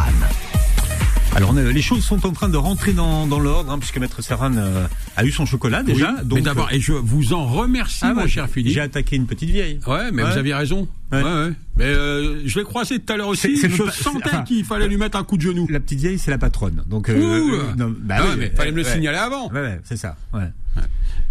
Alors 1.35 1.53
les 1.53 1.81
choses 1.81 2.03
sont 2.03 2.25
en 2.25 2.31
train 2.31 2.47
de 2.47 2.55
rentrer 2.55 2.93
dans, 2.93 3.25
l'ordre, 3.27 3.71
hein, 3.71 3.79
puisque 3.79 3.97
Maître 3.97 4.21
Serran 4.21 4.55
euh, 4.55 4.87
a 5.17 5.25
eu 5.25 5.31
son 5.31 5.45
chocolat 5.45 5.83
déjà. 5.83 6.13
donc, 6.23 6.39
mais 6.39 6.45
d'abord, 6.45 6.71
et 6.71 6.79
je 6.79 6.93
vous 6.93 7.33
en 7.33 7.45
remercie, 7.45 8.05
ah, 8.05 8.13
mon 8.13 8.25
cher 8.25 8.47
Philippe. 8.49 8.73
J'ai 8.73 8.79
attaqué 8.79 9.17
une 9.17 9.27
petite 9.27 9.49
vieille. 9.49 9.79
Ouais, 9.85 10.11
mais 10.11 10.23
vous 10.23 10.37
aviez 10.37 10.53
raison. 10.53 10.87
Ouais. 11.11 11.21
Ouais, 11.21 11.51
Mais 11.75 11.85
euh, 11.85 12.47
je 12.47 12.59
l'ai 12.59 12.65
croisé 12.65 12.99
tout 12.99 13.11
à 13.11 13.17
l'heure 13.17 13.27
aussi. 13.27 13.57
je 13.57 13.91
sentais 13.91 14.43
qu'il 14.45 14.63
fallait 14.63 14.87
lui 14.87 14.97
mettre 14.97 15.17
un 15.17 15.23
coup 15.23 15.35
de 15.35 15.41
genou. 15.41 15.67
La 15.69 15.81
petite 15.81 15.99
vieille, 15.99 16.19
c'est 16.19 16.31
la 16.31 16.37
patronne. 16.37 16.83
Donc, 16.87 17.09
euh, 17.09 17.73
non, 17.75 17.93
bah, 17.99 18.15
ah 18.19 18.35
mais 18.37 18.49
fallait 18.55 18.71
me 18.71 18.77
le 18.77 18.83
signaler 18.85 19.17
avant. 19.17 19.51
Ouais, 19.51 19.79
c'est 19.83 19.97
ça. 19.97 20.15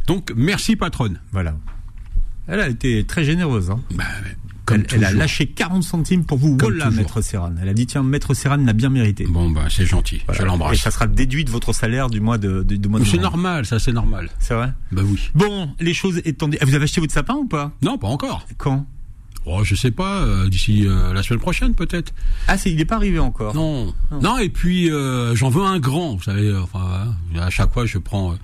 Donc 0.07 0.33
merci 0.37 0.77
patronne. 0.77 1.19
Voilà. 1.33 1.55
Elle 2.49 2.61
a 2.61 2.69
été 2.69 3.05
très 3.05 3.25
généreuse. 3.25 3.71
Hein. 3.71 3.81
Bah, 3.95 4.05
elle, 4.73 5.05
a 5.05 5.13
lâché 5.13 5.47
40 5.47 5.83
centimes 5.83 6.25
pour 6.25 6.39
vous. 6.39 6.57
voilà, 6.61 6.91
maître 6.91 7.21
Serran. 7.21 7.53
Elle 7.61 7.69
a 7.69 7.75
dit 7.75 7.87
tiens, 7.87 8.03
maître 8.03 8.35
Serran 8.35 8.57
l'a 8.57 8.73
bien 8.73 8.89
mérité. 8.89 9.27
Bon 9.29 9.51
bah 9.51 9.67
c'est 9.71 9.87
gentil. 9.87 10.23
Je 10.33 10.43
l'embrasse. 10.43 10.75
Et 10.75 10.81
ça 10.81 10.91
sera 10.91 11.07
déduit 11.07 11.45
de 11.45 11.51
votre 11.51 11.73
salaire 11.73 12.11
du 12.11 12.21
mois 12.21 12.39
de, 12.39 12.65
mois 12.89 13.01
C'est 13.05 13.19
normal, 13.19 13.67
ça 13.67 13.79
c'est 13.79 13.93
normal. 13.93 14.31
C'est 14.39 14.55
vrai? 14.55 14.73
Bah 14.93 15.03
oui. 15.05 15.31
Bon, 15.35 15.71
les 15.81 15.95
choses 15.95 16.21
étant 16.25 16.49
Vous 16.49 16.75
avez 16.75 16.85
acheté 16.85 17.01
votre 17.01 17.13
sapin 17.13 17.35
ou 17.35 17.47
pas? 17.47 17.73
Non, 17.83 17.99
pas 17.99 18.09
encore. 18.09 18.47
Quand? 18.59 18.87
Oh, 19.49 19.63
je 19.63 19.77
sais 19.77 19.93
pas, 19.93 20.23
euh, 20.23 20.49
d'ici 20.49 20.89
euh, 20.89 21.13
la 21.13 21.23
semaine 21.23 21.39
prochaine 21.39 21.73
peut-être. 21.75 22.13
Ah, 22.49 22.59
c'est 22.59 22.69
il 22.69 22.79
n'est 22.79 22.85
pas 22.85 22.97
arrivé 22.97 23.21
encore. 23.21 23.55
Non, 23.55 23.95
non. 24.21 24.39
et 24.39 24.49
puis 24.49 24.91
euh, 24.91 25.37
j'en 25.37 25.51
veux 25.51 25.63
un 25.63 25.79
grand. 25.79 26.17
Vous 26.17 26.23
savez, 26.25 26.53
enfin, 26.57 27.15
à 27.39 27.51
chaque 27.51 27.73
fois 27.73 27.87
je 27.87 27.99
prends, 27.99 28.35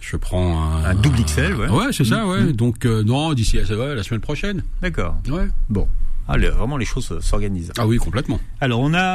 je 0.00 0.16
prends 0.16 0.62
un, 0.62 0.84
un 0.84 0.94
double 0.94 1.18
XL, 1.24 1.54
ouais. 1.54 1.68
Ouais, 1.68 1.92
c'est 1.92 2.04
ça, 2.04 2.26
ouais. 2.26 2.44
Mm. 2.44 2.52
Donc 2.52 2.84
non, 2.84 3.32
d'ici 3.34 3.58
ouais, 3.58 3.94
la 3.94 4.02
semaine 4.02 4.20
prochaine. 4.20 4.62
D'accord. 4.82 5.16
Ouais. 5.28 5.48
Bon. 5.68 5.88
Ah, 6.30 6.36
vraiment 6.36 6.76
les 6.76 6.84
choses 6.84 7.18
s'organisent. 7.20 7.72
Ah 7.78 7.86
oui, 7.86 7.96
complètement. 7.96 8.38
Alors 8.60 8.80
on 8.80 8.92
a, 8.94 9.14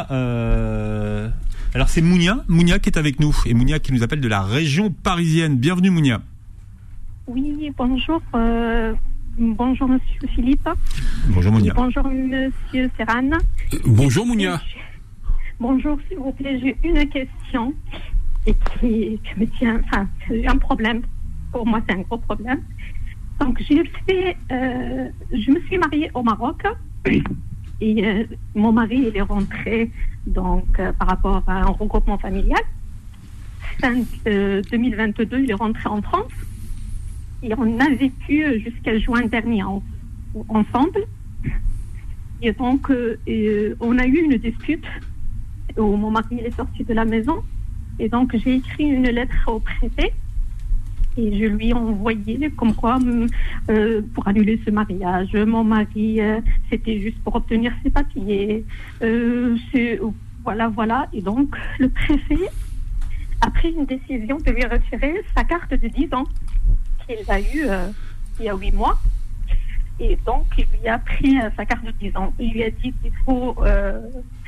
alors 1.76 1.90
c'est 1.90 2.02
Mounia, 2.02 2.44
Mounia 2.48 2.80
qui 2.80 2.90
est 2.90 2.98
avec 2.98 3.20
nous 3.20 3.36
et 3.46 3.54
Mounia 3.54 3.80
qui 3.80 3.94
nous 3.94 4.04
appelle 4.04 4.22
de 4.22 4.28
la 4.28 4.42
région 4.42 4.90
parisienne. 4.92 5.58
Bienvenue 5.58 5.92
Mounia. 5.92 6.22
Oui, 7.28 7.72
bonjour. 7.78 8.22
Bonjour 9.38 9.88
Monsieur 9.88 10.28
Philippe. 10.36 10.70
Bonjour 11.30 11.52
Mounia. 11.52 11.74
Bonjour 11.76 12.04
Monsieur 12.04 12.90
Serran. 12.98 13.30
bonjour 13.86 14.26
Mounia. 14.26 14.62
Bonjour, 15.60 15.98
s'il 16.08 16.18
vous 16.18 16.32
plaît, 16.34 16.60
j'ai 16.62 16.76
une 16.84 17.08
question 17.10 17.74
et 18.46 18.56
qui, 18.80 19.20
me 19.38 19.46
tient, 19.58 19.82
enfin, 19.84 20.08
c'est 20.28 20.46
un 20.48 20.58
problème. 20.58 21.02
Pour 21.52 21.66
moi, 21.66 21.82
c'est 21.88 21.96
un 21.96 22.02
gros 22.02 22.18
problème. 22.18 22.62
Donc, 23.40 23.62
j'ai 23.68 23.84
fait, 24.06 24.38
euh, 24.52 25.10
je 25.32 25.52
me 25.52 25.60
suis 25.62 25.78
mariée 25.78 26.10
au 26.14 26.24
Maroc 26.24 26.64
et 27.82 28.06
euh, 28.06 28.24
mon 28.56 28.72
mari, 28.72 29.06
il 29.08 29.18
est 29.18 29.22
rentré 29.22 29.92
donc 30.26 30.80
euh, 30.80 30.94
par 30.94 31.08
rapport 31.10 31.44
à 31.48 31.64
un 31.64 31.66
regroupement 31.66 32.18
familial. 32.18 32.62
Fin 33.82 34.04
2022, 34.26 35.40
il 35.40 35.52
est 35.52 35.56
rentré 35.56 35.90
en 35.90 36.02
France 36.02 36.32
et 37.42 37.54
on 37.58 37.80
a 37.80 37.90
vécu 37.90 38.62
jusqu'à 38.62 38.98
juin 39.00 39.26
dernier 39.26 39.64
ensemble. 40.50 41.06
Et 42.42 42.52
donc, 42.52 42.90
euh, 42.90 43.18
euh, 43.28 43.76
on 43.80 43.98
a 43.98 44.06
eu 44.06 44.18
une 44.18 44.38
dispute 44.38 44.86
où 45.78 45.96
mon 45.96 46.12
mari 46.12 46.40
est 46.40 46.56
sorti 46.56 46.84
de 46.84 46.94
la 46.94 47.06
maison. 47.06 47.42
Et 48.00 48.10
donc, 48.10 48.36
j'ai 48.36 48.56
écrit 48.56 48.86
une 48.86 49.10
lettre 49.10 49.36
au 49.48 49.60
préfet 49.60 50.14
et 51.16 51.38
je 51.38 51.46
lui 51.46 51.70
ai 51.70 51.74
envoyé 51.74 52.50
comme 52.58 52.74
quoi 52.74 52.98
euh, 53.70 54.02
pour 54.14 54.28
annuler 54.28 54.60
ce 54.66 54.72
mariage. 54.72 55.34
Mon 55.36 55.64
mari, 55.64 56.20
c'était 56.70 57.00
juste 57.00 57.20
pour 57.24 57.36
obtenir 57.36 57.72
ses 57.84 57.92
papiers. 57.92 58.66
voilà, 60.44 60.70
voilà. 60.70 61.08
Et 61.14 61.22
donc, 61.22 61.56
le 61.78 61.90
préfet 61.90 62.50
a 63.42 63.52
pris 63.52 63.72
une 63.72 63.86
décision 63.86 64.38
de 64.38 64.52
lui 64.52 64.64
retirer 64.64 65.22
sa 65.36 65.44
carte 65.44 65.72
de 65.72 65.88
10 65.88 66.14
ans 66.14 66.24
qu'il 67.06 67.30
a 67.30 67.40
eu 67.40 67.66
euh, 67.66 67.88
il 68.40 68.46
y 68.46 68.50
a 68.50 68.56
huit 68.56 68.72
mois. 68.72 68.98
Et 70.00 70.18
donc, 70.26 70.46
il 70.58 70.66
lui 70.80 70.88
a 70.88 70.98
pris 70.98 71.40
euh, 71.40 71.50
sa 71.56 71.66
carte 71.66 71.86
de 71.86 71.92
10 71.92 72.18
ans. 72.18 72.34
Il 72.40 72.54
lui 72.54 72.64
a 72.64 72.70
dit 72.70 72.94
qu'il 73.02 73.12
faut 73.26 73.56
euh, 73.62 74.00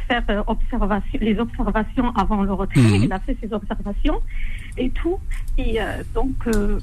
faire 0.08 0.44
observation, 0.48 1.20
les 1.22 1.40
observations 1.40 2.10
avant 2.16 2.44
le 2.44 2.54
retrait. 2.54 2.82
Mhm. 2.82 3.04
Il 3.04 3.14
a 3.14 3.20
fait 3.20 3.38
ses 3.42 3.52
observations 3.54 4.20
et 4.78 4.90
tout. 4.90 5.20
Et 5.58 5.80
donc, 6.14 6.36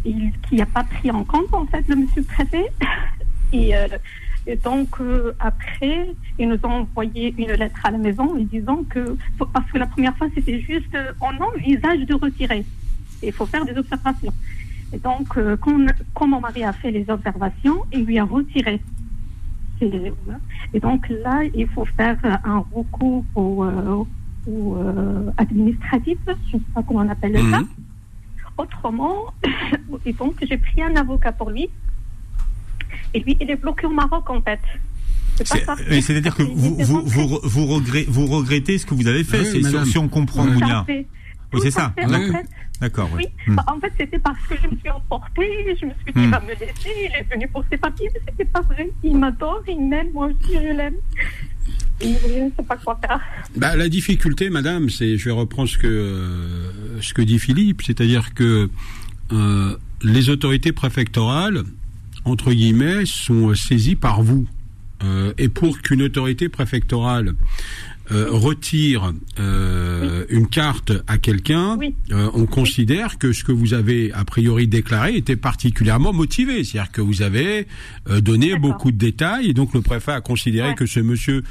il 0.04 0.32
qui 0.48 0.56
n'a 0.56 0.66
pas 0.66 0.84
pris 0.84 1.10
en 1.10 1.24
compte, 1.24 1.52
en 1.52 1.66
fait, 1.66 1.86
le 1.88 1.96
monsieur 1.96 2.22
préfet. 2.22 2.66
Et, 3.54 3.74
et 4.46 4.56
donc, 4.56 4.96
après, 5.38 6.06
ils 6.38 6.48
nous 6.48 6.58
ont 6.64 6.86
envoyé 6.88 7.34
une 7.36 7.52
lettre 7.52 7.80
à 7.84 7.90
la 7.90 7.98
maison 7.98 8.34
en 8.34 8.38
disant 8.38 8.82
que, 8.88 9.18
parce 9.52 9.70
que 9.70 9.76
la 9.76 9.86
première 9.86 10.16
fois, 10.16 10.28
c'était 10.34 10.58
juste, 10.60 10.96
on 11.20 11.36
envisage 11.36 12.00
de 12.00 12.14
retirer. 12.14 12.64
Il 13.22 13.32
faut 13.32 13.44
faire 13.44 13.66
des 13.66 13.76
observations. 13.76 14.32
Et 14.92 14.98
donc, 14.98 15.36
euh, 15.38 15.56
quand, 15.56 16.26
mon 16.26 16.40
mari 16.40 16.64
a 16.64 16.72
fait 16.72 16.90
les 16.90 17.08
observations, 17.08 17.84
il 17.92 18.04
lui 18.04 18.18
a 18.18 18.24
retiré. 18.24 18.80
Et 20.74 20.80
donc 20.80 21.08
là, 21.08 21.42
il 21.54 21.68
faut 21.68 21.84
faire 21.96 22.16
un 22.44 22.64
recours 22.72 23.24
au, 23.34 23.64
euh, 23.64 24.04
euh, 24.48 25.30
administratif, 25.36 26.18
je 26.26 26.56
ne 26.56 26.60
sais 26.60 26.66
pas 26.74 26.82
comment 26.82 27.00
on 27.00 27.08
appelle 27.08 27.36
ça. 27.36 27.60
Mhm. 27.60 27.68
Autrement, 28.58 29.32
et 30.06 30.12
donc 30.12 30.34
j'ai 30.42 30.58
pris 30.58 30.82
un 30.82 30.94
avocat 30.96 31.32
pour 31.32 31.50
lui. 31.50 31.68
Et 33.14 33.20
lui, 33.20 33.36
il 33.40 33.50
est 33.50 33.56
bloqué 33.56 33.86
au 33.86 33.90
Maroc 33.90 34.28
en 34.30 34.40
fait. 34.42 34.60
C'est-à-dire 35.36 36.34
que 36.34 36.42
vous, 36.42 36.76
vous, 36.76 37.02
vous, 37.04 37.40
vous, 37.42 37.66
regrettez, 37.66 38.06
vous 38.08 38.26
regrettez 38.26 38.78
ce 38.78 38.86
que 38.86 38.94
vous 38.94 39.06
avez 39.06 39.24
fait, 39.24 39.44
si, 39.44 39.98
on 39.98 40.08
comprend, 40.08 40.44
Mounia. 40.44 40.84
Oui, 41.52 41.60
c'est 41.62 41.70
ça. 41.70 41.92
D'accord. 42.80 43.08
Oui. 43.14 43.26
Hmm. 43.46 43.58
En 43.68 43.78
fait, 43.78 43.92
c'était 43.96 44.18
parce 44.18 44.40
que 44.48 44.56
je 44.60 44.66
me 44.66 44.76
suis 44.76 44.90
emportée. 44.90 45.76
Je 45.80 45.86
me 45.86 45.92
suis 45.92 46.04
dit, 46.06 46.12
il 46.16 46.26
hmm. 46.26 46.30
va 46.30 46.40
me 46.40 46.48
laisser. 46.48 46.72
Il 46.84 47.14
est 47.14 47.32
venu 47.32 47.46
pour 47.48 47.64
ses 47.70 47.76
papiers, 47.76 48.10
mais 48.12 48.20
c'était 48.28 48.44
pas 48.44 48.60
vrai. 48.62 48.90
Il 49.04 49.16
m'adore, 49.16 49.62
il 49.68 49.88
m'aime, 49.88 50.10
moi 50.12 50.26
aussi, 50.26 50.54
je 50.54 50.76
l'aime. 50.76 50.96
Je 52.00 52.06
ne 52.08 52.50
sais 52.56 52.64
pas 52.66 52.76
quoi 52.76 52.98
faire. 53.00 53.20
Bah, 53.56 53.76
la 53.76 53.88
difficulté, 53.88 54.50
madame, 54.50 54.90
c'est, 54.90 55.16
je 55.16 55.24
vais 55.26 55.30
reprendre 55.30 55.68
ce 55.68 55.78
que, 55.78 55.86
euh, 55.86 57.00
ce 57.00 57.14
que 57.14 57.22
dit 57.22 57.38
Philippe, 57.38 57.82
c'est-à-dire 57.82 58.34
que 58.34 58.68
euh, 59.32 59.76
les 60.02 60.28
autorités 60.28 60.72
préfectorales, 60.72 61.62
entre 62.24 62.52
guillemets, 62.52 63.06
sont 63.06 63.54
saisies 63.54 63.96
par 63.96 64.22
vous. 64.22 64.48
Euh, 65.04 65.32
et 65.38 65.48
pour 65.48 65.80
qu'une 65.80 66.02
autorité 66.02 66.48
préfectorale 66.48 67.34
euh, 68.10 68.26
retire 68.30 69.12
euh, 69.38 70.24
une 70.28 70.48
carte 70.48 70.92
à 71.06 71.18
quelqu'un, 71.18 71.76
Oui. 71.78 71.94
euh, 72.10 72.30
on 72.34 72.46
considère 72.46 73.18
que 73.18 73.32
ce 73.32 73.44
que 73.44 73.52
vous 73.52 73.74
avez 73.74 74.12
a 74.12 74.24
priori 74.24 74.66
déclaré 74.66 75.16
était 75.16 75.36
particulièrement 75.36 76.12
motivé, 76.12 76.64
c'est-à-dire 76.64 76.90
que 76.92 77.00
vous 77.00 77.22
avez 77.22 77.66
euh, 78.08 78.20
donné 78.20 78.56
beaucoup 78.56 78.90
de 78.90 78.96
détails 78.98 79.48
et 79.50 79.54
donc 79.54 79.72
le 79.74 79.82
préfet 79.82 80.12
a 80.12 80.20
considéré 80.20 80.70
Ouais. 80.70 80.74
que 80.74 80.86
ce 80.86 81.00
monsieur 81.00 81.42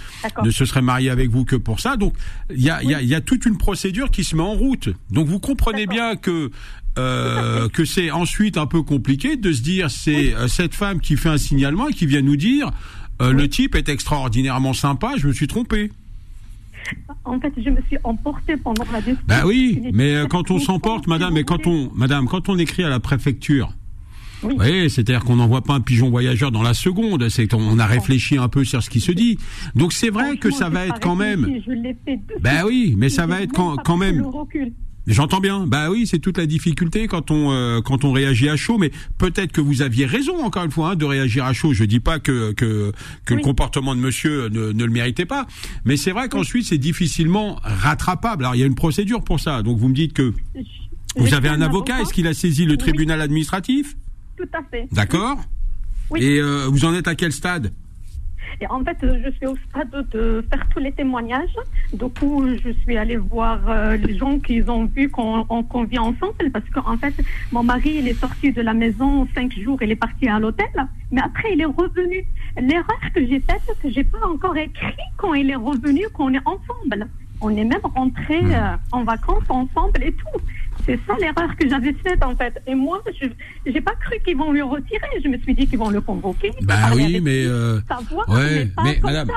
ne 0.43 0.51
se 0.51 0.65
serait 0.65 0.81
marié 0.81 1.09
avec 1.09 1.29
vous 1.29 1.45
que 1.45 1.55
pour 1.55 1.79
ça. 1.79 1.95
Donc 1.97 2.13
il 2.53 2.61
y 2.61 2.69
a, 2.69 2.83
y 2.83 2.93
a- 2.93 3.01
y 3.01 3.15
a 3.15 3.21
toute 3.21 3.45
une 3.45 3.57
procédure 3.57 4.11
qui 4.11 4.23
se 4.23 4.35
met 4.35 4.43
en 4.43 4.53
route. 4.53 4.89
Donc 5.09 5.27
vous 5.27 5.39
comprenez 5.39 5.85
bien 5.87 6.15
que 6.15 6.51
euh, 6.99 7.69
que 7.69 7.85
c'est 7.85 8.11
ensuite 8.11 8.57
un 8.57 8.65
peu 8.67 8.81
compliqué 8.83 9.37
de 9.37 9.53
se 9.53 9.61
dire 9.61 9.89
c'est 9.89 10.35
euh, 10.35 10.49
cette 10.49 10.73
femme 10.75 10.99
qui 10.99 11.15
fait 11.15 11.29
un 11.29 11.37
signalement 11.37 11.87
et 11.87 11.93
qui 11.93 12.05
vient 12.05 12.21
nous 12.21 12.35
dire 12.35 12.71
euh, 13.21 13.31
le 13.31 13.47
type 13.47 13.75
est 13.75 13.87
extraordinairement 13.87 14.73
sympa, 14.73 15.13
je 15.17 15.27
me 15.27 15.31
suis 15.33 15.47
trompé. 15.47 15.91
En 17.25 17.39
fait, 17.39 17.53
je 17.57 17.69
me 17.69 17.81
suis 17.87 17.97
emportée 18.03 18.57
pendant 18.57 18.83
la 18.91 18.99
discussion. 18.99 19.25
Bah 19.27 19.43
oui, 19.45 19.81
mais 19.93 20.15
euh, 20.15 20.19
très 20.21 20.29
quand 20.29 20.51
on 20.51 20.59
s'emporte, 20.59 21.07
madame, 21.07 21.33
mais 21.33 21.43
quand 21.43 21.67
on, 21.67 21.91
madame, 21.93 22.27
quand 22.27 22.49
on 22.49 22.57
écrit 22.57 22.83
à 22.83 22.89
la 22.89 22.99
préfecture, 22.99 23.73
Oui. 24.43 24.55
oui, 24.59 24.89
c'est-à-dire 24.89 25.23
qu'on 25.23 25.35
n'envoie 25.35 25.61
pas 25.61 25.75
un 25.75 25.81
pigeon 25.81 26.09
voyageur 26.09 26.51
dans 26.51 26.63
la 26.63 26.73
seconde, 26.73 27.29
c'est 27.29 27.47
qu'on 27.47 27.77
a 27.79 27.85
réfléchi 27.85 28.37
un 28.37 28.47
peu 28.47 28.63
sur 28.63 28.81
ce 28.81 28.89
qui 28.89 28.99
se 28.99 29.11
dit. 29.11 29.37
Donc 29.75 29.93
c'est 29.93 30.09
vrai 30.09 30.37
que 30.37 30.49
ça 30.51 30.69
va 30.69 30.87
être 30.87 30.99
quand 30.99 31.15
même. 31.15 31.41
Bah 32.41 32.49
suite. 32.51 32.65
oui, 32.65 32.95
mais 32.97 33.09
ça 33.09 33.27
va 33.27 33.41
être 33.41 33.53
quand, 33.53 33.97
même. 33.97 34.25
J'entends 35.07 35.39
bien. 35.39 35.65
Bah 35.65 35.89
oui, 35.89 36.05
c'est 36.05 36.19
toute 36.19 36.37
la 36.37 36.45
difficulté 36.45 37.07
quand 37.07 37.31
on 37.31 37.51
euh, 37.51 37.81
quand 37.81 38.03
on 38.03 38.11
réagit 38.11 38.49
à 38.49 38.55
chaud. 38.55 38.77
Mais 38.77 38.91
peut-être 39.17 39.51
que 39.51 39.61
vous 39.61 39.81
aviez 39.81 40.05
raison 40.05 40.43
encore 40.43 40.63
une 40.63 40.71
fois 40.71 40.91
hein, 40.91 40.95
de 40.95 41.05
réagir 41.05 41.45
à 41.45 41.53
chaud. 41.53 41.73
Je 41.73 41.83
dis 41.83 41.99
pas 41.99 42.19
que 42.19 42.51
que, 42.51 42.91
que 43.25 43.33
le 43.33 43.41
comportement 43.41 43.95
de 43.95 43.99
Monsieur 43.99 44.49
ne, 44.49 44.71
ne 44.71 44.85
le 44.85 44.91
méritait 44.91 45.25
pas, 45.25 45.47
mais 45.85 45.97
c'est 45.97 46.11
vrai 46.11 46.29
qu'ensuite 46.29 46.65
c'est 46.65 46.77
difficilement 46.77 47.59
rattrapable. 47.63 48.43
Alors 48.43 48.55
il 48.55 48.59
y 48.59 48.63
a 48.63 48.67
une 48.67 48.75
procédure 48.75 49.23
pour 49.23 49.39
ça. 49.39 49.63
Donc 49.63 49.79
vous 49.79 49.89
me 49.89 49.95
dites 49.95 50.13
que 50.13 50.33
vous 51.15 51.33
avez 51.33 51.49
un 51.49 51.61
avocat. 51.61 52.01
Est-ce 52.01 52.13
qu'il 52.13 52.27
a 52.27 52.33
saisi 52.33 52.65
le 52.65 52.77
tribunal 52.77 53.21
administratif? 53.21 53.97
Tout 54.37 54.49
à 54.53 54.63
fait. 54.69 54.87
D'accord. 54.91 55.39
Oui. 56.11 56.23
Et 56.23 56.39
euh, 56.39 56.67
vous 56.67 56.85
en 56.85 56.93
êtes 56.93 57.07
à 57.07 57.15
quel 57.15 57.31
stade? 57.31 57.71
Et 58.59 58.67
en 58.67 58.83
fait, 58.83 58.97
je 59.01 59.29
suis 59.31 59.47
au 59.47 59.55
stade 59.69 59.89
de 60.11 60.45
faire 60.49 60.67
tous 60.69 60.79
les 60.79 60.91
témoignages. 60.91 61.55
Du 61.93 62.05
coup, 62.09 62.45
je 62.63 62.71
suis 62.81 62.97
allée 62.97 63.17
voir 63.17 63.59
euh, 63.69 63.95
les 63.97 64.17
gens 64.17 64.39
qui 64.39 64.61
ont 64.67 64.85
vu 64.85 65.09
qu'on 65.09 65.45
on- 65.49 65.63
qu'on 65.63 65.83
vit 65.83 65.99
ensemble 65.99 66.49
parce 66.51 66.69
qu'en 66.69 66.97
fait, 66.97 67.13
mon 67.51 67.63
mari, 67.63 67.91
il 67.99 68.07
est 68.07 68.19
sorti 68.19 68.51
de 68.51 68.61
la 68.61 68.73
maison 68.73 69.27
cinq 69.35 69.53
jours, 69.53 69.77
il 69.81 69.91
est 69.91 69.95
parti 69.95 70.27
à 70.27 70.39
l'hôtel, 70.39 70.67
mais 71.11 71.21
après, 71.21 71.49
il 71.53 71.61
est 71.61 71.65
revenu. 71.65 72.23
L'erreur 72.59 72.99
que 73.15 73.25
j'ai 73.25 73.39
faite, 73.39 73.61
c'est 73.65 73.79
que 73.81 73.89
j'ai 73.89 74.03
pas 74.03 74.25
encore 74.27 74.57
écrit 74.57 74.93
quand 75.17 75.33
il 75.33 75.49
est 75.49 75.55
revenu 75.55 76.03
qu'on 76.13 76.33
est 76.33 76.45
ensemble. 76.45 77.07
On 77.43 77.49
est 77.55 77.63
même 77.63 77.79
rentrés 77.95 78.41
Hmm. 78.41 78.51
euh, 78.51 78.75
en 78.91 79.03
vacances 79.03 79.49
ensemble 79.49 80.03
et 80.03 80.11
tout. 80.11 80.39
C'est 80.85 80.99
ça 81.07 81.13
l'erreur 81.19 81.55
que 81.57 81.69
j'avais 81.69 81.93
faite 81.93 82.23
en 82.23 82.35
fait. 82.35 82.61
Et 82.67 82.75
moi, 82.75 83.01
je 83.19 83.27
j'ai 83.65 83.81
pas 83.81 83.95
cru 83.95 84.17
qu'ils 84.25 84.37
vont 84.37 84.51
le 84.51 84.63
retirer. 84.63 85.07
Je 85.23 85.27
me 85.27 85.37
suis 85.39 85.53
dit 85.53 85.67
qu'ils 85.67 85.79
vont 85.79 85.89
le 85.89 86.01
convoquer. 86.01 86.51
Bah 86.61 86.91
oui, 86.95 87.19
mais 87.21 87.43
euh, 87.45 87.79
ouais, 88.27 88.69
mais 88.83 88.99
madame. 89.03 89.29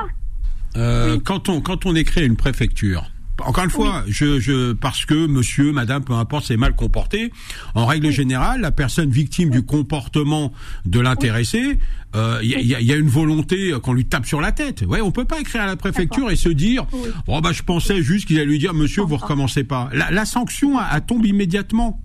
Euh, 0.77 1.15
Oui. 1.15 1.21
quand 1.23 1.47
on 1.49 1.61
quand 1.61 1.85
on 1.85 1.95
une 2.25 2.35
préfecture. 2.35 3.09
Encore 3.39 3.63
une 3.65 3.69
fois, 3.69 4.03
je, 4.07 4.39
je 4.39 4.71
parce 4.73 5.05
que 5.05 5.27
monsieur, 5.27 5.71
madame, 5.73 6.03
peu 6.03 6.13
importe, 6.13 6.45
c'est 6.45 6.57
mal 6.57 6.75
comporté. 6.75 7.31
En 7.73 7.85
règle 7.85 8.09
générale, 8.11 8.61
la 8.61 8.71
personne 8.71 9.09
victime 9.09 9.49
du 9.49 9.63
comportement 9.63 10.53
de 10.85 10.99
l'intéressé, 11.01 11.77
euh, 12.15 12.39
il 12.41 12.49
y, 12.49 12.55
a- 12.55 12.59
il 12.59 12.67
y 12.67 12.75
a- 12.75 12.79
il 12.79 12.87
y 12.87 12.93
a 12.93 12.95
une 12.95 13.09
volonté 13.09 13.73
qu'on 13.83 13.91
lui 13.93 14.05
tape 14.05 14.25
sur 14.25 14.39
la 14.39 14.51
tête. 14.53 14.83
Ouais, 14.87 15.01
on 15.01 15.11
peut 15.11 15.25
pas 15.25 15.39
écrire 15.41 15.63
à 15.63 15.65
la 15.65 15.75
préfecture 15.75 16.31
et 16.31 16.35
se 16.37 16.49
dire, 16.49 16.85
oh 17.27 17.41
bah 17.41 17.51
je 17.51 17.61
pensais 17.63 18.01
juste 18.01 18.25
qu'il 18.27 18.37
allait 18.37 18.45
lui 18.45 18.59
dire, 18.59 18.73
monsieur, 18.73 19.01
vous 19.03 19.17
recommencez 19.17 19.63
pas. 19.65 19.89
La, 19.91 20.11
la 20.11 20.25
sanction, 20.25 20.77
tombe 21.05 21.25
immédiatement. 21.25 22.01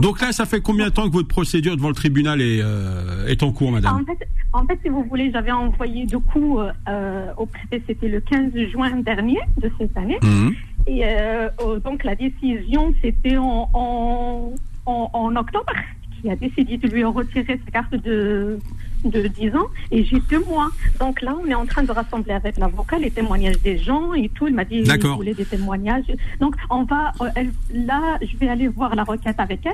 Donc 0.00 0.20
là, 0.20 0.32
ça 0.32 0.46
fait 0.46 0.60
combien 0.60 0.86
de 0.86 0.94
temps 0.94 1.06
que 1.08 1.12
votre 1.12 1.28
procédure 1.28 1.76
devant 1.76 1.88
le 1.88 1.94
tribunal 1.94 2.40
est, 2.40 2.60
euh, 2.62 3.26
est 3.26 3.42
en 3.42 3.52
cours, 3.52 3.72
madame? 3.72 3.96
En 3.96 4.04
fait, 4.04 4.26
en 4.52 4.66
fait, 4.66 4.78
si 4.82 4.88
vous 4.88 5.04
voulez, 5.04 5.30
j'avais 5.30 5.52
envoyé 5.52 6.06
du 6.06 6.18
coup 6.18 6.58
euh, 6.58 6.72
euh, 6.88 7.32
au 7.36 7.46
préfet, 7.46 7.82
c'était 7.86 8.08
le 8.08 8.20
15 8.20 8.52
juin 8.72 8.90
dernier 8.96 9.38
de 9.60 9.70
cette 9.78 9.96
année. 9.96 10.18
Mhm. 10.22 10.54
Et 10.86 11.02
euh, 11.04 11.48
donc 11.84 12.04
la 12.04 12.14
décision, 12.14 12.94
c'était 13.02 13.36
en, 13.36 13.68
en, 13.72 14.52
en, 14.86 15.10
en 15.12 15.36
octobre, 15.36 15.72
qui 16.20 16.30
a 16.30 16.36
décidé 16.36 16.78
de 16.78 16.88
lui 16.88 17.04
retirer 17.04 17.60
sa 17.64 17.70
carte 17.70 17.94
de, 17.94 18.58
de 19.04 19.26
10 19.28 19.54
ans. 19.56 19.66
Et 19.90 20.04
j'ai 20.04 20.18
deux 20.30 20.44
mois. 20.44 20.70
Donc 20.98 21.20
là, 21.22 21.34
on 21.42 21.46
est 21.46 21.54
en 21.54 21.66
train 21.66 21.82
de 21.82 21.92
rassembler 21.92 22.32
avec 22.32 22.56
l'avocat 22.58 22.98
les 22.98 23.10
témoignages 23.10 23.60
des 23.62 23.78
gens 23.78 24.14
et 24.14 24.28
tout. 24.30 24.46
Il 24.48 24.54
m'a 24.54 24.64
dit 24.64 24.82
qu'il 24.82 25.06
voulait 25.10 25.34
des 25.34 25.44
témoignages. 25.44 26.04
Donc 26.40 26.54
on 26.70 26.84
va, 26.84 27.12
euh, 27.20 27.28
elle- 27.36 27.52
là, 27.72 28.18
je 28.22 28.36
vais 28.36 28.48
aller 28.48 28.68
voir 28.68 28.94
la 28.94 29.04
requête 29.04 29.38
avec 29.38 29.60
elle. 29.66 29.72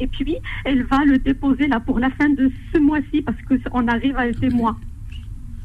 Et 0.00 0.06
puis, 0.06 0.36
elle 0.64 0.82
va 0.84 1.04
le 1.04 1.18
déposer 1.18 1.68
là 1.68 1.78
pour 1.78 1.98
la 1.98 2.10
fin 2.10 2.28
de 2.30 2.50
ce 2.72 2.78
mois-ci 2.78 3.22
parce 3.22 3.36
que 3.48 3.54
on 3.72 3.86
arrive 3.88 4.16
à 4.16 4.30
deux 4.32 4.50
mois. 4.50 4.76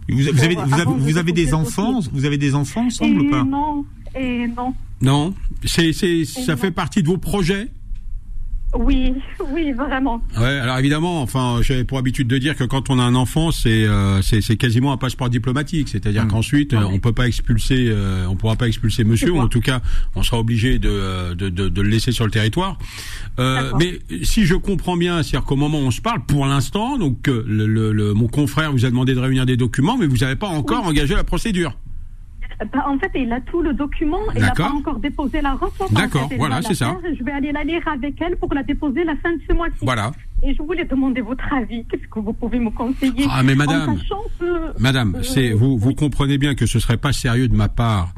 Vous, 0.09 0.17
vous 0.17 0.27
avez, 0.29 0.55
vous 0.55 0.73
avez, 0.73 0.83
vous 0.85 1.31
des 1.31 1.53
enfants. 1.53 1.99
Vous 2.13 2.25
avez 2.25 2.37
des 2.37 2.55
enfants 2.55 2.83
Et 2.83 2.85
ensemble 2.87 3.21
ou 3.21 3.29
pas? 3.29 3.43
non, 3.43 3.85
et 4.15 4.47
non. 4.47 4.73
Non, 5.01 5.33
c'est 5.63 5.91
c'est 5.93 6.23
ça 6.25 6.53
non. 6.53 6.57
fait 6.57 6.71
partie 6.71 7.03
de 7.03 7.07
vos 7.07 7.17
projets? 7.17 7.67
Oui, 8.75 9.13
oui, 9.53 9.71
vraiment. 9.71 10.21
Ouais, 10.37 10.45
alors 10.59 10.77
évidemment, 10.77 11.21
enfin, 11.21 11.59
j'avais 11.61 11.83
pour 11.85 11.97
habitude 11.97 12.27
de 12.27 12.37
dire 12.37 12.55
que 12.55 12.63
quand 12.65 12.89
on 12.89 12.99
a 12.99 13.03
un 13.03 13.15
enfant, 13.15 13.51
c'est 13.51 13.85
euh, 13.85 14.21
c'est 14.21 14.41
c'est 14.41 14.57
quasiment 14.57 14.91
un 14.91 14.97
passeport 14.97 15.29
diplomatique, 15.29 15.87
c'est-à-dire 15.89 16.25
Mm. 16.25 16.27
qu'ensuite 16.27 16.73
euh, 16.73 16.79
Ouais. 16.79 16.89
on 16.91 16.99
peut 16.99 17.13
pas 17.13 17.27
expulser, 17.27 17.87
euh, 17.89 18.25
on 18.27 18.35
pourra 18.35 18.55
pas 18.55 18.67
expulser 18.67 19.03
monsieur, 19.03 19.31
ou 19.31 19.39
en 19.39 19.47
tout 19.47 19.61
cas, 19.61 19.81
on 20.15 20.23
sera 20.23 20.39
obligé 20.39 20.79
de 20.79 20.89
euh, 20.89 21.33
de, 21.35 21.49
de, 21.49 21.69
de 21.69 21.81
le 21.81 21.89
laisser 21.89 22.11
sur 22.11 22.25
le 22.25 22.31
territoire. 22.31 22.77
Euh, 23.39 23.71
mais 23.79 23.99
si 24.23 24.45
je 24.45 24.55
comprends 24.55 24.97
bien, 24.97 25.23
c'est-à-dire 25.23 25.45
qu'au 25.45 25.55
moment 25.55 25.79
où 25.79 25.83
on 25.83 25.91
se 25.91 26.01
parle, 26.01 26.25
pour 26.25 26.45
l'instant, 26.45 26.97
donc 26.97 27.29
euh, 27.29 27.43
le, 27.47 27.67
le, 27.67 27.91
le- 27.93 28.13
mon 28.13 28.27
confrère 28.27 28.71
vous 28.71 28.85
a 28.85 28.89
demandé 28.89 29.13
de 29.15 29.19
réunir 29.19 29.45
des 29.45 29.57
documents, 29.57 29.97
mais 29.97 30.07
vous 30.07 30.17
n'avez 30.17 30.35
pas 30.35 30.47
encore 30.47 30.85
engagé 30.85 31.15
la 31.15 31.23
procédure. 31.23 31.77
Bah, 32.73 32.85
en 32.87 32.97
fait, 32.97 33.11
il 33.15 33.31
a 33.31 33.39
tout 33.41 33.61
le 33.61 33.73
document. 33.73 34.17
Il 34.35 34.41
n'a 34.41 34.51
pas 34.51 34.71
encore 34.71 34.97
déposé 34.99 35.41
la 35.41 35.53
en 35.53 35.93
D'accord, 35.93 36.27
fait. 36.29 36.37
Voilà, 36.37 36.61
c'est 36.63 36.73
ça. 36.73 36.97
Je 37.17 37.23
vais 37.23 37.31
aller 37.31 37.51
la 37.51 37.63
lire 37.63 37.81
avec 37.87 38.19
elle 38.21 38.35
pour 38.37 38.51
la 38.53 38.63
déposer 38.63 39.03
la 39.03 39.15
fin 39.17 39.31
de 39.33 39.39
ce 39.47 39.53
mois-ci. 39.53 39.75
Voilà. 39.81 40.11
Et 40.43 40.53
je 40.55 40.61
voulais 40.63 40.85
demander 40.85 41.21
votre 41.21 41.51
avis. 41.53 41.85
Qu'est-ce 41.85 42.07
que 42.07 42.19
vous 42.19 42.33
pouvez 42.33 42.59
me 42.59 42.69
conseiller 42.71 43.25
Ah, 43.29 43.43
mais 43.43 43.55
madame, 43.55 43.97
que- 43.97 44.81
Madame, 44.81 45.15
Euh, 45.15 45.23
c'est 45.23 45.51
vous 45.51 45.77
vous 45.77 45.93
comprenez 45.93 46.37
bien 46.37 46.55
que 46.55 46.65
ce 46.65 46.79
serait 46.79 46.97
pas 46.97 47.11
sérieux 47.13 47.47
de 47.47 47.55
ma 47.55 47.69
part 47.69 48.13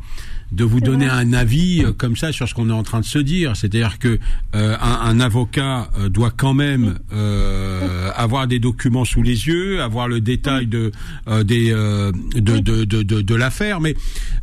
de 0.51 0.63
vous 0.63 0.79
donner 0.81 1.07
vrai. 1.07 1.15
un 1.15 1.33
avis 1.33 1.83
euh, 1.83 1.91
comme 1.93 2.15
ça 2.15 2.31
sur 2.31 2.47
ce 2.47 2.53
qu'on 2.53 2.69
est 2.69 2.73
en 2.73 2.83
train 2.83 2.99
de 2.99 3.05
se 3.05 3.19
dire. 3.19 3.55
C'est-à-dire 3.55 3.99
que 3.99 4.19
euh, 4.55 4.75
un, 4.81 4.99
un 5.09 5.19
avocat 5.19 5.89
euh, 5.99 6.09
doit 6.09 6.31
quand 6.35 6.53
même 6.53 6.97
euh, 7.13 8.11
avoir 8.15 8.47
des 8.47 8.59
documents 8.59 9.05
sous 9.05 9.21
les 9.23 9.47
yeux, 9.47 9.81
avoir 9.81 10.07
le 10.07 10.21
détail 10.21 10.67
de 10.67 10.91
euh, 11.27 11.43
des 11.43 11.71
euh, 11.71 12.11
de, 12.35 12.59
de, 12.59 12.83
de, 12.83 13.03
de, 13.21 13.35
l'affaire, 13.35 13.79
mais 13.79 13.95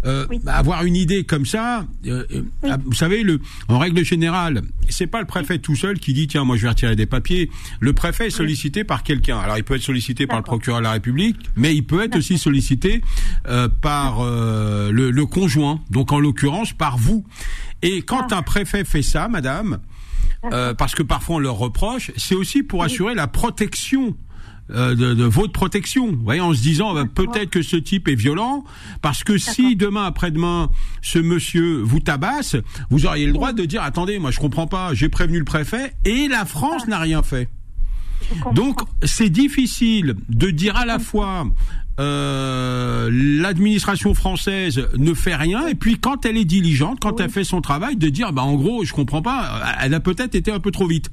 euh, 0.05 0.27
Oui. 0.31 0.41
avoir 0.47 0.85
une 0.85 0.97
idée 0.97 1.25
comme 1.25 1.47
ça, 1.47 1.85
Oui. 2.05 2.13
vous 2.85 2.95
savez, 2.95 3.23
le 3.23 3.41
en 3.69 3.79
règle 3.79 4.05
générale, 4.05 4.63
c'est 4.89 5.07
pas 5.07 5.21
le 5.21 5.27
préfet 5.27 5.59
tout 5.59 5.77
seul 5.77 5.99
qui 5.99 6.13
dit 6.13 6.27
tiens 6.29 6.45
moi 6.45 6.57
je 6.57 6.63
vais 6.63 6.69
retirer 6.69 6.97
des 6.97 7.07
papiers. 7.07 7.51
Le 7.81 7.93
préfet 7.93 8.27
est 8.29 8.31
sollicité 8.31 8.85
par 8.85 9.03
quelqu'un. 9.03 9.39
Alors 9.39 9.57
il 9.59 9.65
peut 9.65 9.75
être 9.75 9.83
sollicité 9.83 10.27
par 10.27 10.37
le 10.39 10.43
procureur 10.45 10.79
de 10.81 10.85
la 10.85 10.93
République, 10.93 11.37
mais 11.57 11.75
il 11.75 11.83
peut 11.85 12.03
être 12.05 12.17
aussi 12.17 12.39
sollicité 12.39 13.03
euh, 13.49 13.69
par 13.69 14.21
euh, 14.21 14.91
le, 14.93 15.11
le 15.11 15.27
conjoint, 15.27 15.81
donc 15.97 16.13
en 16.13 16.21
l'occurrence 16.21 16.73
par 16.75 16.99
vous. 16.99 17.25
Et 17.83 18.03
quand 18.03 18.29
Ah. 18.33 18.37
un 18.39 18.43
préfet 18.43 18.85
fait 18.85 19.03
ça, 19.03 19.29
madame, 19.29 19.79
euh, 20.53 20.75
parce 20.75 20.95
que 20.95 21.03
parfois 21.03 21.37
on 21.37 21.39
leur 21.39 21.57
reproche, 21.57 22.11
c'est 22.19 22.35
aussi 22.35 22.63
pour 22.63 22.83
assurer 22.85 23.15
la 23.15 23.27
protection. 23.27 24.15
euh, 24.73 24.97
de, 24.97 25.15
de 25.15 25.23
votre 25.23 25.53
protection, 25.53 26.09
vous 26.11 26.25
voyez, 26.25 26.41
en 26.41 26.53
se 26.53 26.61
disant 26.61 26.93
bah, 26.93 27.05
peut-être 27.05 27.51
que 27.51 27.63
ce 27.63 27.77
type 27.77 28.09
est 28.09 28.17
violent, 28.17 28.65
parce 29.01 29.23
que 29.23 29.39
si 29.39 29.77
demain 29.77 30.05
après-demain 30.07 30.71
ce 31.03 31.21
monsieur 31.21 31.83
vous 31.85 32.01
tabasse, 32.01 32.57
vous 32.91 33.07
auriez 33.07 33.27
le 33.27 33.33
droit 33.33 33.53
de 33.53 33.65
dire 33.65 33.81
attendez, 33.85 34.19
moi 34.19 34.33
je 34.33 34.41
comprends 34.41 34.67
pas, 34.67 34.93
j'ai 34.93 35.09
prévenu 35.09 35.39
le 35.39 35.45
préfet 35.45 35.95
et 36.05 36.27
la 36.27 36.45
France 36.45 36.83
Ah. 36.87 36.91
n'a 36.91 36.99
rien 36.99 37.23
fait. 37.23 37.49
Donc 38.55 38.81
c'est 39.05 39.29
difficile 39.31 40.17
de 40.29 40.51
dire 40.51 40.75
à 40.77 40.85
la 40.85 40.99
fois 40.99 41.47
euh, 41.99 43.09
l'administration 43.13 44.15
française 44.15 44.87
ne 44.99 45.15
fait 45.15 45.35
rien 45.35 45.67
et 45.67 45.75
puis 45.75 45.99
quand 45.99 46.27
elle 46.27 46.37
est 46.37 46.45
diligente, 46.45 46.99
quand 47.01 47.13
Oui. 47.19 47.23
elle 47.25 47.31
fait 47.31 47.45
son 47.45 47.61
travail, 47.61 47.97
de 47.97 48.09
dire 48.09 48.33
bah 48.33 48.43
en 48.43 48.55
gros 48.55 48.85
je 48.85 48.93
comprends 48.93 49.23
pas, 49.23 49.77
elle 49.81 49.95
a 49.95 50.01
peut-être 50.01 50.35
été 50.35 50.51
un 50.51 50.61
peu 50.61 50.71
trop 50.71 50.87
vite. 50.87 51.11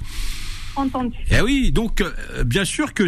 Entendu. 0.75 1.15
Eh 1.29 1.39
oui, 1.41 1.71
donc 1.71 2.01
euh, 2.01 2.43
bien 2.43 2.65
sûr 2.65 2.93
que 2.93 3.03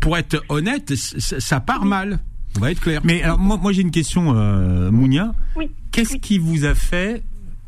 pour 0.00 0.16
être 0.16 0.42
honnête, 0.48 0.94
ça 0.94 1.60
part 1.60 1.84
mal. 1.86 2.18
On 2.56 2.60
va 2.60 2.70
être 2.70 2.80
clair. 2.80 3.00
Mais 3.02 3.22
alors 3.22 3.38
moi, 3.38 3.56
moi 3.56 3.72
j'ai 3.72 3.80
une 3.80 3.90
question, 3.90 4.36
euh, 4.36 4.90
Mounia. 4.90 5.32
Oui. 5.56 5.70
Qu'est-ce 5.90 6.12
Oui. 6.14 6.20
qui 6.20 6.38
vous 6.38 6.64
a 6.66 6.74
fait 6.74 7.22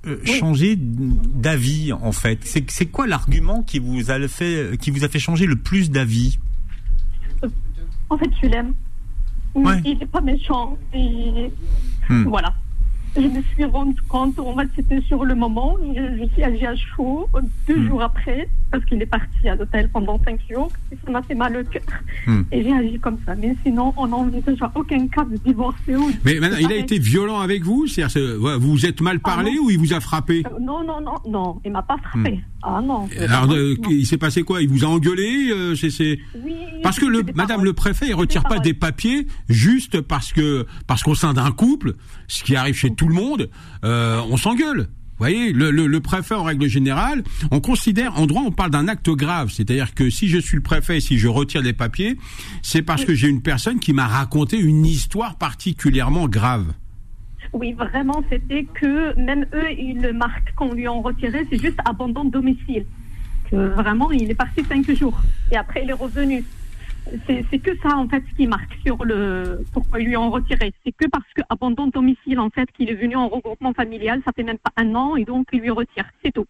euh, 0.07 0.19
Oui. 0.27 0.39
changer 0.39 0.77
d'avis 0.79 1.93
en 1.95 2.13
fait? 2.13 2.39
C'est 2.69 2.87
quoi 2.87 3.07
l'argument 3.07 3.63
qui 3.63 3.79
vous 3.79 4.11
a 4.11 4.29
fait 4.29 4.77
qui 4.79 4.91
vous 4.91 5.05
a 5.05 5.09
fait 5.09 5.19
changer 5.19 5.47
le 5.47 5.57
plus 5.57 5.91
d'avis? 5.91 6.39
En 8.11 8.19
fait, 8.19 8.31
je 8.43 8.49
l'aime. 8.49 8.75
Ouais. 9.55 9.81
Il 9.85 9.99
n'est 9.99 10.07
pas 10.07 10.21
méchant. 10.21 10.77
Et... 10.93 11.51
Hmm. 12.09 12.25
Voilà. 12.25 12.55
Je 13.17 13.21
me 13.29 13.43
suis 13.55 13.65
rendu 13.65 14.01
compte, 14.09 14.39
en 14.39 14.57
fait, 14.57 14.69
c'était 14.77 15.01
sur 15.03 15.25
le 15.25 15.35
moment, 15.35 15.77
je, 15.95 16.19
je 16.19 16.29
suis 16.33 16.43
allée 16.43 16.65
à 16.67 16.75
chaud 16.77 17.29
deux 17.69 17.75
Hmm. 17.77 17.89
jours 17.89 18.03
après, 18.03 18.49
parce 18.71 18.85
qu'il 18.85 19.01
est 19.03 19.07
parti 19.07 19.49
à 19.49 19.55
l'hôtel 19.57 19.89
pendant 19.93 20.19
cinq 20.25 20.39
jours, 20.51 20.71
et 20.93 20.97
ça 21.05 21.11
m'a 21.11 21.23
fait 21.23 21.35
mal 21.35 21.57
au 21.57 21.65
cœur. 21.65 21.83
Hmm. 22.27 22.43
Et 22.53 22.63
j'ai 22.63 22.73
agi 22.73 22.99
comme 22.99 23.19
ça. 23.27 23.35
Mais 23.35 23.55
sinon, 23.65 23.93
on 23.97 24.07
n'envisage 24.09 24.59
aucun 24.75 25.07
cas 25.09 25.25
de 25.25 25.37
divorcer 25.39 25.97
ou 25.97 26.11
Mais 26.25 26.39
maintenant, 26.41 26.59
il 26.61 26.73
a 26.73 26.77
été 26.77 26.99
violent 26.99 27.41
avec 27.41 27.63
vous 27.65 27.87
C'est-à-dire, 27.87 28.37
vous 28.59 28.71
vous 28.73 28.87
êtes 28.87 29.01
mal 29.01 29.21
parlé 29.21 29.51
Ah 29.55 29.57
non. 29.57 29.67
ou 29.67 29.71
il 29.71 29.79
vous 29.79 29.93
a 29.93 30.01
frappé 30.01 30.43
Euh, 30.47 30.59
Non, 30.61 30.85
non, 30.85 31.01
non, 31.01 31.15
non, 31.29 31.61
il 31.65 31.73
m'a 31.73 31.83
pas 31.83 31.97
frappé. 31.99 32.41
Ah 32.63 32.81
non. 32.83 33.09
Alors, 33.19 33.53
euh, 33.53 33.75
non. 33.83 33.91
il 33.91 34.07
s'est 34.07 34.17
passé 34.17 34.43
quoi? 34.43 34.63
Il 34.63 34.69
vous 34.71 34.85
a 34.85 34.89
engueulé 34.89 35.51
euh, 35.51 35.75
c'est- 35.75 36.19
Oui, 36.43 36.55
Parce 36.83 36.99
que 36.99 37.05
le, 37.07 37.23
Madame 37.35 37.47
paroles. 37.49 37.65
le 37.67 37.73
préfet, 37.75 38.07
il 38.09 38.15
retire 38.15 38.43
pas 38.45 38.59
des 38.59 38.73
papiers 38.75 39.27
juste 39.49 40.01
parce 40.01 40.33
que 40.33 40.67
parce 40.87 41.03
qu'au 41.03 41.15
sein 41.15 41.35
d'un 41.35 41.51
couple, 41.53 41.95
ce 42.27 42.43
qui 42.43 42.57
arrive 42.57 42.75
chez 42.75 42.95
tout 42.95 43.04
le 43.09 43.15
monde, 43.15 43.51
euh, 43.85 44.21
on 44.31 44.37
s'engueule. 44.37 44.89
Vous 45.17 45.19
voyez, 45.19 45.53
le, 45.53 45.71
le, 45.71 45.87
le 45.87 46.01
préfet, 46.01 46.35
en 46.35 46.43
règle 46.43 46.67
générale, 46.67 47.23
on 47.53 47.61
considère, 47.61 48.19
en 48.19 48.27
droit, 48.27 48.43
on 48.45 48.51
parle 48.51 48.73
d'un 48.73 48.89
acte 48.89 49.09
grave. 49.11 49.51
C'est-à-dire 49.53 49.95
que 49.95 50.11
si 50.11 50.27
je 50.29 50.39
suis 50.39 50.57
le 50.57 50.63
préfet, 50.63 50.99
si 50.99 51.19
je 51.19 51.29
retire 51.29 51.63
des 51.63 51.73
papiers, 51.73 52.19
c'est 52.63 52.83
parce 52.83 53.05
que 53.05 53.15
j'ai 53.15 53.29
une 53.29 53.41
personne 53.41 53.79
qui 53.79 53.93
m'a 53.93 54.09
raconté 54.09 54.59
une 54.59 54.85
histoire 54.85 55.37
particulièrement 55.37 56.27
grave. 56.27 56.73
Oui, 57.53 57.73
vraiment, 57.75 58.25
c'était 58.29 58.65
que 58.65 59.17
même 59.17 59.47
eux, 59.55 59.71
ils 59.79 60.13
marquent 60.13 60.53
qu'on 60.57 60.73
lui 60.73 60.89
a 60.89 60.91
retiré, 60.91 61.47
c'est 61.49 61.61
juste 61.61 61.79
abandon 61.85 62.25
de 62.25 62.33
domicile. 62.33 62.85
Que 63.49 63.57
vraiment, 63.75 64.11
il 64.11 64.29
est 64.29 64.35
parti 64.35 64.65
cinq 64.69 64.91
jours. 64.97 65.21
Et 65.53 65.57
après, 65.57 65.83
il 65.85 65.91
est 65.91 65.93
revenu. 65.93 66.43
C'est 67.27 67.59
que 67.59 67.77
ça, 67.83 67.97
en 67.97 68.09
fait, 68.09 68.23
qui 68.37 68.47
marque 68.47 68.75
sur 68.85 69.05
le 69.05 69.65
pourquoi 69.73 70.01
ils 70.01 70.07
lui 70.07 70.17
ont 70.17 70.31
retiré. 70.31 70.73
C'est 70.85 70.93
que 70.93 71.07
parce 71.09 71.31
que 71.35 71.43
abandon 71.49 71.87
de 71.87 71.93
domicile, 71.93 72.41
en 72.41 72.51
fait, 72.51 72.71
qu'il 72.73 72.89
est 72.89 72.95
venu 72.95 73.15
en 73.15 73.29
regroupement 73.29 73.75
familial, 73.75 74.23
ça 74.25 74.33
fait 74.35 74.43
même 74.43 74.59
pas 74.59 74.73
un 74.77 74.95
an, 74.95 75.17
et 75.17 75.25
donc 75.25 75.47
il 75.53 75.61
lui 75.61 75.71
retire. 75.71 76.07
C'est 76.25 76.33
tout. 76.33 76.47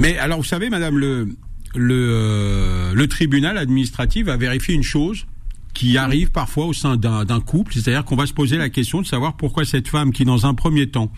Mais 0.00 0.18
alors, 0.18 0.38
vous 0.38 0.44
savez, 0.44 0.70
Madame, 0.70 0.98
le, 0.98 1.28
le, 1.74 2.08
euh, 2.10 2.94
le 2.94 3.08
tribunal 3.08 3.58
administratif 3.58 4.28
a 4.28 4.36
vérifié 4.36 4.74
une 4.74 4.82
chose 4.82 5.26
qui 5.74 5.98
arrive 5.98 6.30
parfois 6.30 6.66
au 6.66 6.72
sein 6.72 6.96
d'un 6.96 7.40
couple, 7.40 7.74
c'est-à-dire 7.74 8.04
qu'on 8.04 8.16
va 8.16 8.26
se 8.26 8.32
poser 8.32 8.56
la 8.56 8.68
question 8.68 9.02
de 9.02 9.06
savoir 9.06 9.36
pourquoi 9.36 9.64
cette 9.64 9.88
femme 9.88 10.12
qui, 10.12 10.24
dans 10.24 10.46
un 10.46 10.54
premier 10.54 10.88
temps, 10.88 11.12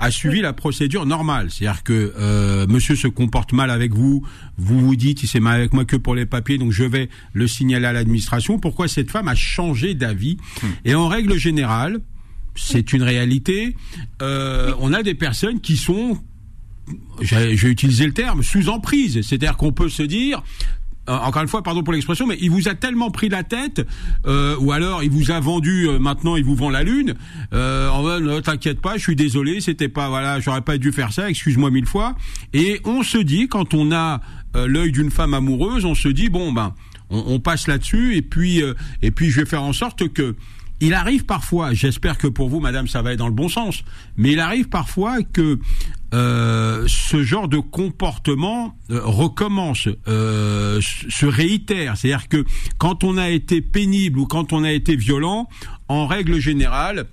a 0.00 0.10
suivi 0.10 0.40
la 0.40 0.52
procédure 0.52 1.06
normale, 1.06 1.50
c'est-à-dire 1.50 1.84
que 1.84 2.12
euh, 2.18 2.66
monsieur 2.66 2.96
se 2.96 3.06
comporte 3.06 3.52
mal 3.52 3.70
avec 3.70 3.94
vous, 3.94 4.26
vous 4.58 4.80
vous 4.80 4.96
dites 4.96 5.22
il 5.22 5.28
s'est 5.28 5.40
mal 5.40 5.54
avec 5.54 5.72
moi 5.72 5.84
que 5.84 5.96
pour 5.96 6.16
les 6.16 6.26
papiers, 6.26 6.58
donc 6.58 6.72
je 6.72 6.84
vais 6.84 7.08
le 7.32 7.46
signaler 7.46 7.86
à 7.86 7.92
l'administration, 7.92 8.58
pourquoi 8.58 8.88
cette 8.88 9.10
femme 9.10 9.28
a 9.28 9.36
changé 9.36 9.94
d'avis 9.94 10.38
Et 10.84 10.94
en 10.94 11.06
règle 11.06 11.38
générale, 11.38 12.00
c'est 12.56 12.92
une 12.92 13.04
réalité, 13.04 13.76
euh, 14.22 14.74
on 14.80 14.92
a 14.92 15.04
des 15.04 15.14
personnes 15.14 15.60
qui 15.60 15.76
sont 15.76 16.18
j'ai 17.20 17.68
utilisé 17.68 18.04
le 18.06 18.12
terme 18.12 18.42
sous 18.42 18.68
emprise, 18.68 19.20
c'est-à-dire 19.22 19.56
qu'on 19.56 19.72
peut 19.72 19.88
se 19.88 20.02
dire 20.02 20.42
encore 21.18 21.42
une 21.42 21.48
fois, 21.48 21.62
pardon 21.62 21.82
pour 21.82 21.92
l'expression, 21.92 22.26
mais 22.26 22.38
il 22.40 22.50
vous 22.50 22.68
a 22.68 22.74
tellement 22.74 23.10
pris 23.10 23.28
la 23.28 23.42
tête, 23.42 23.86
euh, 24.26 24.56
ou 24.60 24.72
alors 24.72 25.02
il 25.02 25.10
vous 25.10 25.30
a 25.30 25.40
vendu, 25.40 25.88
euh, 25.88 25.98
maintenant 25.98 26.36
il 26.36 26.44
vous 26.44 26.54
vend 26.54 26.70
la 26.70 26.82
lune. 26.82 27.14
Euh, 27.52 27.88
en 27.88 28.02
ne 28.20 28.40
t'inquiète 28.40 28.80
pas, 28.80 28.96
je 28.96 29.02
suis 29.02 29.16
désolé, 29.16 29.60
c'était 29.60 29.88
pas, 29.88 30.08
voilà, 30.08 30.40
j'aurais 30.40 30.62
pas 30.62 30.78
dû 30.78 30.92
faire 30.92 31.12
ça, 31.12 31.28
excuse-moi 31.28 31.70
mille 31.70 31.86
fois. 31.86 32.14
Et 32.52 32.80
on 32.84 33.02
se 33.02 33.18
dit, 33.18 33.48
quand 33.48 33.74
on 33.74 33.92
a 33.92 34.20
euh, 34.56 34.66
l'œil 34.66 34.92
d'une 34.92 35.10
femme 35.10 35.34
amoureuse, 35.34 35.84
on 35.84 35.94
se 35.94 36.08
dit 36.08 36.28
bon 36.28 36.52
ben, 36.52 36.74
on, 37.10 37.24
on 37.26 37.40
passe 37.40 37.66
là-dessus, 37.66 38.16
et 38.16 38.22
puis, 38.22 38.62
euh, 38.62 38.74
et 39.02 39.10
puis 39.10 39.30
je 39.30 39.40
vais 39.40 39.46
faire 39.46 39.62
en 39.62 39.72
sorte 39.72 40.08
que 40.12 40.34
il 40.80 40.94
arrive 40.94 41.26
parfois, 41.26 41.74
j'espère 41.74 42.16
que 42.16 42.26
pour 42.26 42.48
vous, 42.48 42.58
madame, 42.58 42.88
ça 42.88 43.02
va 43.02 43.12
être 43.12 43.18
dans 43.18 43.28
le 43.28 43.34
bon 43.34 43.50
sens, 43.50 43.84
mais 44.16 44.32
il 44.32 44.40
arrive 44.40 44.68
parfois 44.68 45.22
que 45.22 45.58
euh, 46.12 46.84
ce 46.88 47.22
genre 47.22 47.48
de 47.48 47.58
comportement 47.58 48.76
euh, 48.90 49.00
recommence, 49.04 49.88
euh, 50.08 50.80
se 50.80 51.26
réitère. 51.26 51.96
C'est-à-dire 51.96 52.28
que 52.28 52.44
quand 52.78 53.04
on 53.04 53.16
a 53.16 53.30
été 53.30 53.60
pénible 53.60 54.18
ou 54.18 54.26
quand 54.26 54.52
on 54.52 54.64
a 54.64 54.72
été 54.72 54.96
violent, 54.96 55.48
en 55.88 56.06
règle 56.06 56.38
générale, 56.38 57.06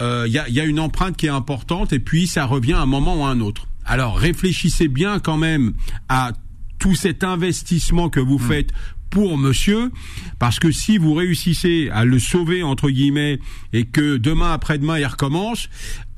euh, 0.00 0.24
il 0.26 0.32
y, 0.32 0.38
a, 0.38 0.48
y 0.48 0.60
a 0.60 0.64
une 0.64 0.80
empreinte 0.80 1.16
qui 1.16 1.26
est 1.26 1.30
importante 1.30 1.92
et 1.92 1.98
puis 1.98 2.26
ça 2.26 2.44
revient 2.44 2.74
à 2.74 2.80
un 2.80 2.86
moment 2.86 3.20
ou 3.20 3.24
à 3.24 3.28
un 3.28 3.40
autre. 3.40 3.68
Alors 3.84 4.16
réfléchissez 4.16 4.88
bien 4.88 5.18
quand 5.18 5.36
même 5.36 5.72
à 6.08 6.32
tout 6.78 6.94
cet 6.94 7.24
investissement 7.24 8.08
que 8.08 8.20
vous 8.20 8.38
faites 8.38 8.70
pour 9.12 9.36
monsieur, 9.36 9.92
parce 10.38 10.58
que 10.58 10.70
si 10.72 10.96
vous 10.96 11.12
réussissez 11.12 11.90
à 11.92 12.04
le 12.06 12.18
sauver 12.18 12.62
entre 12.62 12.88
guillemets 12.90 13.38
et 13.74 13.84
que 13.84 14.16
demain 14.16 14.52
après-demain 14.52 14.98
il 14.98 15.04
recommence, 15.06 15.68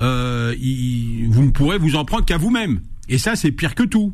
euh, 0.01 0.55
il- 0.59 1.27
vous 1.29 1.43
ne 1.43 1.51
pourrez 1.51 1.77
vous 1.77 1.95
en 1.97 2.05
prendre 2.05 2.23
qu'à 2.25 2.37
vous-même. 2.37 2.79
Et 3.09 3.17
ça 3.17 3.35
c'est 3.35 3.51
pire 3.51 3.75
que 3.75 3.83
tout. 3.83 4.13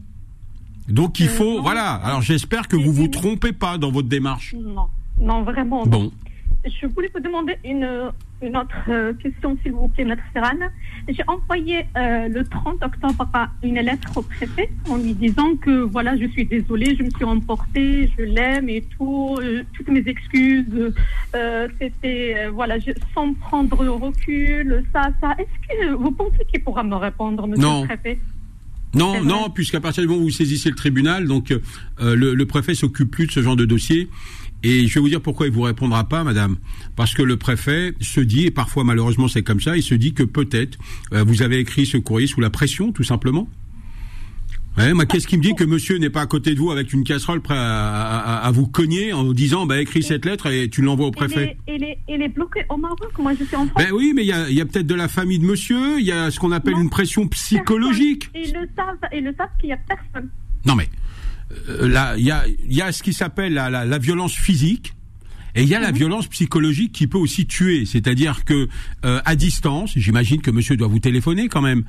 Donc 0.90 1.20
il 1.20 1.28
Euh, 1.28 1.30
faut, 1.30 1.56
non. 1.58 1.62
voilà. 1.62 1.92
Alors 1.94 2.24
j'espère 2.24 2.68
que 2.68 2.76
vous 2.76 2.92
vous 2.92 3.04
mais- 3.04 3.10
trompez 3.12 3.52
pas 3.54 3.78
dans 3.78 3.92
votre 3.92 4.08
démarche. 4.10 4.56
Non, 4.58 4.88
non, 5.22 5.44
vraiment. 5.44 5.86
non. 5.86 6.12
Je 6.64 6.86
voulais 6.86 7.10
vous 7.14 7.20
demander 7.20 7.56
une, 7.66 8.12
une 8.44 8.56
autre 8.56 8.70
euh, 8.88 9.14
question, 9.14 9.58
s'il 9.64 9.72
vous 9.72 9.88
plaît, 9.88 10.06
Maître 10.06 10.22
Serrane. 10.32 10.70
J'ai 11.10 11.24
envoyé 11.28 11.86
euh, 11.98 12.28
le 12.28 12.44
30 12.44 12.84
octobre 12.84 13.28
une 13.64 13.80
lettre 13.80 14.12
au 14.16 14.22
préfet 14.22 14.70
en 14.88 14.98
lui 14.98 15.14
disant 15.16 15.56
que 15.56 15.82
voilà, 15.82 16.16
je 16.18 16.28
suis 16.28 16.46
désolée, 16.46 16.96
je 16.96 17.04
me 17.04 17.10
suis 17.10 17.24
emportée, 17.26 18.12
je 18.16 18.24
l'aime 18.24 18.70
et 18.70 18.84
tout, 18.96 19.38
euh, 19.42 19.64
toutes 19.74 19.88
mes 19.88 20.04
excuses, 20.08 20.94
euh, 21.36 21.68
c'était 21.80 22.48
voilà, 22.54 22.78
je- 22.78 22.92
sans 23.16 23.34
prendre 23.34 23.84
le 23.84 23.92
recul, 23.92 24.84
ça, 24.94 25.10
ça. 25.20 25.34
Est-ce 25.40 25.68
que 25.68 25.94
vous 25.96 26.12
pensez 26.12 26.46
qu'il 26.52 26.64
pourra 26.64 26.84
me 26.84 26.96
répondre, 26.96 27.48
Monsieur 27.48 27.64
Non. 27.64 27.82
le 27.82 27.88
préfet? 27.88 28.20
Non, 28.94 29.24
non, 29.24 29.50
puisqu'à 29.50 29.80
partir 29.80 30.04
du 30.04 30.10
moment 30.10 30.20
où 30.22 30.26
vous 30.26 30.30
saisissez 30.32 30.70
le 30.70 30.76
tribunal, 30.76 31.26
donc 31.26 31.50
le, 32.02 32.14
le 32.36 32.46
préfet 32.46 32.76
s'occupe 32.76 33.10
plus 33.10 33.26
de 33.26 33.32
ce 33.32 33.42
genre 33.42 33.56
de 33.56 33.64
dossier. 33.66 34.10
Et 34.64 34.88
je 34.88 34.94
vais 34.96 35.00
vous 35.00 35.10
dire 35.10 35.22
pourquoi 35.22 35.48
il 35.48 35.52
vous 35.52 35.62
répondra 35.64 36.04
pas, 36.08 36.24
madame. 36.24 36.58
Parce 36.96 37.14
que 37.14 37.22
le 37.24 37.36
préfet 37.38 37.94
se 38.00 38.20
dit, 38.22 38.46
et 38.46 38.52
parfois 38.52 38.84
malheureusement 38.84 39.28
c'est 39.28 39.42
comme 39.44 39.60
ça, 39.62 39.76
il 39.78 39.84
se 39.84 39.96
dit 39.96 40.14
que 40.14 40.24
peut-être 40.24 40.78
euh, 41.14 41.24
vous 41.24 41.42
avez 41.42 41.58
écrit 41.60 41.86
ce 41.86 41.98
courrier 41.98 42.28
sous 42.28 42.42
la 42.42 42.50
pression, 42.50 42.92
tout 42.92 43.04
simplement. 43.04 43.48
Ouais, 44.78 44.94
moi, 44.94 45.06
qu'est-ce 45.06 45.28
qui 45.28 45.36
me 45.38 45.44
dit 45.44 45.54
que 45.54 45.66
monsieur 45.66 45.98
n'est 45.98 46.10
pas 46.10 46.22
à 46.22 46.26
côté 46.28 46.54
de 46.56 46.60
vous 46.60 46.72
avec 46.72 46.94
une 46.94 47.04
casserole 47.04 47.42
prêt 47.42 47.58
à, 47.58 47.98
à- 48.20 48.38
à 48.48 48.52
vous 48.52 48.68
cogner 48.68 49.12
en 49.12 49.34
disant, 49.34 49.66
bah 49.66 49.82
écris 49.82 50.02
cette 50.02 50.24
lettre 50.24 50.48
et 50.48 50.70
tu 50.70 50.82
l'envoies 50.82 51.08
au 51.08 51.12
préfet? 51.12 51.58
Il, 51.68 51.84
est, 51.84 51.98
il 52.08 52.22
est 52.22 52.30
bloqué 52.30 52.62
au 52.70 52.78
Maroc, 52.78 53.12
moi 53.20 53.34
je 53.38 53.44
suis 53.44 53.56
en 53.58 53.66
France. 53.68 53.84
Ben 53.84 53.92
oui, 53.94 54.14
mais 54.16 54.22
il 54.24 54.28
y 54.28 54.32
a, 54.32 54.50
il 54.50 54.56
y 54.56 54.62
a 54.62 54.66
peut-être 54.66 54.88
de 54.88 54.96
la 54.96 55.10
famille 55.10 55.40
de 55.40 55.46
monsieur, 55.46 56.00
il 56.00 56.06
y 56.06 56.14
a 56.14 56.32
ce 56.32 56.40
qu'on 56.40 56.54
appelle 56.54 56.76
Non. 56.76 56.84
une 56.84 56.90
pression 56.90 57.28
psychologique. 57.28 58.30
Ils 58.34 58.54
le 58.54 58.66
savent, 58.78 58.96
ils 59.14 59.24
le 59.26 59.34
savent 59.38 59.50
qu'il 59.60 59.68
n'y 59.68 59.74
a 59.74 59.80
personne. 59.90 60.30
Non 60.66 60.76
mais 60.76 60.88
là, 61.80 62.16
il 62.18 62.26
y 62.26 62.32
a, 62.32 62.44
y 62.68 62.82
a 62.82 62.92
ce 62.92 63.04
qui 63.04 63.14
s'appelle 63.14 63.54
la, 63.54 63.70
la, 63.70 63.86
la 63.86 63.98
violence 63.98 64.34
physique. 64.34 64.94
Et 65.54 65.64
il 65.64 65.68
y 65.68 65.76
a 65.76 65.82
la 65.82 65.92
violence 65.92 66.28
psychologique 66.28 66.94
qui 66.94 67.08
peut 67.08 67.18
aussi 67.18 67.46
tuer, 67.46 67.86
c'est-à-dire 67.86 68.46
que 68.46 68.70
euh, 69.04 69.20
à 69.26 69.36
distance, 69.36 69.92
j'imagine 69.98 70.40
que 70.40 70.50
Monsieur 70.50 70.78
doit 70.78 70.88
vous 70.88 71.00
téléphoner 71.00 71.50
quand 71.50 71.62
même. 71.62 71.84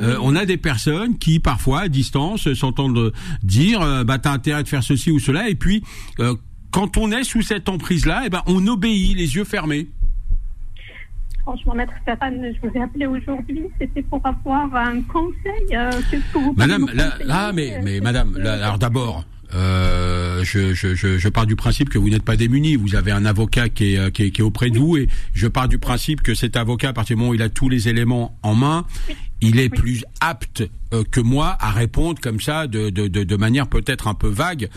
euh, 0.00 0.16
on 0.22 0.36
a 0.36 0.46
des 0.46 0.56
personnes 0.56 1.18
qui 1.18 1.40
parfois 1.40 1.80
à 1.80 1.88
distance 1.88 2.52
s'entendent 2.54 3.12
dire, 3.42 3.82
euh, 3.82 4.04
bah 4.04 4.20
t'as 4.20 4.30
intérêt 4.30 4.62
de 4.62 4.68
faire 4.68 4.84
ceci 4.84 5.10
ou 5.10 5.18
cela, 5.18 5.48
et 5.48 5.56
puis 5.56 5.82
euh, 6.20 6.36
quand 6.70 6.96
on 6.96 7.10
est 7.10 7.24
sous 7.24 7.42
cette 7.42 7.68
emprise-là, 7.68 8.22
eh 8.26 8.30
ben 8.30 8.42
on 8.46 8.64
obéit 8.68 9.16
les 9.16 9.34
yeux 9.34 9.42
fermés. 9.42 9.88
Franchement, 11.48 11.74
Maître 11.76 11.94
Stéphane, 12.02 12.42
je 12.54 12.68
vous 12.68 12.74
ai 12.76 12.82
appelé 12.82 13.06
aujourd'hui, 13.06 13.62
c'était 13.80 14.02
pour 14.02 14.20
avoir 14.26 14.74
un 14.74 15.00
conseil. 15.00 15.74
euh, 15.74 15.90
Qu'est-ce 16.10 16.20
que 16.30 16.38
vous 16.38 16.52
pouvez 16.52 16.66
Madame, 16.66 16.82
nous 16.82 16.88
là, 16.94 17.14
là, 17.24 17.52
mais, 17.54 17.72
euh, 17.74 17.80
mais 17.82 18.00
madame, 18.00 18.36
là, 18.36 18.62
alors 18.62 18.78
d'abord, 18.78 19.24
euh, 19.54 20.44
je, 20.44 20.74
je, 20.74 20.94
je, 20.94 21.16
je 21.16 21.28
pars 21.30 21.46
du 21.46 21.56
principe 21.56 21.88
que 21.88 21.96
vous 21.96 22.10
n'êtes 22.10 22.22
pas 22.22 22.36
démuni. 22.36 22.76
Vous 22.76 22.96
avez 22.96 23.12
un 23.12 23.24
avocat 23.24 23.70
qui 23.70 23.94
est, 23.94 23.98
euh, 23.98 24.10
qui 24.10 24.24
est, 24.24 24.30
qui 24.30 24.42
est 24.42 24.44
auprès 24.44 24.68
de 24.68 24.78
vous 24.78 24.98
et 24.98 25.08
je 25.32 25.46
pars 25.48 25.68
du 25.68 25.78
principe 25.78 26.20
que 26.20 26.34
cet 26.34 26.54
avocat, 26.54 26.90
à 26.90 26.92
partir 26.92 27.16
du 27.16 27.20
moment 27.20 27.30
où 27.30 27.34
il 27.34 27.40
a 27.40 27.48
tous 27.48 27.70
les 27.70 27.88
éléments 27.88 28.36
en 28.42 28.54
main, 28.54 28.84
il 29.40 29.58
est 29.58 29.70
plus 29.70 30.04
apte 30.20 30.64
euh, 30.92 31.02
que 31.10 31.20
moi 31.20 31.56
à 31.60 31.70
répondre 31.70 32.20
comme 32.20 32.40
ça 32.42 32.66
de, 32.66 32.90
de, 32.90 33.08
de, 33.08 33.24
de 33.24 33.36
manière 33.36 33.68
peut-être 33.68 34.06
un 34.06 34.12
peu 34.14 34.28
vague 34.28 34.68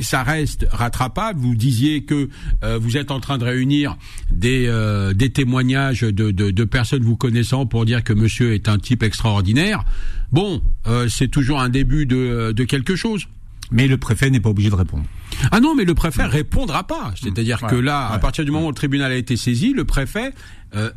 ça 0.00 0.22
reste 0.22 0.66
rattrapable. 0.70 1.38
Vous 1.40 1.54
disiez 1.54 2.04
que 2.04 2.28
euh, 2.62 2.78
vous 2.78 2.96
êtes 2.96 3.10
en 3.10 3.20
train 3.20 3.38
de 3.38 3.44
réunir 3.44 3.96
des, 4.30 4.66
euh, 4.66 5.12
des 5.12 5.30
témoignages 5.30 6.02
de, 6.02 6.30
de, 6.30 6.50
de 6.50 6.64
personnes 6.64 7.02
vous 7.02 7.16
connaissant 7.16 7.66
pour 7.66 7.84
dire 7.84 8.04
que 8.04 8.12
monsieur 8.12 8.54
est 8.54 8.68
un 8.68 8.78
type 8.78 9.02
extraordinaire. 9.02 9.84
Bon, 10.32 10.60
euh, 10.86 11.08
c'est 11.08 11.28
toujours 11.28 11.60
un 11.60 11.68
début 11.68 12.06
de, 12.06 12.52
de 12.52 12.64
quelque 12.64 12.96
chose. 12.96 13.26
Mais 13.72 13.88
le 13.88 13.96
préfet 13.96 14.30
n'est 14.30 14.38
pas 14.38 14.50
obligé 14.50 14.70
de 14.70 14.76
répondre. 14.76 15.04
Ah 15.50 15.58
non, 15.58 15.74
mais 15.74 15.84
le 15.84 15.94
préfet 15.94 16.24
répondra 16.24 16.86
pas. 16.86 17.12
C'est-à-dire 17.20 17.60
Ouais, 17.62 17.68
que 17.70 17.74
là, 17.74 18.06
à 18.08 18.18
partir 18.20 18.44
du 18.44 18.52
moment 18.52 18.66
où 18.66 18.70
le 18.70 18.76
tribunal 18.76 19.10
a 19.10 19.16
été 19.16 19.36
saisi, 19.36 19.72
le 19.72 19.84
préfet 19.84 20.32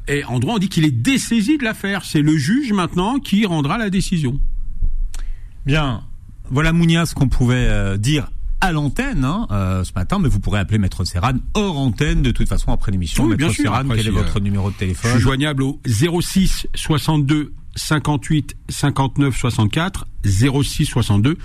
est 0.08 0.24
en 0.26 0.40
droit, 0.40 0.56
on 0.56 0.60
dit 0.60 0.70
qu'il 0.70 0.86
est 0.86 0.92
dessaisi 0.92 1.58
de 1.58 1.64
l'affaire. 1.64 2.06
C'est 2.06 2.22
le 2.22 2.38
juge 2.38 2.72
maintenant 2.74 3.18
qui 3.18 3.46
rendra 3.48 3.78
la 3.80 3.90
décision. 3.90 4.40
Bien. 5.66 6.04
Voilà 6.52 6.74
Mounia 6.74 7.06
ce 7.06 7.14
qu'on 7.14 7.28
pouvait 7.30 7.68
euh, 7.70 7.98
dire 7.98 8.30
à 8.62 8.72
l'antenne 8.72 9.24
hein, 9.24 9.48
euh, 9.52 9.84
ce 9.84 9.92
matin, 9.96 10.20
mais 10.20 10.30
vous 10.30 10.40
pourrez 10.40 10.60
appeler 10.60 10.78
Maître 10.78 11.04
Serran 11.04 11.34
hors 11.54 11.78
antenne 11.78 12.22
de 12.22 12.32
toute 12.32 12.48
façon 12.48 12.72
après 12.72 12.92
l'émission. 12.92 13.24
Oui, 13.24 13.30
Maître 13.32 13.40
bien 13.40 13.54
sûr. 13.54 13.64
Serran, 13.64 13.84
quel 13.96 14.08
est 14.08 14.12
votre 14.12 14.38
euh, 14.38 14.42
numéro 14.42 14.70
de 14.70 14.74
Je 14.74 14.80
téléphone 14.80 15.12
suis 15.12 15.20
joignable 15.20 15.64
au 15.64 15.80
06 15.86 16.68
62 16.76 17.54
58 17.76 18.56
59 18.68 19.38
64 19.38 20.08
06 20.26 20.86
62 20.86 21.38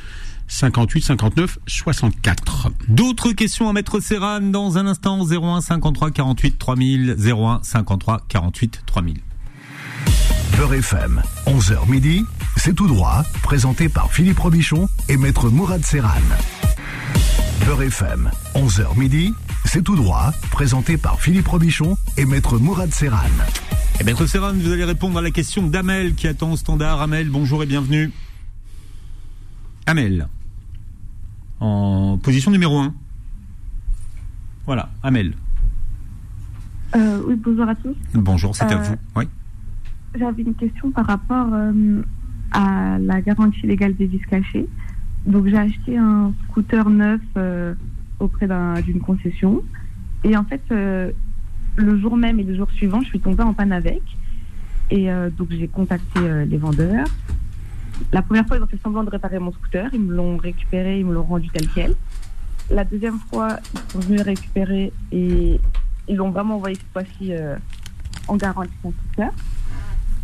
58 0.47 1.05
59 1.05 1.59
64. 1.67 2.71
D'autres 2.89 3.33
questions 3.33 3.69
à 3.69 3.73
Maître 3.73 4.01
Serran 4.01 4.41
dans 4.41 4.79
un 4.79 4.87
instant 4.87 5.25
01 5.25 5.61
53 5.61 6.11
48 6.11 6.59
3000 6.59 7.17
01 7.19 7.61
53 7.63 8.23
48 8.29 8.83
3000. 8.87 9.21
Beurre 10.57 10.75
FM, 10.75 11.23
11h 11.47 11.91
midi, 11.91 12.25
c'est 12.57 12.75
tout 12.75 12.87
droit, 12.87 13.25
présenté 13.43 13.89
par 13.89 14.13
Philippe 14.13 14.39
Robichon 14.39 14.89
et 15.09 15.17
Maître 15.17 15.49
Mourad 15.49 15.85
Serran. 15.85 16.11
Beurre 17.67 17.83
FM, 17.83 18.31
11h 18.55 18.99
midi, 18.99 19.33
c'est 19.65 19.83
tout 19.83 19.97
droit, 19.97 20.33
présenté 20.51 20.97
par 20.97 21.21
Philippe 21.21 21.49
Robichon 21.49 21.97
et 22.17 22.25
Maître 22.27 22.59
Mourad 22.59 22.93
Serran. 22.93 23.17
Et 24.01 24.05
Maître 24.05 24.27
Serran, 24.27 24.53
vous 24.55 24.71
allez 24.71 24.85
répondre 24.85 25.19
à 25.19 25.23
la 25.23 25.31
question 25.31 25.67
d'Amel 25.67 26.15
qui 26.15 26.27
attend 26.29 26.53
au 26.53 26.57
standard. 26.57 27.01
Amel, 27.01 27.29
bonjour 27.31 27.63
et 27.63 27.67
bienvenue. 27.67 28.11
Amel. 29.87 30.29
En 31.61 32.19
position 32.23 32.51
numéro 32.51 32.79
1. 32.79 32.93
Voilà, 34.67 34.91
Amel. 35.03 35.35
Euh, 36.97 37.21
oui, 37.27 37.35
bonjour 37.43 37.69
à 37.69 37.75
tous. 37.75 37.95
Bonjour, 38.15 38.55
c'est 38.55 38.65
à 38.65 38.79
Euh, 38.79 38.83
vous. 38.83 38.97
Oui. 39.17 39.25
J'avais 40.19 40.43
une 40.43 40.55
question 40.55 40.91
par 40.91 41.07
rapport 41.07 41.49
euh, 41.53 42.03
à 42.53 42.99
la 43.01 43.21
garantie 43.21 43.67
légale 43.67 43.95
des 43.97 44.07
vis 44.07 44.21
cachés. 44.31 44.67
Donc, 45.27 45.47
j'ai 45.47 45.57
acheté 45.59 45.97
un 45.97 46.33
scooter 46.49 46.89
neuf 46.91 47.21
euh, 47.37 47.75
auprès 48.21 48.47
d'un- 48.47 48.81
d'une 48.81 49.01
concession. 49.01 49.63
Et 50.23 50.37
en 50.37 50.45
fait, 50.45 50.63
euh, 50.71 51.11
le 51.77 51.99
jour 51.99 52.17
même 52.17 52.39
et 52.41 52.43
le 52.45 52.55
jour 52.55 52.71
suivant, 52.73 53.01
je 53.03 53.07
suis 53.09 53.21
tombée 53.21 53.43
en 53.43 53.55
panne 53.55 53.73
avec. 53.73 54.03
Et 54.91 55.11
euh, 55.11 55.31
donc, 55.31 55.49
j'ai 55.51 55.69
contacté 55.69 56.21
les 56.47 56.59
vendeurs. 56.59 57.07
La 58.13 58.23
première 58.23 58.47
fois, 58.47 58.57
ils 58.59 58.63
ont 58.63 58.67
fait 58.67 58.81
semblant 58.83 59.05
de 59.05 59.11
réparer 59.11 59.39
mon 59.39 59.53
scooter. 59.53 59.89
Ils 59.93 60.01
me 60.01 60.15
l'ont 60.15 60.37
récupéré, 60.37 61.01
ils 61.01 61.07
me 61.07 61.15
l'ont 61.15 61.23
rendu 61.23 61.49
tel 61.51 61.69
quel. 61.75 61.95
La 62.71 62.85
deuxième 62.85 63.19
fois, 63.31 63.59
ils 63.73 63.93
sont 63.93 64.01
venus 64.01 64.23
récupérer 64.23 64.93
et 65.13 65.61
ils 66.09 66.17
l'ont 66.17 66.31
vraiment 66.31 66.57
envoyé 66.57 66.77
cette 66.77 66.93
fois-ci 66.93 67.33
en 68.27 68.37
garantie 68.37 68.73
mon 68.83 68.93
scooter. 68.93 69.31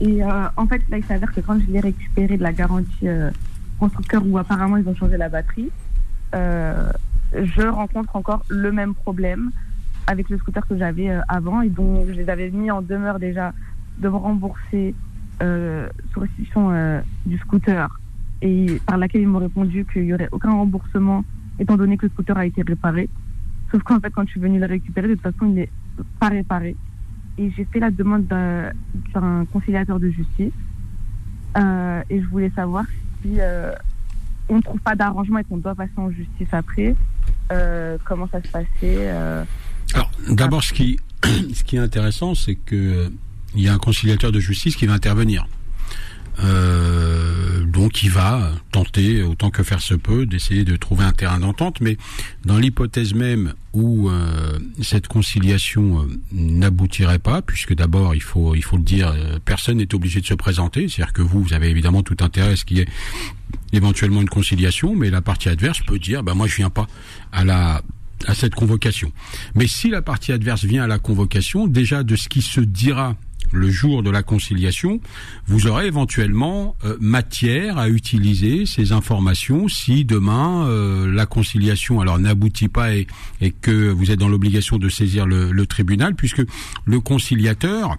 Et 0.01 0.23
en 0.25 0.67
fait, 0.67 0.83
là, 0.91 0.99
il 0.99 1.05
s'avère 1.05 1.31
que 1.33 1.41
quand 1.41 1.59
je 1.61 1.71
l'ai 1.71 1.81
récupéré 1.81 2.37
de 2.39 2.43
la 2.43 2.53
garantie 2.53 3.07
euh, 3.81 3.87
constructeur 3.87 4.23
où 4.27 4.39
apparemment 4.39 4.77
ils 4.77 4.89
ont 4.89 4.95
changé 4.95 5.17
la 5.17 5.29
batterie, 5.29 5.71
euh, 6.35 6.93
je 7.33 7.63
rencontre 7.63 8.17
encore 8.17 8.43
le 8.49 8.73
même 8.73 8.95
problème 8.95 9.51
avec 10.07 10.29
le 10.29 10.39
scooter 10.39 10.67
que 10.67 10.77
j'avais 10.77 11.11
euh, 11.11 11.21
avant 11.29 11.63
et 11.63 11.69
dont 11.69 12.05
je 12.07 12.13
les 12.13 12.29
avais 12.29 12.51
mis 12.51 12.71
en 12.71 12.83
demeure 12.83 13.19
déjà 13.19 13.53
de 13.99 14.09
me 14.09 14.17
rembourser 14.17 14.95
euh, 15.43 15.89
sous 16.13 16.21
restitution 16.21 16.71
euh, 16.73 17.01
du 17.27 17.39
scooter 17.39 18.01
et 18.43 18.81
par 18.87 18.99
laquelle 18.99 19.23
ils 19.23 19.29
m'ont 19.29 19.39
répondu 19.39 19.87
qu'il 19.93 20.05
n'y 20.05 20.15
aurait 20.15 20.29
aucun 20.33 20.51
remboursement 20.51 21.25
étant 21.59 21.77
donné 21.77 21.97
que 21.97 22.07
le 22.07 22.13
scooter 22.13 22.37
a 22.37 22.47
été 22.47 22.63
réparé. 22.63 23.09
Sauf 23.71 23.83
qu'en 23.83 24.01
fait, 24.01 24.11
quand 24.11 24.25
je 24.25 24.31
suis 24.31 24.41
venue 24.41 24.59
le 24.59 24.67
récupérer, 24.67 25.09
de 25.09 25.15
toute 25.15 25.23
façon, 25.23 25.47
il 25.47 25.55
n'est 25.55 25.71
pas 26.19 26.29
réparé. 26.29 26.75
Et 27.39 27.51
j'ai 27.51 27.65
fait 27.67 27.79
la 27.79 27.91
demande 27.91 28.27
d'un 28.27 29.45
conciliateur 29.53 30.01
de 30.01 30.09
justice. 30.09 30.53
Et 31.57 32.21
je 32.21 32.27
voulais 32.31 32.51
savoir 32.57 32.87
euh, 33.27 33.75
on 34.49 34.57
ne 34.57 34.63
trouve 34.63 34.81
pas 34.81 34.95
d'arrangement 34.95 35.39
et 35.39 35.45
qu'on 35.45 35.59
doit 35.59 35.75
passer 35.75 35.93
en 35.97 36.11
justice 36.11 36.49
après, 36.53 36.95
euh, 37.53 37.99
comment 38.05 38.29
ça 38.31 38.43
se 38.43 38.49
passait. 38.49 38.67
euh? 38.83 39.45
Alors, 39.95 40.11
d'abord, 40.29 40.63
ce 40.63 40.73
qui, 40.73 40.99
ce 41.25 41.65
qui 41.65 41.77
est 41.77 41.81
intéressant, 41.81 42.35
c'est 42.35 42.55
que 42.55 43.13
il 43.55 43.63
y 43.63 43.69
a 43.69 43.75
un 43.75 43.79
conciliateur 43.79 44.31
de 44.31 44.41
justice 44.41 44.77
qui 44.77 44.87
va 44.87 44.95
intervenir. 44.95 45.47
Euh, 46.45 47.40
donc, 47.71 48.03
il 48.03 48.11
va 48.11 48.53
tenter, 48.73 49.23
autant 49.23 49.51
que 49.51 49.63
faire 49.63 49.81
se 49.81 49.95
peut, 49.95 50.27
d'essayer 50.27 50.65
de 50.65 50.77
trouver 50.77 51.05
un 51.05 51.13
terrain 51.13 51.39
d'entente. 51.39 51.81
Mais 51.81 51.97
dans 52.45 52.59
l'hypothèse 52.59 53.15
même 53.15 53.55
où 53.73 54.09
euh, 54.09 54.59
cette 54.83 55.07
conciliation 55.07 56.01
euh, 56.01 56.07
n'aboutirait 56.33 57.21
pas, 57.21 57.43
puisque 57.43 57.75
d'abord, 57.75 58.15
il 58.15 58.23
faut, 58.23 58.55
le 58.55 58.83
dire, 58.83 59.13
euh, 59.15 59.39
personne 59.45 59.79
n'est 59.79 59.95
obligé 59.95 60.21
de 60.21 60.27
se 60.27 60.35
présenter. 60.35 60.89
C'est-à-dire 60.89 61.13
que 61.13 61.23
vous, 61.23 61.43
vous 61.43 61.53
avez 61.53 61.69
évidemment 61.69 62.03
tout 62.03 62.17
intérêt 62.21 62.53
à 62.53 62.57
ce 62.57 62.65
qu'il 62.65 62.79
y 62.79 62.81
ait 62.81 62.89
éventuellement 63.73 64.21
une 64.21 64.29
conciliation, 64.29 64.97
mais 64.97 65.11
la 65.11 65.23
partie 65.23 65.49
adverse 65.49 65.81
peut 65.87 65.99
dire, 65.99 66.23
bah 66.23 66.35
moi, 66.35 66.47
je 66.47 66.57
viens 66.57 66.71
pas 66.71 66.87
à 67.33 67.45
la 67.45 67.83
à 68.27 68.35
cette 68.35 68.55
convocation. 68.55 69.13
Mais 69.55 69.67
si 69.67 69.89
la 69.89 70.03
partie 70.03 70.33
adverse 70.33 70.65
vient 70.65 70.85
à 70.85 70.87
la 70.87 70.99
convocation, 70.99 71.67
déjà 71.67 72.03
de 72.03 72.17
ce 72.17 72.29
qui 72.29 72.43
se 72.43 72.61
dira 72.61 73.17
le 73.53 73.71
jour 73.71 74.03
de 74.03 74.11
la 74.11 74.23
conciliation, 74.23 75.01
vous 75.47 75.67
aurez 75.67 75.87
éventuellement 75.87 76.77
euh, 76.85 76.97
matière 77.01 77.79
à 77.79 77.89
utiliser 77.89 78.67
ces 78.67 78.93
informations 78.93 79.69
si 79.69 80.05
demain 80.05 80.67
euh, 80.67 81.11
la 81.13 81.27
conciliation 81.27 82.01
alors 82.01 82.19
n'aboutit 82.19 82.69
pas 82.69 82.95
et, 82.95 83.07
et 83.41 83.51
que 83.51 83.91
vous 83.91 84.11
êtes 84.11 84.19
dans 84.19 84.29
l'obligation 84.29 84.79
de 84.79 84.89
saisir 84.89 85.27
le, 85.27 85.51
le 85.53 85.67
tribunal, 85.67 86.15
puisque 86.15 86.43
le 86.85 87.01
conciliateur 87.01 87.97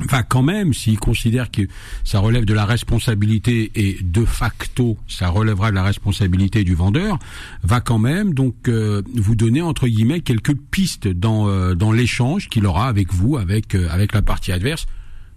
va 0.00 0.22
quand 0.22 0.42
même, 0.42 0.72
s'il 0.72 0.98
considère 0.98 1.50
que 1.50 1.62
ça 2.02 2.18
relève 2.18 2.44
de 2.44 2.54
la 2.54 2.64
responsabilité 2.64 3.70
et 3.74 3.98
de 4.02 4.24
facto 4.24 4.98
ça 5.06 5.28
relèvera 5.28 5.70
de 5.70 5.76
la 5.76 5.82
responsabilité 5.82 6.64
du 6.64 6.74
vendeur, 6.74 7.18
va 7.62 7.80
quand 7.80 7.98
même 7.98 8.34
donc 8.34 8.68
euh, 8.68 9.02
vous 9.14 9.36
donner 9.36 9.62
entre 9.62 9.86
guillemets 9.86 10.20
quelques 10.20 10.54
pistes 10.54 11.08
dans 11.08 11.48
euh, 11.48 11.74
dans 11.74 11.92
l'échange 11.92 12.48
qu'il 12.48 12.66
aura 12.66 12.88
avec 12.88 13.12
vous, 13.12 13.36
avec 13.36 13.74
euh, 13.74 13.88
avec 13.90 14.14
la 14.14 14.22
partie 14.22 14.52
adverse, 14.52 14.86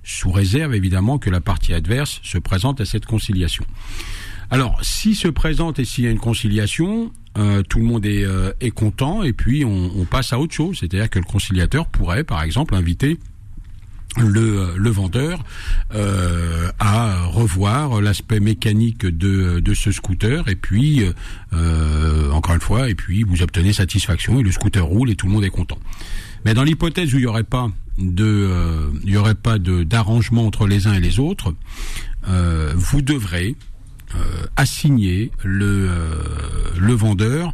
sous 0.03 0.31
réserve 0.31 0.73
évidemment 0.73 1.19
que 1.19 1.29
la 1.29 1.41
partie 1.41 1.73
adverse 1.73 2.19
se 2.23 2.37
présente 2.37 2.81
à 2.81 2.85
cette 2.85 3.05
conciliation. 3.05 3.65
Alors, 4.49 4.79
si 4.81 5.13
se 5.13 5.27
présente 5.27 5.79
et 5.79 5.85
s'il 5.85 6.05
y 6.05 6.07
a 6.07 6.11
une 6.11 6.19
conciliation, 6.19 7.11
euh, 7.37 7.63
tout 7.63 7.79
le 7.79 7.85
monde 7.85 8.05
est, 8.05 8.23
euh, 8.23 8.51
est 8.61 8.71
content 8.71 9.21
et 9.23 9.33
puis 9.33 9.65
on, 9.65 9.91
on 9.95 10.05
passe 10.05 10.31
à 10.31 10.39
autre 10.39 10.53
chose. 10.53 10.77
C'est-à-dire 10.79 11.09
que 11.09 11.19
le 11.19 11.25
conciliateur 11.25 11.87
pourrait, 11.87 12.23
par 12.23 12.41
exemple, 12.41 12.73
inviter 12.73 13.19
le, 14.17 14.73
le 14.77 14.89
vendeur 14.89 15.43
euh, 15.93 16.69
à 16.79 17.25
revoir 17.25 18.01
l'aspect 18.01 18.39
mécanique 18.39 19.05
de, 19.05 19.59
de 19.59 19.73
ce 19.73 19.91
scooter 19.91 20.47
et 20.47 20.55
puis 20.55 21.03
euh, 21.53 22.31
encore 22.31 22.55
une 22.55 22.61
fois 22.61 22.89
et 22.89 22.95
puis 22.95 23.23
vous 23.23 23.41
obtenez 23.41 23.73
satisfaction 23.73 24.39
et 24.39 24.43
le 24.43 24.51
scooter 24.51 24.85
roule 24.85 25.09
et 25.09 25.15
tout 25.15 25.27
le 25.27 25.33
monde 25.33 25.43
est 25.43 25.49
content. 25.49 25.79
Mais 26.45 26.53
dans 26.53 26.63
l'hypothèse 26.63 27.13
où 27.13 27.17
il 27.17 27.21
n'y 27.21 27.27
aurait 27.27 27.43
pas 27.43 27.69
de 27.97 28.25
euh, 28.25 28.89
il 29.03 29.09
y 29.11 29.17
aurait 29.17 29.35
pas 29.35 29.57
d'arrangement 29.59 30.45
entre 30.45 30.67
les 30.67 30.87
uns 30.87 30.93
et 30.93 30.99
les 30.99 31.19
autres, 31.19 31.53
euh, 32.27 32.73
vous 32.75 33.01
devrez 33.01 33.55
euh, 34.15 34.45
assigner 34.55 35.31
le 35.43 35.89
euh, 35.89 36.23
le 36.79 36.93
vendeur. 36.93 37.53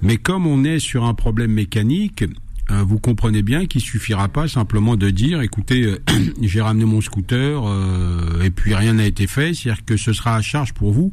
Mais 0.00 0.16
comme 0.16 0.46
on 0.46 0.64
est 0.64 0.80
sur 0.80 1.04
un 1.04 1.14
problème 1.14 1.52
mécanique, 1.52 2.24
vous 2.68 2.98
comprenez 2.98 3.42
bien 3.42 3.66
qu'il 3.66 3.80
suffira 3.80 4.28
pas 4.28 4.48
simplement 4.48 4.96
de 4.96 5.10
dire, 5.10 5.42
écoutez, 5.42 5.82
euh, 5.84 5.98
j'ai 6.40 6.60
ramené 6.60 6.84
mon 6.84 7.00
scooter 7.00 7.62
euh, 7.64 8.42
et 8.42 8.50
puis 8.50 8.74
rien 8.74 8.94
n'a 8.94 9.06
été 9.06 9.26
fait. 9.26 9.52
C'est-à-dire 9.52 9.84
que 9.84 9.96
ce 9.96 10.12
sera 10.12 10.36
à 10.36 10.42
charge 10.42 10.72
pour 10.72 10.92
vous 10.92 11.12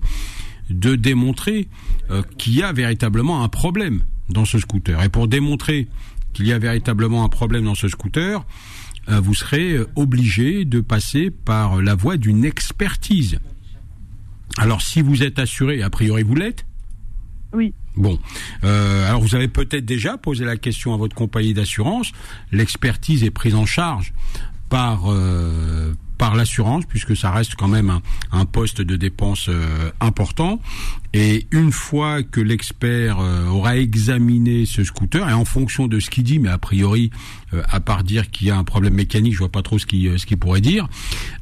de 0.70 0.96
démontrer 0.96 1.68
euh, 2.12 2.22
qu'il 2.38 2.56
y 2.56 2.64
a 2.64 2.72
véritablement 2.72 3.44
un 3.44 3.50
problème 3.50 4.02
dans 4.30 4.46
ce 4.46 4.60
scooter. 4.60 5.02
Et 5.04 5.10
pour 5.10 5.28
démontrer 5.28 5.88
qu'il 6.34 6.48
y 6.48 6.54
a 6.54 6.60
véritablement 6.60 7.24
un 7.24 7.30
problème 7.30 7.66
dans 7.66 7.76
ce 7.76 7.88
scooter, 7.88 8.46
euh, 9.10 9.20
vous 9.20 9.34
serez 9.34 9.74
euh, 9.74 9.88
obligé 9.96 10.66
de 10.66 10.80
passer 10.80 11.32
par 11.32 11.82
la 11.82 11.96
voie 11.96 12.18
d'une 12.18 12.46
expertise. 12.46 13.40
Alors 14.58 14.82
si 14.82 15.02
vous 15.02 15.24
êtes 15.24 15.40
assuré, 15.40 15.82
a 15.82 15.90
priori 15.90 16.24
vous 16.24 16.36
l'êtes, 16.36 16.66
Oui, 17.54 17.74
Bon, 18.00 18.18
euh, 18.64 19.10
alors 19.10 19.20
vous 19.20 19.36
avez 19.36 19.50
peut-être 19.50 19.84
déjà 19.84 20.18
posé 20.18 20.46
la 20.46 20.56
question 20.56 20.94
à 20.94 20.98
votre 20.98 21.16
compagnie 21.16 21.54
d'assurance. 21.54 22.14
L'expertise 22.54 23.26
est 23.26 23.30
prise 23.30 23.56
en 23.56 23.66
charge 23.66 24.14
par 24.70 25.12
euh, 25.12 25.94
par 26.20 26.36
l'assurance 26.36 26.86
puisque 26.86 27.18
ça 27.18 27.32
reste 27.32 27.56
quand 27.56 27.70
même 27.70 28.02
un, 28.32 28.46
poste 28.46 28.82
de 28.82 28.96
dépense 28.96 29.48
euh, 29.50 29.90
important. 30.02 30.62
Et 31.14 31.48
une 31.50 31.72
fois 31.72 32.22
que 32.22 32.40
l'expert 32.40 33.20
euh, 33.20 33.48
aura 33.48 33.78
examiné 33.78 34.68
ce 34.68 34.84
scooter 34.84 35.28
et 35.28 35.34
en 35.34 35.46
fonction 35.46 35.88
de 35.88 36.00
ce 36.00 36.12
qu'il 36.12 36.24
dit, 36.24 36.38
mais 36.38 36.50
a 36.50 36.60
priori, 36.60 37.10
euh, 37.54 37.64
à 37.70 37.80
part 37.80 38.04
dire 38.04 38.30
qu'il 38.30 38.48
y 38.48 38.52
a 38.52 38.58
un 38.58 38.64
problème 38.64 38.94
mécanique, 38.94 39.34
je 39.34 39.40
vois 39.40 39.50
pas 39.50 39.64
trop 39.64 39.80
ce 39.80 39.88
qu'il 39.88 40.20
ce 40.20 40.26
qu'il 40.28 40.38
pourrait 40.38 40.62
dire. 40.62 40.88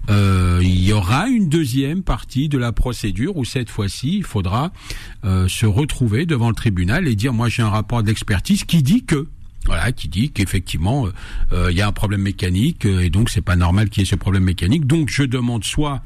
euh, 0.10 0.60
il 0.64 0.84
y 0.84 0.94
aura 0.94 1.28
une 1.28 1.50
deuxième 1.50 2.02
partie 2.02 2.48
de 2.48 2.58
la 2.58 2.72
procédure 2.72 3.36
où 3.36 3.44
cette 3.44 3.70
fois-ci, 3.70 4.18
il 4.18 4.24
faudra 4.24 4.72
euh, 5.26 5.48
se 5.48 5.66
retrouver 5.66 6.26
devant 6.26 6.50
le 6.50 6.56
tribunal 6.56 7.08
et 7.08 7.16
dire 7.16 7.34
moi 7.34 7.50
j'ai 7.50 7.62
un 7.62 7.70
rapport 7.70 8.04
d'expertise 8.04 8.64
qui 8.64 8.84
dit 8.84 9.04
que 9.04 9.28
voilà, 9.68 9.92
qui 9.92 10.08
dit 10.08 10.32
qu'effectivement 10.32 11.06
euh, 11.06 11.14
euh, 11.52 11.72
il 11.72 11.78
y 11.78 11.82
a 11.82 11.88
un 11.88 11.92
problème 11.92 12.22
mécanique 12.22 12.86
euh, 12.86 13.02
et 13.02 13.10
donc 13.10 13.30
c'est 13.30 13.42
pas 13.42 13.56
normal 13.56 13.90
qu'il 13.90 14.02
y 14.02 14.06
ait 14.06 14.10
ce 14.10 14.16
problème 14.16 14.44
mécanique. 14.44 14.88
Donc 14.88 15.10
je 15.10 15.24
demande 15.24 15.64
soit 15.64 16.02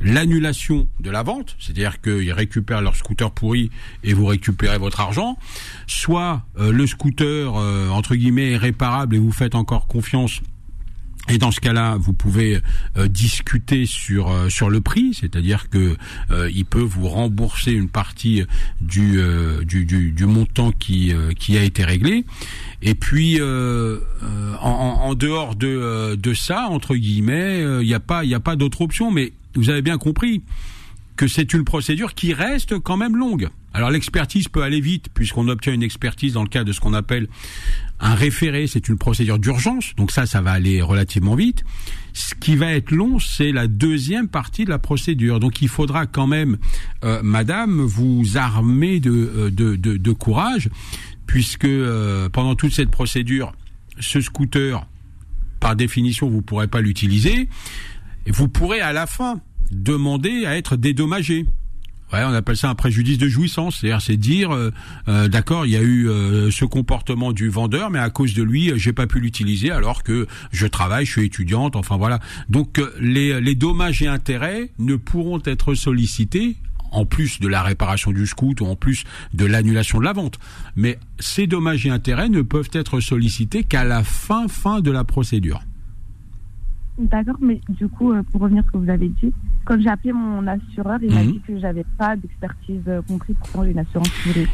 l'annulation 0.00 0.88
de 1.00 1.10
la 1.10 1.22
vente, 1.22 1.56
c'est-à-dire 1.58 2.00
qu'ils 2.00 2.32
récupèrent 2.32 2.82
leur 2.82 2.96
scooter 2.96 3.30
pourri 3.30 3.70
et 4.04 4.12
vous 4.12 4.26
récupérez 4.26 4.78
votre 4.78 5.00
argent, 5.00 5.38
soit 5.86 6.44
euh, 6.58 6.72
le 6.72 6.86
scooter 6.86 7.56
euh, 7.56 7.88
entre 7.88 8.14
guillemets 8.14 8.52
est 8.52 8.56
réparable 8.56 9.16
et 9.16 9.18
vous 9.18 9.32
faites 9.32 9.54
encore 9.54 9.86
confiance 9.86 10.40
et 11.28 11.38
dans 11.38 11.50
ce 11.50 11.58
cas-là, 11.58 11.96
vous 11.98 12.12
pouvez 12.12 12.60
euh, 12.96 13.08
discuter 13.08 13.84
sur 13.84 14.32
sur 14.48 14.70
le 14.70 14.80
prix, 14.80 15.12
c'est-à-dire 15.12 15.68
que 15.68 15.96
il 16.52 16.64
peut 16.64 16.78
vous 16.78 17.08
rembourser 17.08 17.72
une 17.72 17.88
partie 17.88 18.44
du 18.80 19.18
du, 19.64 19.84
du, 19.84 20.12
du, 20.12 20.24
montant 20.24 20.70
qui 20.70 21.12
qui 21.36 21.58
a 21.58 21.64
été 21.64 21.82
réglé. 21.82 22.24
Et 22.82 22.94
puis 22.94 23.40
en, 23.40 24.66
en, 24.66 25.14
dehors 25.14 25.54
de 25.54 26.14
de 26.14 26.34
ça, 26.34 26.68
entre 26.68 26.94
guillemets, 26.94 27.60
il 27.80 27.86
n'y 27.86 27.94
a 27.94 28.00
pas 28.00 28.24
y 28.24 28.34
a 28.34 28.40
pas 28.40 28.56
d'autre 28.56 28.82
option. 28.82 29.10
Mais 29.10 29.32
vous 29.54 29.70
avez 29.70 29.82
bien 29.82 29.98
compris 29.98 30.42
que 31.16 31.26
c'est 31.26 31.54
une 31.54 31.64
procédure 31.64 32.14
qui 32.14 32.34
reste 32.34 32.78
quand 32.78 32.96
même 32.96 33.16
longue. 33.16 33.48
Alors 33.72 33.90
l'expertise 33.90 34.48
peut 34.48 34.62
aller 34.62 34.80
vite 34.80 35.08
puisqu'on 35.12 35.48
obtient 35.48 35.72
une 35.72 35.82
expertise 35.82 36.34
dans 36.34 36.42
le 36.42 36.48
cas 36.48 36.64
de 36.64 36.72
ce 36.72 36.80
qu'on 36.80 36.94
appelle 36.94 37.28
un 37.98 38.14
référé, 38.14 38.66
c'est 38.66 38.88
une 38.88 38.98
procédure 38.98 39.38
d'urgence, 39.38 39.94
donc 39.96 40.10
ça, 40.10 40.26
ça 40.26 40.42
va 40.42 40.52
aller 40.52 40.82
relativement 40.82 41.34
vite. 41.34 41.64
Ce 42.12 42.34
qui 42.34 42.56
va 42.56 42.72
être 42.72 42.90
long, 42.90 43.18
c'est 43.18 43.52
la 43.52 43.66
deuxième 43.66 44.28
partie 44.28 44.64
de 44.64 44.70
la 44.70 44.78
procédure. 44.78 45.40
Donc 45.40 45.62
il 45.62 45.68
faudra 45.68 46.06
quand 46.06 46.26
même, 46.26 46.58
euh, 47.04 47.20
Madame, 47.22 47.80
vous 47.80 48.36
armer 48.36 49.00
de, 49.00 49.10
euh, 49.10 49.50
de, 49.50 49.76
de, 49.76 49.96
de 49.96 50.12
courage, 50.12 50.68
puisque 51.26 51.64
euh, 51.64 52.28
pendant 52.28 52.54
toute 52.54 52.72
cette 52.72 52.90
procédure, 52.90 53.52
ce 53.98 54.20
scooter, 54.20 54.86
par 55.60 55.76
définition, 55.76 56.28
vous 56.28 56.36
ne 56.36 56.42
pourrez 56.42 56.68
pas 56.68 56.80
l'utiliser. 56.80 57.48
Vous 58.26 58.48
pourrez 58.48 58.80
à 58.80 58.92
la 58.92 59.06
fin 59.06 59.40
demander 59.70 60.46
à 60.46 60.56
être 60.56 60.76
dédommagé. 60.76 61.46
Ouais, 62.12 62.22
on 62.22 62.32
appelle 62.32 62.56
ça 62.56 62.70
un 62.70 62.76
préjudice 62.76 63.18
de 63.18 63.26
jouissance. 63.26 63.78
C'est-à-dire, 63.80 64.00
c'est 64.00 64.16
dire, 64.16 64.54
euh, 64.54 64.70
euh, 65.08 65.26
d'accord, 65.26 65.66
il 65.66 65.72
y 65.72 65.76
a 65.76 65.82
eu 65.82 66.08
ce 66.52 66.64
comportement 66.64 67.32
du 67.32 67.48
vendeur, 67.48 67.90
mais 67.90 67.98
à 67.98 68.10
cause 68.10 68.32
de 68.34 68.44
lui, 68.44 68.72
j'ai 68.76 68.92
pas 68.92 69.08
pu 69.08 69.18
l'utiliser 69.18 69.72
alors 69.72 70.04
que 70.04 70.28
je 70.52 70.66
travaille, 70.68 71.04
je 71.04 71.12
suis 71.12 71.24
étudiante. 71.24 71.74
Enfin 71.74 71.96
voilà. 71.96 72.20
Donc 72.48 72.80
les 73.00 73.54
dommages 73.56 74.02
et 74.02 74.06
intérêts 74.06 74.70
ne 74.78 74.94
pourront 74.94 75.42
être 75.44 75.74
sollicités 75.74 76.56
en 76.96 77.04
plus 77.04 77.40
de 77.40 77.48
la 77.48 77.62
réparation 77.62 78.10
du 78.10 78.26
scoot 78.26 78.60
ou 78.60 78.66
en 78.66 78.74
plus 78.76 79.04
de 79.34 79.44
l'annulation 79.44 79.98
de 79.98 80.04
la 80.04 80.12
vente. 80.12 80.38
Mais 80.74 80.98
ces 81.18 81.46
dommages 81.46 81.86
et 81.86 81.90
intérêts 81.90 82.28
ne 82.28 82.42
peuvent 82.42 82.70
être 82.72 83.00
sollicités 83.00 83.64
qu'à 83.64 83.84
la 83.84 84.02
fin 84.02 84.48
fin 84.48 84.80
de 84.80 84.90
la 84.90 85.04
procédure. 85.04 85.60
D'accord, 86.98 87.36
mais 87.40 87.60
du 87.68 87.88
coup, 87.88 88.12
euh, 88.12 88.22
pour 88.32 88.40
revenir 88.40 88.62
à 88.62 88.66
ce 88.66 88.72
que 88.72 88.78
vous 88.78 88.88
avez 88.88 89.08
dit, 89.08 89.30
quand 89.66 89.78
j'ai 89.78 89.88
appelé 89.90 90.14
mon 90.14 90.46
assureur, 90.46 90.98
il 91.02 91.12
m'a 91.12 91.22
mhm. 91.22 91.32
dit 91.32 91.40
que 91.46 91.58
j'avais 91.58 91.84
pas 91.98 92.16
d'expertise 92.16 92.80
euh, 92.88 93.02
comprise 93.02 93.36
pour 93.36 93.48
prendre 93.50 93.66
une 93.66 93.78
assurance 93.78 94.08
privée. 94.08 94.48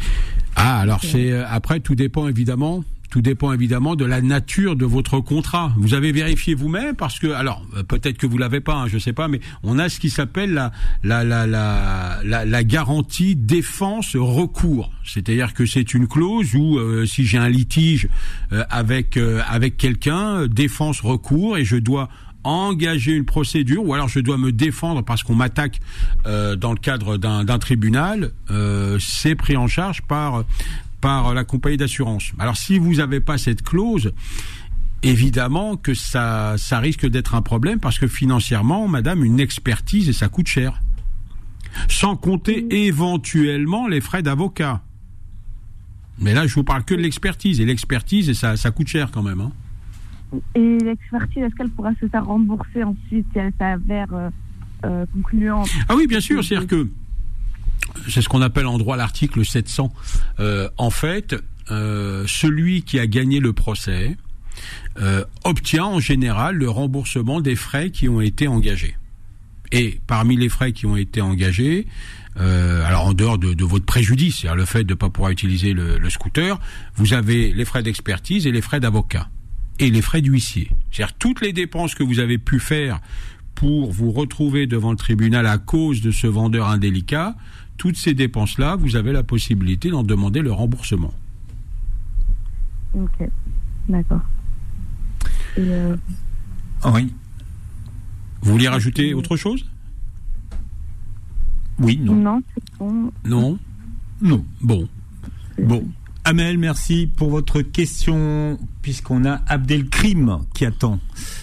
Ah, 0.56 0.80
alors 0.80 1.00
c'est 1.02 1.32
euh, 1.32 1.44
après 1.48 1.80
tout 1.80 1.94
dépend 1.94 2.28
évidemment 2.28 2.84
tout 3.10 3.20
dépend 3.20 3.52
évidemment 3.52 3.94
de 3.94 4.06
la 4.06 4.22
nature 4.22 4.74
de 4.74 4.86
votre 4.86 5.20
contrat. 5.20 5.74
Vous 5.76 5.92
avez 5.92 6.12
vérifié 6.12 6.54
vous-même 6.54 6.96
parce 6.96 7.18
que, 7.18 7.26
alors 7.26 7.62
peut-être 7.86 8.16
que 8.16 8.26
vous 8.26 8.38
l'avez 8.38 8.60
pas, 8.60 8.72
hein, 8.72 8.86
je 8.86 8.96
sais 8.96 9.12
pas, 9.12 9.28
mais 9.28 9.40
on 9.62 9.78
a 9.78 9.90
ce 9.90 10.00
qui 10.00 10.08
s'appelle 10.08 10.54
la 10.54 10.72
la, 11.04 11.22
la 11.22 11.46
la 11.46 12.44
la 12.46 12.64
garantie 12.64 13.36
défense 13.36 14.16
recours. 14.16 14.90
C'est-à-dire 15.04 15.52
que 15.52 15.66
c'est 15.66 15.92
une 15.92 16.08
clause 16.08 16.54
où 16.54 16.78
si 17.04 17.26
j'ai 17.26 17.36
un 17.36 17.50
litige 17.50 18.08
avec 18.70 19.18
avec 19.46 19.76
quelqu'un, 19.76 20.46
défense 20.46 21.02
recours 21.02 21.58
et 21.58 21.66
je 21.66 21.76
dois 21.76 22.08
engager 22.44 23.12
une 23.12 23.24
procédure 23.24 23.86
ou 23.86 23.94
alors 23.94 24.08
je 24.08 24.20
dois 24.20 24.38
me 24.38 24.52
défendre 24.52 25.02
parce 25.02 25.22
qu'on 25.22 25.34
m'attaque 25.34 25.80
euh, 26.26 26.56
dans 26.56 26.72
le 26.72 26.78
cadre 26.78 27.16
d'un 27.16 27.58
tribunal, 27.58 28.32
euh, 28.50 28.98
c'est 29.00 29.34
pris 29.34 29.56
en 29.56 29.66
charge 29.66 30.02
par 30.02 30.44
par 31.00 31.34
la 31.34 31.44
compagnie 31.44 31.76
d'assurance. 31.76 32.32
Alors 32.38 32.56
si 32.56 32.78
vous 32.78 32.94
n'avez 32.96 33.20
pas 33.20 33.36
cette 33.38 33.62
clause, 33.62 34.12
évidemment 35.02 35.76
que 35.76 35.94
ça 35.94 36.54
ça 36.58 36.78
risque 36.78 37.06
d'être 37.06 37.34
un 37.34 37.42
problème 37.42 37.80
parce 37.80 37.98
que 37.98 38.06
financièrement, 38.06 38.88
madame, 38.88 39.24
une 39.24 39.40
expertise 39.40 40.08
et 40.08 40.12
ça 40.12 40.28
coûte 40.28 40.48
cher. 40.48 40.80
Sans 41.88 42.16
compter 42.16 42.66
éventuellement 42.86 43.88
les 43.88 44.02
frais 44.02 44.22
d'avocat. 44.22 44.82
Mais 46.18 46.34
là, 46.34 46.46
je 46.46 46.54
vous 46.54 46.64
parle 46.64 46.84
que 46.84 46.94
de 46.94 47.00
l'expertise 47.00 47.60
et 47.60 47.64
l'expertise, 47.64 48.32
ça 48.34 48.56
ça 48.56 48.70
coûte 48.70 48.88
cher 48.88 49.10
quand 49.10 49.22
même. 49.22 49.40
Hein. 49.40 49.52
Et 50.54 50.78
l'expertise, 50.78 51.42
est-ce 51.42 51.54
qu'elle 51.54 51.70
pourra 51.70 51.92
se 52.00 52.06
faire 52.08 52.24
rembourser 52.24 52.82
ensuite 52.82 53.26
si 53.32 53.38
elle 53.38 53.52
s'avère 53.58 54.12
euh, 54.12 54.30
euh, 54.84 55.06
concluante 55.12 55.68
Ah 55.88 55.94
oui, 55.96 56.06
bien 56.06 56.20
sûr. 56.20 56.42
C'est-à-dire 56.42 56.68
que 56.68 56.88
c'est 58.08 58.22
ce 58.22 58.28
qu'on 58.28 58.42
appelle 58.42 58.66
en 58.66 58.78
droit 58.78 58.96
l'article 58.96 59.44
700. 59.44 59.92
Euh, 60.40 60.68
en 60.78 60.90
fait, 60.90 61.36
celui 61.68 62.82
qui 62.82 62.98
a 62.98 63.06
gagné 63.06 63.40
le 63.40 63.54
procès 63.54 64.16
obtient 65.44 65.86
en 65.86 66.00
général 66.00 66.56
le 66.56 66.68
remboursement 66.68 67.40
des 67.40 67.56
frais 67.56 67.90
qui 67.90 68.10
ont 68.10 68.20
été 68.20 68.46
engagés. 68.46 68.96
Et 69.70 69.98
parmi 70.06 70.36
les 70.36 70.50
frais 70.50 70.72
qui 70.72 70.84
ont 70.84 70.96
été 70.96 71.22
engagés, 71.22 71.86
alors 72.36 73.06
en 73.06 73.14
dehors 73.14 73.38
de, 73.38 73.64
votre 73.64 73.86
préjudice, 73.86 74.40
c'est-à-dire 74.40 74.56
le 74.56 74.66
fait 74.66 74.84
de 74.84 74.92
ne 74.92 74.98
pas 74.98 75.08
pouvoir 75.08 75.30
utiliser 75.30 75.72
le, 75.72 75.96
le 75.96 76.10
scooter, 76.10 76.60
vous 76.96 77.14
avez 77.14 77.54
les 77.54 77.64
frais 77.64 77.82
d'expertise 77.82 78.46
et 78.46 78.52
les 78.52 78.60
frais 78.60 78.80
d'avocat 78.80 79.28
et 79.78 79.90
les 79.90 80.02
frais 80.02 80.22
d'huissier. 80.22 80.70
C'est-à-dire 80.90 81.14
toutes 81.14 81.40
les 81.40 81.52
dépenses 81.52 81.94
que 81.94 82.02
vous 82.02 82.18
avez 82.18 82.38
pu 82.38 82.58
faire 82.58 83.00
pour 83.54 83.92
vous 83.92 84.10
retrouver 84.12 84.66
devant 84.66 84.90
le 84.90 84.96
tribunal 84.96 85.46
à 85.46 85.58
cause 85.58 86.00
de 86.00 86.10
ce 86.10 86.26
vendeur 86.26 86.68
indélicat, 86.68 87.36
toutes 87.76 87.96
ces 87.96 88.14
dépenses-là, 88.14 88.76
vous 88.76 88.96
avez 88.96 89.12
la 89.12 89.22
possibilité 89.22 89.90
d'en 89.90 90.02
demander 90.02 90.40
le 90.40 90.52
remboursement. 90.52 91.12
Ok, 92.94 93.28
d'accord. 93.88 94.20
Euh, 95.58 95.96
oui. 96.92 97.12
Vous 98.42 98.52
vouliez 98.52 98.68
rajouter 98.68 99.14
autre 99.14 99.36
chose? 99.36 99.64
Oui, 101.78 101.98
non. 101.98 102.14
Non, 102.14 102.42
c'est 102.54 102.78
bon. 102.78 103.12
Non? 103.24 103.58
Non. 104.20 104.44
Bon. 104.60 104.88
Bon. 105.58 105.88
Amel, 106.24 106.56
merci 106.56 107.10
pour 107.16 107.30
votre 107.30 107.62
question, 107.62 108.56
puisqu'on 108.80 109.24
a 109.24 109.40
Abdelkrim 109.48 110.42
qui 110.54 110.64
attend. 110.64 111.00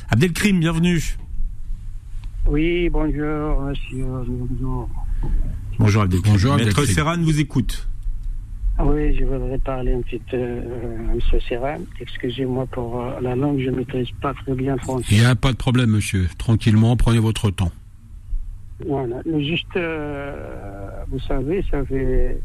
Abdelkrim, 0.09 0.61
bienvenue. 0.61 1.17
Oui, 2.47 2.89
bonjour, 2.89 3.61
monsieur. 3.61 4.05
Bonjour. 4.05 4.89
Bonjour 5.77 6.01
Abdelkrim. 6.03 6.31
Bonjour, 6.31 6.55
Maître 6.55 6.85
Serran 6.85 7.17
vous 7.17 7.41
écoute. 7.41 7.89
Oui, 8.79 9.13
je 9.19 9.25
voudrais 9.25 9.57
parler 9.57 9.93
un 9.93 10.01
petit 10.01 10.21
peu 10.31 10.37
euh, 10.37 10.97
monsieur 11.13 11.41
Serran. 11.41 11.79
Excusez-moi 11.99 12.65
pour 12.67 13.01
euh, 13.01 13.19
la 13.19 13.35
langue, 13.35 13.59
je 13.59 13.69
ne 13.71 13.75
maîtrise 13.75 14.07
pas 14.21 14.33
très 14.33 14.53
bien 14.53 14.77
français. 14.77 15.07
Il 15.11 15.19
n'y 15.19 15.25
a 15.25 15.35
pas 15.35 15.51
de 15.51 15.57
problème, 15.57 15.89
monsieur. 15.89 16.29
Tranquillement, 16.37 16.95
prenez 16.95 17.19
votre 17.19 17.51
temps. 17.51 17.73
Voilà. 18.87 19.17
juste, 19.39 19.75
euh, 19.75 21.03
vous 21.09 21.19
savez, 21.19 21.65
ça 21.69 21.83
fait 21.83 22.39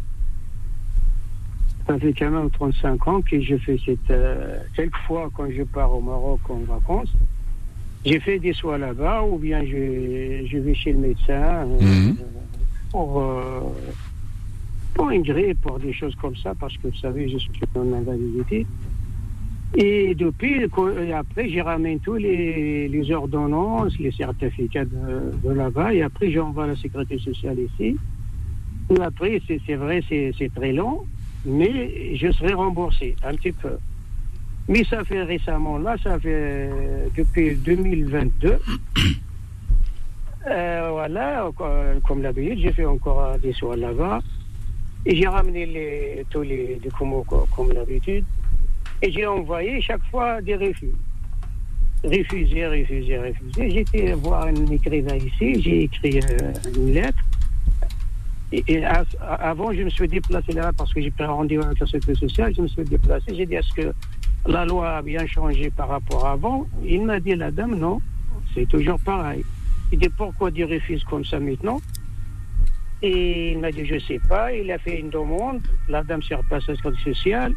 ça 1.87 1.99
fait 1.99 2.15
quand 2.15 2.31
même 2.31 2.51
35 2.51 3.09
ans 3.09 3.21
que 3.21 3.41
je 3.41 3.57
fais 3.57 3.79
cette. 3.85 4.11
Euh, 4.11 4.59
quelquefois, 4.75 5.31
quand 5.35 5.51
je 5.51 5.63
pars 5.65 5.93
au 5.93 6.01
Maroc 6.01 6.41
en 6.49 6.61
vacances, 6.61 7.13
j'ai 8.05 8.21
fait 8.21 8.39
des 8.39 8.53
soins 8.55 8.79
là-bas 8.79 9.23
ou 9.23 9.39
bien 9.39 9.63
je, 9.65 10.47
je 10.47 10.59
vais 10.59 10.75
chez 10.75 10.93
le 10.93 10.99
médecin 10.99 11.33
euh, 11.33 11.81
mhm. 11.81 12.17
pour, 12.91 13.21
euh, 13.21 13.61
pour 14.95 15.11
une 15.11 15.23
grippe, 15.23 15.61
pour 15.61 15.79
des 15.79 15.93
choses 15.93 16.15
comme 16.17 16.37
ça, 16.37 16.55
parce 16.59 16.77
que 16.79 16.89
vous 16.89 16.97
savez, 16.97 17.29
je 17.29 17.39
suis 17.39 17.53
en 17.75 17.93
invalidité. 17.93 18.67
Et 19.77 20.15
depuis, 20.15 20.61
et 20.63 21.13
après, 21.13 21.49
j'ai 21.49 21.61
ramène 21.61 21.99
tous 21.99 22.15
les, 22.15 22.89
les, 22.89 23.11
ordonnances, 23.11 23.99
les 23.99 24.13
certificats 24.13 24.85
de, 24.85 25.37
de 25.43 25.53
là-bas, 25.53 25.93
et 25.93 26.03
après, 26.03 26.31
j'envoie 26.31 26.69
la 26.69 26.77
sécurité 26.77 27.19
sociale 27.19 27.59
ici. 27.59 27.97
Et 28.91 29.01
après, 29.01 29.43
c'est 29.49 29.75
vrai, 29.75 30.01
c'est 30.09 30.55
très 30.55 30.73
long 30.73 31.05
mais 31.45 32.17
je 32.17 32.31
serai 32.33 32.55
remboursé 32.55 33.17
un 33.25 33.35
petit 33.35 33.53
peu. 33.53 33.77
Mais 34.69 34.83
ça 34.85 35.05
fait 35.05 35.23
récemment, 35.23 35.79
là, 35.79 35.97
ça 36.03 36.19
fait 36.19 36.71
depuis 37.17 37.57
2022. 37.57 38.59
Euh, 40.47 40.91
voilà, 40.93 41.51
comme 42.07 42.21
d'habitude, 42.21 42.59
j'ai 42.59 42.73
fait 42.73 42.85
encore 42.85 43.39
des 43.39 43.55
soins 43.55 43.77
là-bas. 43.77 44.21
Et 45.07 45.17
j'ai 45.17 45.27
ramené 45.27 45.67
les, 45.67 46.27
tous 46.31 46.43
les 46.43 46.79
documents 46.83 47.23
comme 47.23 47.73
d'habitude. 47.73 48.25
Et 49.03 49.11
j'ai 49.11 49.27
envoyé 49.27 49.81
chaque 49.81 50.05
fois 50.11 50.41
des 50.41 50.57
refus. 50.57 50.95
Refusé, 52.05 52.67
refusé, 52.67 53.19
refusé. 53.19 53.71
J'étais 53.71 54.13
voir 54.13 54.47
un 54.47 54.67
écrivain 54.67 55.17
ici, 55.17 55.63
j'ai 55.63 55.83
écrit 55.85 56.21
euh, 56.21 56.53
une 56.77 56.93
lettre. 56.93 57.19
Et, 58.69 58.85
avant, 58.85 59.73
je 59.73 59.83
me 59.83 59.91
suis 59.91 60.07
déplacé 60.07 60.53
là 60.53 60.71
parce 60.77 60.93
que 60.95 61.01
j'ai 61.01 61.11
pris 61.11 61.25
rendez-vous 61.25 61.65
avec 61.65 61.81
la 61.81 61.87
sécurité 61.87 62.15
sociale. 62.15 62.53
Je 62.57 62.63
me 62.63 62.69
suis 62.69 62.85
déplacé. 62.85 63.35
J'ai 63.35 63.47
dit 63.47 63.55
est-ce 63.55 63.73
que 63.75 63.93
la 64.47 64.65
loi 64.65 64.99
a 64.99 65.03
bien 65.03 65.27
changé 65.27 65.71
par 65.71 65.89
rapport 65.89 66.27
à 66.27 66.33
avant? 66.33 66.67
Il 66.85 67.05
m'a 67.05 67.19
dit 67.19 67.35
la 67.35 67.51
dame 67.51 67.75
non, 67.75 68.01
c'est 68.55 68.69
toujours 68.69 69.01
pareil. 69.01 69.45
J'ai 69.91 69.97
dit 69.97 70.09
pourquoi 70.09 70.53
tu 70.53 70.65
refuses 70.65 71.03
comme 71.05 71.25
ça 71.25 71.41
maintenant? 71.41 71.81
Et 73.03 73.53
il 73.53 73.59
m'a 73.59 73.73
dit 73.73 73.85
je 73.87 73.99
sais 73.99 74.21
pas. 74.29 74.53
Il 74.53 74.71
a 74.71 74.79
fait 74.79 75.01
une 75.01 75.11
demande. 75.11 75.61
La 75.89 76.05
dame 76.05 76.23
s'est 76.23 76.37
repassée 76.37 76.67
à 76.69 76.73
la 76.73 76.77
sécurité 76.77 77.03
sociale. 77.13 77.53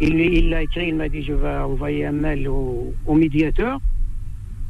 Il 0.00 0.18
il 0.18 0.48
l'a 0.48 0.62
écrit, 0.62 0.88
il 0.88 0.94
m'a 0.94 1.08
dit 1.10 1.22
je 1.22 1.34
vais 1.34 1.56
envoyer 1.58 2.06
un 2.06 2.12
mail 2.12 2.48
au, 2.48 2.94
au 3.04 3.14
médiateur. 3.14 3.80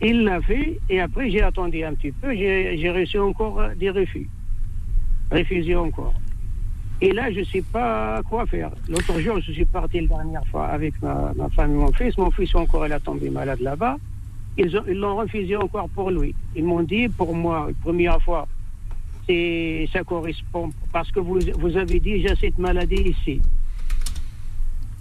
Il 0.01 0.25
l'a 0.25 0.41
fait 0.41 0.81
et 0.89 1.01
après 1.01 1.31
j'ai 1.31 1.43
attendu 1.43 1.85
un 1.85 1.95
petit 1.95 2.13
peu. 2.13 2.35
J'ai 2.35 2.91
reçu 2.91 3.19
encore 3.21 3.61
des 3.77 3.91
refus. 3.91 4.29
Refusé 5.31 5.75
encore. 5.77 6.15
Et 7.01 7.13
là, 7.13 7.31
je 7.33 7.41
ne 7.41 7.45
sais 7.45 7.63
pas 7.63 8.21
quoi 8.29 8.45
faire. 8.47 8.71
L'autre 8.89 9.21
jour, 9.21 9.39
je 9.41 9.53
suis 9.53 9.65
parti 9.65 10.01
la 10.01 10.07
dernière 10.17 10.47
fois 10.49 10.67
avec 10.67 11.01
ma, 11.01 11.33
ma 11.37 11.49
femme 11.51 11.73
et 11.73 11.75
mon 11.77 11.93
fils. 11.93 12.17
Mon 12.19 12.31
fils 12.31 12.53
encore, 12.57 12.87
il 12.87 12.93
a 12.93 12.99
tombé 12.99 13.31
malade 13.31 13.61
là-bas. 13.61 13.97
Ils 14.57 14.77
ont- 14.77 14.83
ils 14.89 14.95
l'ont 14.99 15.17
refusé 15.17 15.55
encore 15.55 15.89
pour 15.91 16.11
lui. 16.11 16.35
Ils 16.57 16.65
m'ont 16.65 16.83
dit, 16.83 17.09
pour 17.09 17.33
moi, 17.35 17.69
première 17.85 18.21
fois, 18.23 18.49
c'est 19.29 19.89
ça 19.93 20.03
correspond 20.03 20.71
parce 20.93 21.11
que 21.13 21.21
vous, 21.21 21.39
vous 21.59 21.77
avez 21.77 22.01
déjà 22.01 22.35
cette 22.35 22.59
maladie 22.59 23.15
ici. 23.15 23.41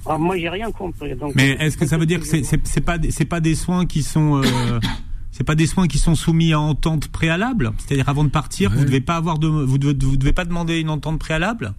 Alors, 0.06 0.20
moi, 0.20 0.38
j'ai 0.38 0.50
rien 0.50 0.72
compris. 0.72 1.16
Donc, 1.16 1.34
Mais 1.36 1.52
est-ce 1.60 1.78
que 1.78 1.86
ça 1.88 1.98
veut 1.98 2.06
dire 2.06 2.20
que 2.20 2.26
c'est 2.28 2.44
c'est 2.44 2.82
pas 2.82 2.98
des- 2.98 3.12
pas 3.26 3.40
des 3.40 3.56
soins 3.56 3.86
qui 3.88 4.04
sont 4.04 4.38
euh, 4.44 4.80
c'est 5.38 5.44
pas 5.44 5.54
des 5.54 5.68
soins 5.68 5.88
qui 5.88 6.00
sont 6.00 6.16
soumis 6.16 6.52
à 6.52 6.60
entente 6.60 7.10
préalable 7.10 7.72
C'est-à-dire 7.78 8.10
avant 8.10 8.24
de 8.24 8.30
partir, 8.30 8.72
vous 8.72 8.86
devez 8.86 9.02
pas 9.02 9.18
avoir 9.18 9.38
de 9.38 9.48
vous 9.48 9.78
devez, 9.78 9.94
vous 9.94 10.18
devez 10.18 10.34
pas 10.34 10.46
demander 10.46 10.80
une 10.80 10.90
entente 10.90 11.20
préalable 11.20 11.74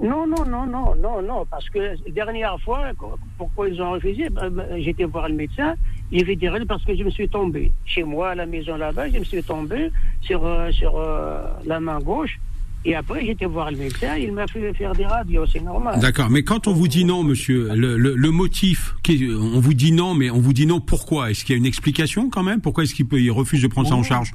Non, 0.00 0.24
non, 0.24 0.44
non, 0.46 0.64
non, 0.64 0.94
non, 0.94 1.20
non, 1.22 1.44
parce 1.50 1.68
que 1.70 1.80
la 1.80 2.12
dernière 2.14 2.56
fois, 2.60 2.92
pourquoi 3.36 3.68
ils 3.68 3.82
ont 3.82 3.90
refusé? 3.90 4.30
Ben, 4.30 4.48
ben, 4.50 4.80
J'étais 4.80 5.02
voir 5.02 5.28
le 5.28 5.34
médecin, 5.34 5.74
il 6.12 6.22
avait 6.22 6.36
dit 6.36 6.46
parce 6.68 6.84
que 6.84 6.94
je 6.94 7.02
me 7.02 7.10
suis 7.10 7.28
tombé. 7.28 7.72
Chez 7.84 8.04
moi, 8.04 8.30
à 8.30 8.34
la 8.36 8.46
maison 8.46 8.76
là-bas, 8.76 9.08
je 9.08 9.18
me 9.18 9.24
suis 9.24 9.42
tombé 9.42 9.90
sur, 10.20 10.46
euh, 10.46 10.70
sur 10.70 10.96
euh, 10.96 11.42
la 11.64 11.80
main 11.80 11.98
gauche. 11.98 12.38
Et 12.84 12.94
après, 12.96 13.24
j'étais 13.24 13.46
voir 13.46 13.70
le 13.70 13.76
médecin, 13.76 14.16
il 14.16 14.32
m'a 14.32 14.46
fait 14.48 14.72
faire 14.74 14.92
des 14.92 15.06
radios, 15.06 15.46
c'est 15.46 15.60
normal. 15.62 16.00
D'accord, 16.00 16.30
mais 16.30 16.42
quand 16.42 16.66
on 16.66 16.72
vous 16.72 16.88
dit 16.88 17.04
non, 17.04 17.22
monsieur, 17.22 17.70
le, 17.76 17.96
le, 17.96 18.14
le 18.16 18.30
motif, 18.32 18.94
on 19.08 19.60
vous 19.60 19.74
dit 19.74 19.92
non, 19.92 20.14
mais 20.14 20.30
on 20.30 20.40
vous 20.40 20.52
dit 20.52 20.66
non 20.66 20.80
pourquoi? 20.80 21.30
Est-ce 21.30 21.44
qu'il 21.44 21.52
y 21.54 21.56
a 21.56 21.58
une 21.58 21.66
explication 21.66 22.28
quand 22.28 22.42
même? 22.42 22.60
Pourquoi 22.60 22.82
est-ce 22.82 22.94
qu'il 22.94 23.06
il 23.12 23.30
refuse 23.30 23.62
de 23.62 23.68
prendre 23.68 23.88
ça 23.88 23.94
en 23.94 24.02
charge? 24.02 24.32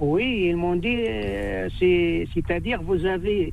Oui, 0.00 0.46
ils 0.48 0.56
m'ont 0.56 0.74
dit, 0.74 0.88
euh, 1.08 1.68
c'est- 1.78 2.26
c'est-à-dire 2.34 2.80
vous 2.82 3.04
avez 3.06 3.52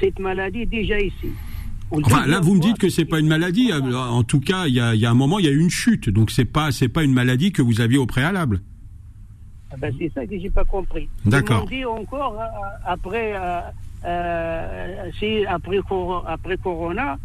cette 0.00 0.18
maladie 0.18 0.64
déjà 0.64 0.98
ici. 0.98 1.28
Enfin, 1.90 2.26
là, 2.26 2.40
vous 2.40 2.54
me 2.54 2.60
dites 2.60 2.78
que 2.78 2.88
c'est 2.88 3.04
pas 3.04 3.20
une 3.20 3.28
maladie. 3.28 3.70
Alors, 3.70 4.14
En 4.14 4.22
tout 4.24 4.40
cas, 4.40 4.66
il 4.66 4.74
y 4.74 4.80
a, 4.80 4.94
y 4.94 5.04
a 5.04 5.10
un 5.10 5.14
moment, 5.14 5.38
il 5.38 5.44
y 5.44 5.48
a 5.48 5.52
eu 5.52 5.60
une 5.60 5.70
chute, 5.70 6.08
donc 6.08 6.30
c'est 6.30 6.46
pas 6.46 6.72
c'est 6.72 6.88
pas 6.88 7.04
une 7.04 7.12
maladie 7.12 7.52
que 7.52 7.60
vous 7.60 7.82
aviez 7.82 7.98
au 7.98 8.06
préalable. 8.06 8.62
Ah 9.74 9.76
ben, 9.80 9.92
c'est 9.98 10.12
ça 10.14 10.24
que 10.26 10.38
j'ai 10.38 10.50
pas 10.50 10.64
compris. 10.64 11.08
D'accord. 11.24 11.66
Ils 11.70 11.78
dit 11.78 11.84
encore 11.84 12.38
euh, 12.40 12.44
après, 12.86 13.32
euh, 13.34 13.60
euh, 14.04 15.10
si 15.18 15.44
après, 15.46 15.78
cor- 15.88 16.24
après 16.28 16.56
Corona, 16.56 17.18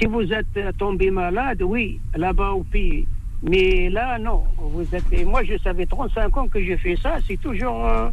si 0.00 0.06
vous 0.06 0.22
êtes 0.32 0.76
tombé 0.78 1.10
malade, 1.10 1.60
oui, 1.62 2.00
là-bas 2.14 2.50
au 2.52 2.62
pays. 2.62 3.06
Mais 3.42 3.90
là, 3.90 4.18
non. 4.18 4.44
Vous 4.58 4.86
êtes, 4.94 5.26
moi, 5.26 5.42
je 5.42 5.58
savais 5.58 5.86
35 5.86 6.36
ans 6.36 6.46
que 6.48 6.64
je 6.64 6.76
fais 6.76 6.96
ça. 6.96 7.16
C'est 7.26 7.40
toujours 7.40 7.84
euh. 7.86 8.08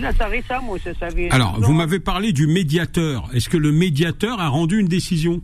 Là, 0.00 0.12
ça 0.12 0.26
récemment, 0.26 0.76
ça 0.82 0.94
savait. 0.94 1.28
Alors, 1.30 1.60
vous 1.60 1.72
m'avez 1.72 1.98
parlé 2.00 2.32
du 2.32 2.46
médiateur. 2.46 3.28
Est-ce 3.34 3.48
que 3.48 3.56
le 3.56 3.72
médiateur 3.72 4.40
a 4.40 4.48
rendu 4.48 4.78
une 4.80 4.86
décision? 4.88 5.40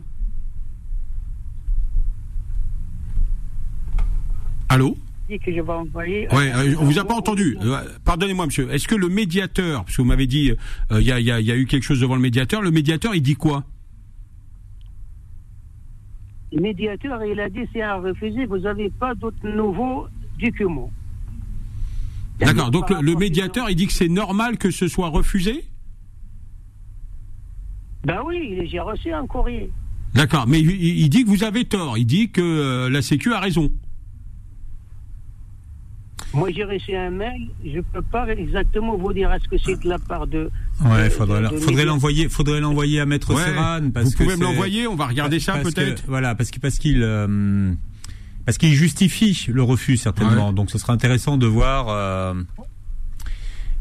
Allô? 4.69 4.97
Dit 5.27 5.39
que 5.39 5.53
je 5.53 5.61
vais 5.61 5.71
envoyer. 5.71 6.27
Ouais, 6.33 6.51
euh, 6.53 6.75
on 6.79 6.85
vous 6.85 6.99
a 6.99 7.05
pas 7.05 7.15
entendu. 7.15 7.57
Euh, 7.61 7.77
Pardonnez-moi, 8.05 8.45
monsieur. 8.45 8.71
Est-ce 8.71 8.87
que 8.87 8.95
le 8.95 9.09
médiateur, 9.09 9.83
parce 9.85 9.95
que 9.97 10.01
vous 10.01 10.07
m'avez 10.07 10.27
dit, 10.27 10.51
euh, 10.91 11.01
il 11.01 11.07
y, 11.07 11.11
a, 11.11 11.19
il 11.19 11.25
y 11.25 11.31
a- 11.31 11.39
il 11.39 11.45
y 11.45 11.51
a 11.51 11.55
eu 11.57 11.65
quelque 11.65 11.83
chose 11.83 11.99
devant 11.99 12.15
le 12.15 12.21
médiateur, 12.21 12.61
le 12.61 12.71
médiateur, 12.71 13.13
il 13.15 13.21
dit 13.21 13.35
quoi? 13.35 13.63
Le 16.53 16.61
médiateur, 16.61 17.23
il 17.25 17.39
a 17.39 17.49
dit 17.49 17.61
c'est 17.73 17.81
à 17.81 17.95
refuser. 17.95 18.45
Vous 18.45 18.59
n'avez 18.59 18.89
pas 18.89 19.13
d'autres 19.15 19.47
nouveaux 19.47 20.07
documents. 20.39 20.91
D'accord. 22.39 22.71
Donc 22.71 22.89
le, 22.89 23.15
médiateur, 23.15 23.69
il 23.69 23.75
dit 23.75 23.87
que 23.87 23.93
c'est 23.93 24.07
normal 24.07 24.57
que 24.57 24.71
ce 24.71 24.87
soit 24.87 25.09
refusé? 25.09 25.65
Ben 28.05 28.21
oui, 28.25 28.61
j'ai 28.71 28.79
reçu 28.79 29.11
un 29.11 29.25
courrier. 29.27 29.69
D'accord. 30.13 30.45
Mais 30.47 30.59
il, 30.61 30.69
il- 30.71 30.99
il 30.99 31.09
dit 31.09 31.25
que 31.25 31.29
vous 31.29 31.43
avez 31.43 31.65
tort. 31.65 31.97
Il 31.97 32.05
dit 32.05 32.29
que 32.29 32.41
euh, 32.41 32.89
la 32.89 33.01
Sécu 33.01 33.33
a 33.33 33.39
raison. 33.39 33.69
Moi, 36.37 36.49
j'ai 36.55 36.63
reçu 36.63 36.95
un 36.95 37.09
mail. 37.09 37.49
Je 37.65 37.77
ne 37.77 37.81
peux 37.81 38.01
pas 38.01 38.27
exactement 38.29 38.95
vous 38.95 39.11
dire 39.13 39.31
est-ce 39.33 39.47
que 39.49 39.57
c'est 39.57 39.81
de 39.83 39.89
la 39.89 39.99
part 39.99 40.27
de. 40.27 40.49
Ouais, 40.85 41.05
de- 41.05 41.09
faudrait, 41.09 41.39
de- 41.39 41.43
la- 41.43 41.49
de 41.49 41.57
faudrait 41.57 41.71
médias. 41.75 41.85
l'envoyer, 41.85 42.29
faudrait 42.29 42.59
l'envoyer 42.61 42.99
à 42.99 43.05
Maître 43.05 43.33
Ouais. 43.33 43.43
Serran. 43.43 43.89
Parce 43.93 44.07
vous 44.07 44.11
que 44.17 44.23
pouvez 44.23 44.35
me 44.37 44.43
l'envoyer. 44.43 44.87
On 44.87 44.95
va 44.95 45.07
regarder 45.07 45.39
ça 45.39 45.59
que- 45.59 45.63
peut-être. 45.63 46.03
Voilà, 46.07 46.35
parce 46.35 46.51
qu'il 46.51 46.61
parce 46.61 46.77
qu'il 46.79 47.01
euh, 47.03 47.73
parce 48.45 48.57
qu'il 48.57 48.73
justifie 48.73 49.45
le 49.51 49.63
refus 49.63 49.97
certainement. 49.97 50.47
Ouais. 50.49 50.53
Donc 50.53 50.71
ce 50.71 50.77
sera 50.77 50.93
intéressant 50.93 51.37
de 51.37 51.47
voir 51.47 51.87
euh, 51.89 52.33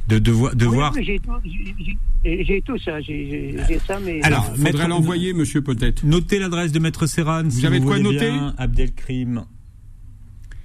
de 0.09 0.19
de, 0.19 0.31
vo- 0.33 0.55
de 0.55 0.67
Oui, 0.67 0.75
voir. 0.75 0.93
j'ai 0.95 1.19
tout, 2.63 2.79
ça. 2.79 3.01
J'ai 3.01 3.57
ça, 3.87 3.99
mais. 4.01 4.23
Alors, 4.25 4.53
Il 4.57 4.67
faudrait 4.67 4.89
l'envoyer, 4.89 5.33
monsieur, 5.33 5.63
peut-être. 5.63 6.05
Notez 6.05 6.39
l'adresse 6.39 6.73
de 6.73 6.79
Maître 6.79 7.07
Serran. 7.07 7.43
Vous 7.45 7.51
si 7.51 7.67
avez 7.67 7.81
de 7.81 7.85
quoi 7.85 7.99
noter 7.99 8.33
Abdelkrim. 8.59 9.45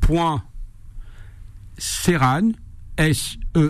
point, 0.00 0.42
Serran, 1.78 2.52
S-E-R-H-A-N-E, 2.96 3.68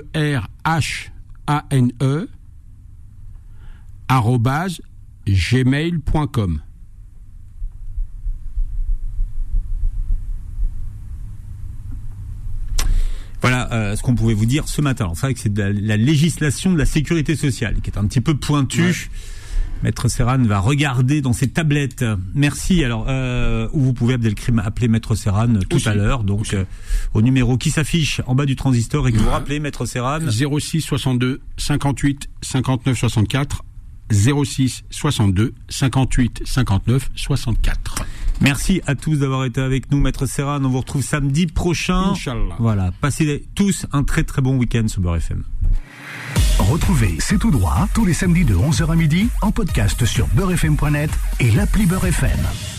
arrobase, 4.08 4.80
gmail.com. 5.26 6.60
Voilà 13.48 13.72
euh, 13.72 13.96
ce 13.96 14.02
qu'on 14.02 14.14
pouvait 14.14 14.34
vous 14.34 14.46
dire 14.46 14.66
ce 14.68 14.80
matin. 14.80 15.10
C'est 15.14 15.20
vrai 15.22 15.34
que 15.34 15.40
c'est 15.40 15.52
de 15.52 15.62
la, 15.62 15.72
la 15.72 15.96
législation 15.96 16.72
de 16.72 16.78
la 16.78 16.86
sécurité 16.86 17.36
sociale 17.36 17.76
qui 17.82 17.90
est 17.90 17.98
un 17.98 18.06
petit 18.06 18.20
peu 18.20 18.36
pointue. 18.36 19.08
Maître 19.82 20.08
Serran 20.08 20.38
va 20.44 20.58
regarder 20.58 21.20
dans 21.20 21.32
ses 21.34 21.48
tablettes. 21.48 22.04
Merci. 22.34 22.82
Alors, 22.82 23.06
euh, 23.08 23.68
où 23.72 23.80
vous 23.82 23.92
pouvez 23.92 24.14
Abdelkrim 24.14 24.58
appeler 24.58 24.88
Maître 24.88 25.14
Serran 25.14 25.48
tout 25.68 25.76
Aussi. 25.76 25.88
à 25.88 25.94
l'heure, 25.94 26.24
donc 26.24 26.54
euh, 26.54 26.64
au 27.14 27.20
numéro 27.22 27.58
qui 27.58 27.70
s'affiche 27.70 28.20
en 28.26 28.34
bas 28.34 28.46
du 28.46 28.56
transistor 28.56 29.06
et 29.06 29.12
que 29.12 29.18
vous 29.18 29.28
rappelez 29.30 29.60
Maître 29.60 29.84
Serran. 29.86 30.20
06 30.30 30.80
62 30.80 31.40
58 31.58 32.28
59 32.42 32.98
64 32.98 33.62
06 34.10 34.82
62 34.90 35.52
58 35.68 36.42
59 36.46 37.10
64. 37.14 37.96
Merci 38.40 38.82
à 38.86 38.94
tous 38.94 39.16
d'avoir 39.16 39.44
été 39.44 39.60
avec 39.60 39.90
nous, 39.90 39.98
Maître 39.98 40.26
Serran. 40.26 40.62
On 40.64 40.68
vous 40.68 40.78
retrouve 40.80 41.02
samedi 41.02 41.46
prochain. 41.46 42.10
Inch'Allah. 42.10 42.56
Voilà. 42.58 42.92
Passez 43.00 43.44
tous 43.54 43.86
un 43.92 44.02
très 44.04 44.24
très 44.24 44.42
bon 44.42 44.56
week-end 44.56 44.86
sur 44.88 45.00
Beurre 45.00 45.16
FM. 45.16 45.42
Retrouvez 46.58 47.16
C'est 47.18 47.38
tout 47.38 47.50
droit 47.50 47.88
tous 47.94 48.04
les 48.04 48.14
samedis 48.14 48.44
de 48.44 48.54
11h 48.54 48.90
à 48.90 48.96
midi 48.96 49.28
en 49.42 49.52
podcast 49.52 50.04
sur 50.04 50.26
beurrefm.net 50.28 51.10
et 51.40 51.50
l'appli 51.50 51.86
Beurre 51.86 52.06
FM. 52.06 52.75